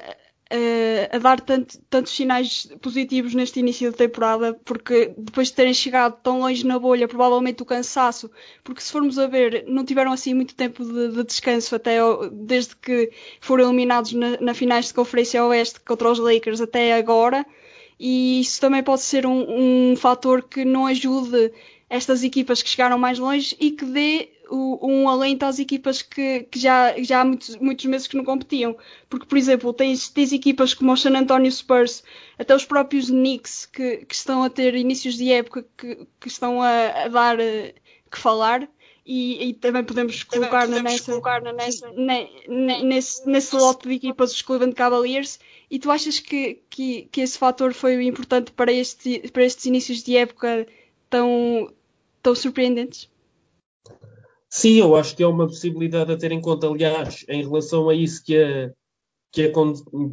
uh, 0.53 1.17
a 1.17 1.19
dar 1.19 1.41
tanto, 1.41 1.79
tantos 1.91 2.13
sinais 2.13 2.69
positivos 2.81 3.35
neste 3.35 3.61
início 3.61 3.91
da 3.91 3.97
temporada, 3.97 4.55
porque 4.65 5.13
depois 5.17 5.49
de 5.49 5.55
terem 5.55 5.75
chegado 5.75 6.21
tão 6.23 6.41
longe 6.41 6.67
na 6.67 6.79
bolha, 6.79 7.09
provavelmente 7.09 7.63
o 7.63 7.67
cansaço, 7.67 8.31
porque 8.63 8.81
se 8.81 8.93
formos 8.93 9.19
a 9.19 9.27
ver, 9.27 9.65
não 9.67 9.85
tiveram 9.85 10.13
assim 10.13 10.35
muito 10.35 10.55
tempo 10.55 10.85
de, 10.85 11.09
de 11.09 11.25
descanso 11.25 11.75
até 11.75 11.99
desde 12.33 12.77
que 12.77 13.11
foram 13.41 13.65
eliminados 13.65 14.13
na, 14.13 14.41
na, 14.41 14.55
finais 14.55 14.87
de 14.87 14.95
Conferência 14.95 15.45
Oeste 15.45 15.81
contra 15.81 16.11
os 16.11 16.19
Lakers 16.19 16.61
até 16.61 16.95
agora, 16.95 17.45
e 17.99 18.41
isso 18.41 18.61
também 18.61 18.83
pode 18.83 19.03
ser 19.03 19.27
um, 19.27 19.93
um 19.93 19.97
fator 19.97 20.43
que 20.43 20.65
não 20.65 20.87
ajude 20.87 21.53
estas 21.89 22.23
equipas 22.23 22.63
que 22.63 22.69
chegaram 22.69 22.99
mais 22.99 23.19
longe 23.19 23.57
e 23.61 23.71
que 23.71 23.85
dê 23.85 24.29
um 24.51 25.09
alento 25.09 25.45
às 25.45 25.59
equipas 25.59 26.03
que, 26.03 26.45
que 26.45 26.59
já, 26.59 26.95
já 27.03 27.21
há 27.21 27.25
muitos, 27.25 27.57
muitos 27.57 27.85
meses 27.87 28.07
que 28.07 28.17
não 28.17 28.25
competiam. 28.25 28.77
Porque, 29.09 29.27
por 29.27 29.37
exemplo, 29.37 29.73
tens, 29.73 30.09
tens 30.09 30.33
equipas 30.33 30.75
como 30.75 30.93
o 30.93 30.97
San 30.97 31.17
Antonio 31.17 31.51
Spurs, 31.51 32.03
até 32.39 32.55
os 32.55 32.65
próprios 32.65 33.11
Knicks, 33.11 33.67
que, 33.67 33.99
que 33.99 34.15
estão 34.15 34.43
a 34.43 34.51
ter 34.51 34.75
inícios 34.75 35.15
de 35.17 35.33
época 35.33 35.67
que, 35.77 36.07
que 36.21 36.29
estão 36.29 36.63
a, 36.63 37.05
a 37.05 37.09
dar 37.09 37.39
uh, 37.39 37.75
que 38.11 38.19
falar. 38.19 38.69
E, 39.05 39.51
e, 39.51 39.55
também 39.55 39.85
podemos 39.85 40.25
colocar, 40.25 40.63
também 40.63 40.83
podemos 40.83 40.93
nessa, 40.93 41.13
colocar 41.13 41.41
na 41.41 41.53
nessa, 41.53 41.89
ne, 41.93 42.29
ne, 42.49 42.83
nesse, 42.83 43.25
nesse 43.25 43.55
lote 43.55 43.89
de 43.89 43.95
equipas 43.95 44.33
os 44.33 44.43
Cleveland 44.43 44.75
Cavaliers. 44.75 45.39
E 45.71 45.79
tu 45.79 45.91
achas 45.91 46.19
que, 46.19 46.61
que, 46.69 47.09
que 47.11 47.21
esse 47.21 47.39
fator 47.39 47.73
foi 47.73 48.05
importante 48.05 48.51
para, 48.53 48.73
este, 48.73 49.31
para 49.31 49.45
estes 49.45 49.67
inícios 49.67 50.03
de 50.03 50.17
época 50.17 50.67
tão, 51.09 51.73
tão 52.21 52.35
surpreendentes? 52.35 53.09
Sim, 54.57 54.77
eu 54.79 54.97
acho 54.97 55.15
que 55.15 55.23
é 55.23 55.27
uma 55.27 55.47
possibilidade 55.47 56.11
a 56.11 56.17
ter 56.17 56.33
em 56.33 56.41
conta. 56.41 56.67
Aliás, 56.67 57.27
em 57.29 57.43
relação 57.43 57.91
a 57.91 57.95
isso 57.95 58.25
que, 58.25 58.35
a, 58.39 58.73
que, 59.31 59.43
a, 59.45 59.53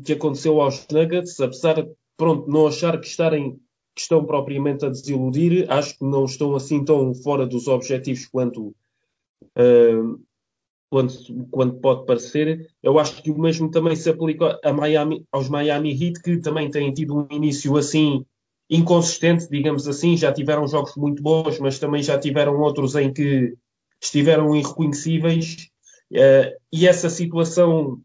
que 0.03 0.11
aconteceu 0.11 0.59
aos 0.59 0.85
Nuggets, 0.91 1.39
apesar 1.39 1.81
de 1.81 1.89
pronto, 2.17 2.51
não 2.51 2.67
achar 2.67 2.99
que, 2.99 3.07
estarem, 3.07 3.53
que 3.95 4.01
estão 4.01 4.25
propriamente 4.25 4.85
a 4.85 4.89
desiludir, 4.89 5.65
acho 5.71 5.97
que 5.97 6.03
não 6.03 6.25
estão 6.25 6.55
assim 6.55 6.83
tão 6.83 7.15
fora 7.15 7.47
dos 7.47 7.69
objetivos 7.69 8.25
quanto, 8.25 8.75
uh, 9.57 10.21
quanto, 10.89 11.47
quanto 11.49 11.79
pode 11.79 12.05
parecer. 12.05 12.69
Eu 12.83 12.99
acho 12.99 13.23
que 13.23 13.31
o 13.31 13.39
mesmo 13.39 13.71
também 13.71 13.95
se 13.95 14.09
aplica 14.09 14.59
a 14.61 14.73
Miami, 14.73 15.25
aos 15.31 15.47
Miami 15.47 15.91
Heat, 15.93 16.21
que 16.21 16.37
também 16.39 16.69
têm 16.69 16.93
tido 16.93 17.15
um 17.15 17.27
início 17.31 17.77
assim 17.77 18.25
inconsistente, 18.69 19.47
digamos 19.49 19.87
assim. 19.87 20.17
Já 20.17 20.33
tiveram 20.33 20.67
jogos 20.67 20.97
muito 20.97 21.23
bons, 21.23 21.59
mas 21.59 21.79
também 21.79 22.03
já 22.03 22.19
tiveram 22.19 22.59
outros 22.59 22.93
em 22.95 23.13
que 23.13 23.55
estiveram 24.05 24.55
irreconhecíveis 24.55 25.69
uh, 26.11 26.57
e 26.71 26.87
essa 26.87 27.09
situação 27.09 28.01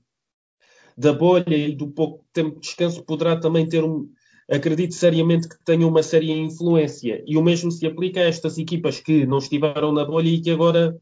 da 0.97 1.13
bolha 1.13 1.57
e 1.57 1.75
do 1.75 1.89
pouco 1.89 2.25
tempo 2.33 2.57
de 2.57 2.67
descanso 2.67 3.05
poderá 3.05 3.39
também 3.39 3.69
ter 3.69 3.85
um, 3.85 4.09
acredito 4.51 4.95
seriamente 4.95 5.49
que 5.49 5.57
tenha 5.65 5.87
uma 5.87 6.03
séria 6.03 6.33
influência. 6.33 7.23
E 7.27 7.37
o 7.37 7.43
mesmo 7.43 7.71
se 7.71 7.87
aplica 7.87 8.21
a 8.21 8.25
estas 8.25 8.59
equipas 8.59 9.01
que 9.01 9.27
não 9.27 9.39
estiveram 9.39 9.93
na 9.93 10.05
bolha 10.05 10.29
e 10.29 10.41
que 10.41 10.51
agora 10.51 10.97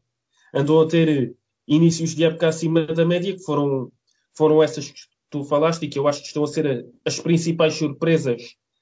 andam 0.53 0.81
a 0.81 0.87
ter 0.87 1.35
inícios 1.67 2.13
de 2.13 2.23
época 2.23 2.47
acima 2.47 2.85
da 2.85 3.05
média, 3.05 3.33
que 3.33 3.43
foram, 3.43 3.91
foram 4.35 4.61
essas 4.61 4.89
que 4.89 4.99
tu 5.29 5.43
falaste 5.43 5.83
e 5.83 5.87
que 5.87 5.97
eu 5.97 6.07
acho 6.07 6.21
que 6.21 6.27
estão 6.27 6.43
a 6.43 6.47
ser 6.47 6.85
as 7.05 7.19
principais 7.19 7.73
surpresas 7.73 8.41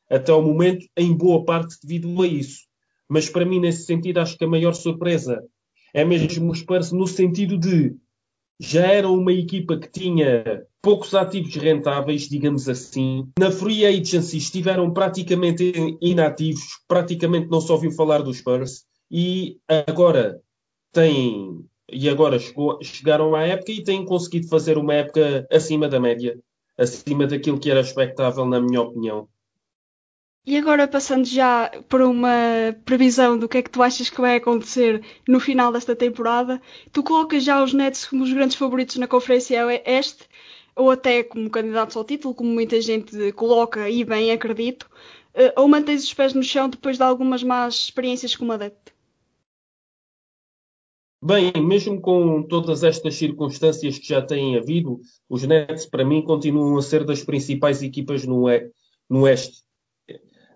até 0.10 0.32
ao 0.32 0.42
momento, 0.42 0.86
em 0.98 1.16
boa 1.16 1.44
parte 1.46 1.78
devido 1.82 2.22
a 2.22 2.28
isso. 2.28 2.62
Mas 3.08 3.30
para 3.30 3.46
mim, 3.46 3.60
nesse 3.60 3.86
sentido, 3.86 4.20
acho 4.20 4.38
que 4.38 4.46
a 4.46 4.48
maior 4.48 4.74
surpresa 4.74 5.44
é 5.96 6.04
mesmo 6.04 6.52
o 6.52 6.56
Spurs 6.56 6.92
no 6.92 7.08
sentido 7.08 7.58
de 7.58 7.96
já 8.60 8.86
era 8.86 9.10
uma 9.10 9.32
equipa 9.32 9.80
que 9.80 9.90
tinha 9.90 10.66
poucos 10.82 11.16
ativos 11.16 11.56
rentáveis, 11.56 12.28
digamos 12.28 12.68
assim. 12.68 13.30
Na 13.40 13.50
free 13.50 13.86
agency 13.86 14.38
estiveram 14.38 14.92
praticamente 14.92 15.72
inativos, 16.02 16.64
praticamente 16.86 17.48
não 17.50 17.62
se 17.62 17.72
ouviu 17.72 17.92
falar 17.94 18.22
dos 18.22 18.38
Spurs 18.38 18.86
e 19.10 19.58
agora 19.88 20.42
têm 20.92 21.66
e 21.90 22.10
agora 22.10 22.40
chegou, 22.40 22.78
chegaram 22.84 23.34
à 23.34 23.44
época 23.44 23.72
e 23.72 23.84
têm 23.84 24.04
conseguido 24.04 24.50
fazer 24.50 24.78
uma 24.78 24.96
época 24.96 25.48
acima 25.50 25.88
da 25.88 26.00
média, 26.00 26.38
acima 26.78 27.26
daquilo 27.26 27.60
que 27.60 27.72
era 27.72 27.80
expectável, 27.80 28.46
na 28.46 28.60
minha 28.60 28.82
opinião. 28.82 29.30
E 30.48 30.58
agora 30.58 30.88
passando 30.88 31.26
já 31.26 31.72
para 31.90 32.08
uma 32.08 32.30
previsão 32.86 33.36
do 33.36 33.50
que 33.50 33.58
é 33.58 33.64
que 33.64 33.70
tu 33.70 33.82
achas 33.82 34.12
que 34.12 34.22
vai 34.22 34.36
acontecer 34.36 35.04
no 35.28 35.40
final 35.40 35.72
desta 35.72 35.96
temporada, 35.96 36.62
tu 36.92 37.02
colocas 37.02 37.44
já 37.44 37.64
os 37.64 37.74
Nets 37.74 38.06
como 38.06 38.24
os 38.24 38.32
grandes 38.32 38.56
favoritos 38.56 38.98
na 38.98 39.08
Conferência 39.08 39.66
Este, 39.84 40.28
ou 40.76 40.92
até 40.92 41.24
como 41.24 41.50
candidatos 41.50 41.98
ao 41.98 42.04
título, 42.04 42.36
como 42.36 42.52
muita 42.52 42.80
gente 42.80 43.32
coloca 43.32 43.90
e 43.90 44.04
bem 44.04 44.32
acredito, 44.32 44.88
eh, 45.34 45.52
ou 45.58 45.68
mantens 45.68 46.04
os 46.04 46.14
pés 46.14 46.36
no 46.36 46.44
chão 46.44 46.70
depois 46.70 46.98
de 46.98 47.04
algumas 47.04 47.42
más 47.42 47.74
experiências 47.74 48.36
como 48.36 48.52
adepto? 48.52 48.94
Bem, 51.24 51.52
mesmo 51.60 52.00
com 52.00 52.44
todas 52.44 52.84
estas 52.84 53.16
circunstâncias 53.16 53.98
que 53.98 54.10
já 54.10 54.22
têm 54.22 54.58
havido, 54.58 55.02
os 55.28 55.42
Nets 55.42 55.88
para 55.88 56.06
mim 56.06 56.22
continuam 56.22 56.78
a 56.78 56.84
ser 56.84 57.04
das 57.04 57.24
principais 57.24 57.82
equipas 57.82 58.24
no, 58.28 58.46
no 59.10 59.22
Oeste 59.22 59.65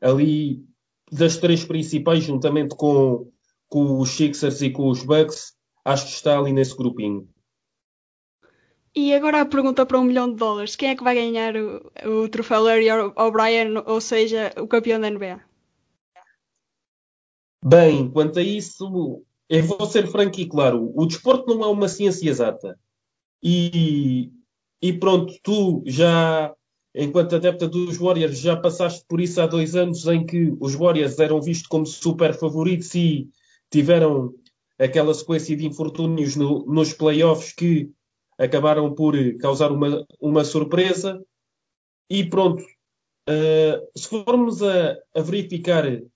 ali 0.01 0.63
das 1.11 1.37
três 1.37 1.63
principais, 1.65 2.23
juntamente 2.23 2.75
com, 2.75 3.31
com 3.67 3.99
os 3.99 4.09
Sixers 4.11 4.61
e 4.61 4.69
com 4.69 4.89
os 4.89 5.03
Bucks, 5.03 5.53
acho 5.83 6.05
que 6.05 6.11
está 6.11 6.37
ali 6.37 6.53
nesse 6.53 6.75
grupinho. 6.75 7.27
E 8.95 9.13
agora 9.13 9.41
a 9.41 9.45
pergunta 9.45 9.85
para 9.85 9.99
um 9.99 10.03
milhão 10.03 10.29
de 10.29 10.35
dólares: 10.35 10.75
quem 10.75 10.89
é 10.89 10.95
que 10.95 11.03
vai 11.03 11.15
ganhar 11.15 11.55
o, 11.55 11.91
o 12.23 12.29
troféu 12.29 12.63
Larry 12.63 12.89
O'Brien, 12.91 13.77
ou 13.85 14.01
seja, 14.01 14.51
o 14.57 14.67
campeão 14.67 14.99
da 14.99 15.09
NBA? 15.09 15.41
Bem, 17.63 18.09
quanto 18.09 18.39
a 18.39 18.41
isso, 18.41 19.23
eu 19.49 19.63
vou 19.63 19.85
ser 19.85 20.07
franco 20.07 20.39
e 20.39 20.47
claro: 20.47 20.91
o 20.95 21.05
desporto 21.05 21.53
não 21.53 21.63
é 21.63 21.67
uma 21.67 21.87
ciência 21.87 22.29
exata. 22.29 22.79
E, 23.43 24.31
e 24.81 24.93
pronto, 24.93 25.33
tu 25.43 25.83
já 25.85 26.53
enquanto 26.93 27.35
adepta 27.35 27.67
dos 27.67 27.97
Warriors, 27.97 28.39
já 28.39 28.55
passaste 28.55 29.05
por 29.07 29.21
isso 29.21 29.41
há 29.41 29.47
dois 29.47 29.75
anos 29.75 30.05
em 30.07 30.25
que 30.25 30.53
os 30.59 30.75
Warriors 30.75 31.19
eram 31.19 31.41
vistos 31.41 31.67
como 31.67 31.85
super 31.85 32.33
favoritos 32.33 32.93
e 32.95 33.29
tiveram 33.69 34.33
aquela 34.77 35.13
sequência 35.13 35.55
de 35.55 35.65
infortúnios 35.65 36.35
no, 36.35 36.65
nos 36.65 36.93
playoffs 36.93 37.53
que 37.53 37.91
acabaram 38.37 38.93
por 38.95 39.15
causar 39.37 39.71
uma, 39.71 40.05
uma 40.19 40.43
surpresa. 40.45 41.21
E 42.09 42.23
pronto, 42.23 42.63
uh, 42.63 43.87
se 43.95 44.07
formos 44.07 44.63
a, 44.63 44.97
a 45.13 45.21
verificar 45.21 45.85
uh, 45.85 46.09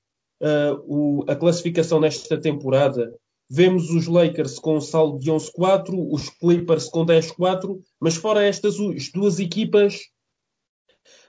o, 0.88 1.26
a 1.28 1.36
classificação 1.36 2.00
nesta 2.00 2.40
temporada, 2.40 3.14
vemos 3.50 3.90
os 3.90 4.08
Lakers 4.08 4.58
com 4.58 4.78
um 4.78 4.82
saldo 4.82 5.20
de 5.20 5.30
11-4, 5.30 5.94
os 6.12 6.30
Clippers 6.30 6.86
com 6.86 7.06
10-4, 7.06 7.80
mas 8.00 8.16
fora 8.16 8.44
estas 8.44 8.78
duas 9.14 9.40
equipas, 9.40 10.00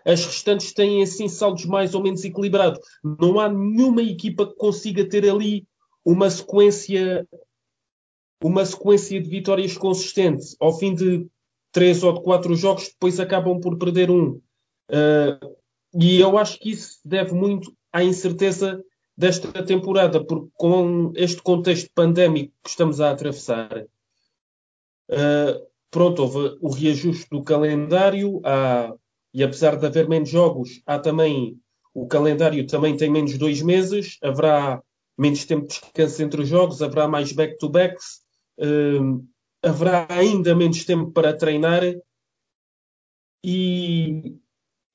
as 0.04 0.24
restantes 0.24 0.72
têm 0.72 1.02
assim 1.02 1.28
saldos 1.28 1.64
mais 1.64 1.94
ou 1.94 2.02
menos 2.02 2.24
equilibrados. 2.24 2.80
Não 3.02 3.40
há 3.40 3.48
nenhuma 3.48 4.02
equipa 4.02 4.46
que 4.46 4.54
consiga 4.54 5.08
ter 5.08 5.28
ali 5.28 5.66
uma 6.04 6.28
sequência 6.28 7.26
uma 8.42 8.64
sequência 8.66 9.20
de 9.22 9.28
vitórias 9.28 9.78
consistente. 9.78 10.54
Ao 10.60 10.76
fim 10.78 10.94
de 10.94 11.26
três 11.72 12.02
ou 12.02 12.12
de 12.12 12.22
quatro 12.22 12.54
jogos, 12.54 12.88
depois 12.88 13.18
acabam 13.18 13.58
por 13.58 13.78
perder 13.78 14.10
um. 14.10 14.40
Uh, 14.90 15.56
e 15.98 16.20
eu 16.20 16.36
acho 16.36 16.58
que 16.58 16.70
isso 16.70 16.98
deve 17.02 17.32
muito 17.32 17.74
à 17.90 18.04
incerteza 18.04 18.84
desta 19.16 19.62
temporada, 19.64 20.22
porque 20.22 20.50
com 20.54 21.12
este 21.16 21.40
contexto 21.40 21.90
pandémico 21.94 22.52
que 22.62 22.68
estamos 22.68 23.00
a 23.00 23.10
atravessar, 23.10 23.86
uh, 25.10 25.66
pronto, 25.90 26.20
houve 26.22 26.58
o 26.60 26.68
reajuste 26.68 27.26
do 27.30 27.42
calendário, 27.42 28.40
há 28.44 28.94
e 29.34 29.42
apesar 29.42 29.76
de 29.76 29.84
haver 29.84 30.08
menos 30.08 30.30
jogos, 30.30 30.80
há 30.86 30.98
também 30.98 31.58
o 31.92 32.06
calendário 32.06 32.66
também 32.66 32.96
tem 32.96 33.10
menos 33.10 33.36
dois 33.36 33.60
meses, 33.60 34.16
haverá 34.22 34.82
menos 35.18 35.44
tempo 35.44 35.66
de 35.66 35.80
descanso 35.80 36.22
entre 36.22 36.42
os 36.42 36.48
jogos, 36.48 36.80
haverá 36.80 37.06
mais 37.06 37.32
back-to-backs, 37.32 38.20
uh, 38.58 39.24
haverá 39.62 40.06
ainda 40.10 40.54
menos 40.54 40.84
tempo 40.84 41.12
para 41.12 41.36
treinar 41.36 41.82
e, 43.44 44.36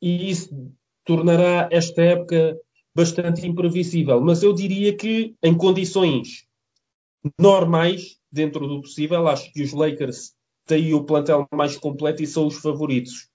e 0.02 0.30
isso 0.30 0.74
tornará 1.06 1.70
esta 1.72 2.02
época 2.02 2.58
bastante 2.96 3.48
imprevisível. 3.48 4.20
Mas 4.20 4.44
eu 4.44 4.54
diria 4.54 4.96
que 4.96 5.36
em 5.42 5.56
condições 5.56 6.46
normais, 7.40 8.18
dentro 8.32 8.68
do 8.68 8.82
possível, 8.82 9.28
acho 9.28 9.52
que 9.54 9.62
os 9.62 9.72
Lakers 9.72 10.34
têm 10.66 10.94
o 10.94 11.04
plantel 11.04 11.48
mais 11.54 11.78
completo 11.78 12.22
e 12.22 12.28
são 12.28 12.48
os 12.48 12.58
favoritos. 12.58 13.29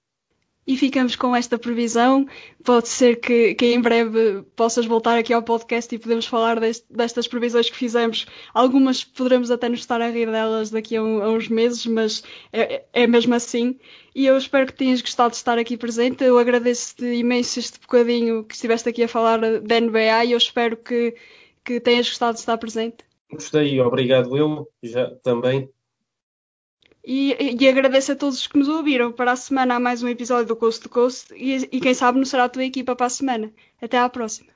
E 0.67 0.77
ficamos 0.77 1.15
com 1.15 1.37
esta 1.37 1.59
previsão. 1.59 2.27
Pode 2.65 2.89
ser 2.89 3.17
que, 3.17 3.55
que 3.55 3.67
em 3.67 3.81
breve 3.81 4.43
possas 4.57 4.87
voltar 4.87 5.19
aqui 5.19 5.33
ao 5.33 5.43
podcast 5.43 5.95
e 5.95 5.99
podemos 5.99 6.27
falar 6.27 6.59
deste, 6.59 6.87
destas 6.91 7.29
previsões 7.29 7.69
que 7.69 7.77
fizemos. 7.77 8.27
Algumas 8.53 9.05
poderemos 9.05 9.51
até 9.51 9.69
nos 9.69 9.81
estar 9.81 10.01
a 10.01 10.09
rir 10.09 10.31
delas 10.31 10.71
daqui 10.71 10.97
a, 10.97 11.03
um, 11.03 11.23
a 11.23 11.31
uns 11.31 11.49
meses, 11.49 11.85
mas 11.87 12.25
é, 12.53 12.85
é, 12.93 13.07
mesmo 13.07 13.35
assim. 13.35 13.79
E 14.15 14.25
eu 14.25 14.39
espero 14.39 14.67
que 14.67 14.73
tenhas 14.73 15.03
gostado 15.03 15.31
de 15.31 15.37
estar 15.37 15.59
aqui 15.59 15.77
presente. 15.77 16.25
Eu 16.25 16.39
agradeço-te 16.39 17.05
imenso 17.05 17.59
este 17.59 17.79
bocadinho 17.79 18.45
que 18.45 18.55
estiveste 18.55 18.89
aqui 18.89 19.03
a 19.03 19.09
falar 19.09 19.41
da 19.61 19.81
NBA 19.81 20.25
e 20.25 20.33
eu 20.33 20.39
espero 20.39 20.77
que, 20.79 21.15
que 21.63 21.79
tenhas 21.79 22.09
gostado 22.09 22.35
de 22.35 22.41
estar 22.41 22.57
presente. 22.57 23.05
Gostei, 23.31 23.81
obrigado 23.81 24.37
eu 24.37 24.69
já 24.83 25.11
também. 25.23 25.69
E, 27.07 27.57
e, 27.61 27.69
agradeço 27.69 28.13
a 28.13 28.17
todos 28.17 28.47
que 28.47 28.59
nos 28.59 28.69
ouviram. 28.69 29.13
Para 29.13 29.33
a 29.33 29.37
semana 29.37 29.75
há 29.75 29.81
mais 29.81 30.03
um 30.03 30.09
episódio 30.09 30.47
do 30.47 30.57
Coast 30.57 30.81
to 30.83 30.89
Coast 30.89 31.35
e, 31.35 31.69
e 31.71 31.81
quem 31.81 31.93
sabe 31.93 32.19
não 32.19 32.25
será 32.25 32.45
a 32.45 32.49
tua 32.49 32.65
equipa 32.65 32.97
para 32.97 33.07
a 33.07 33.11
semana. 33.11 33.53
Até 33.81 33.99
à 33.99 34.09
próxima. 34.09 34.54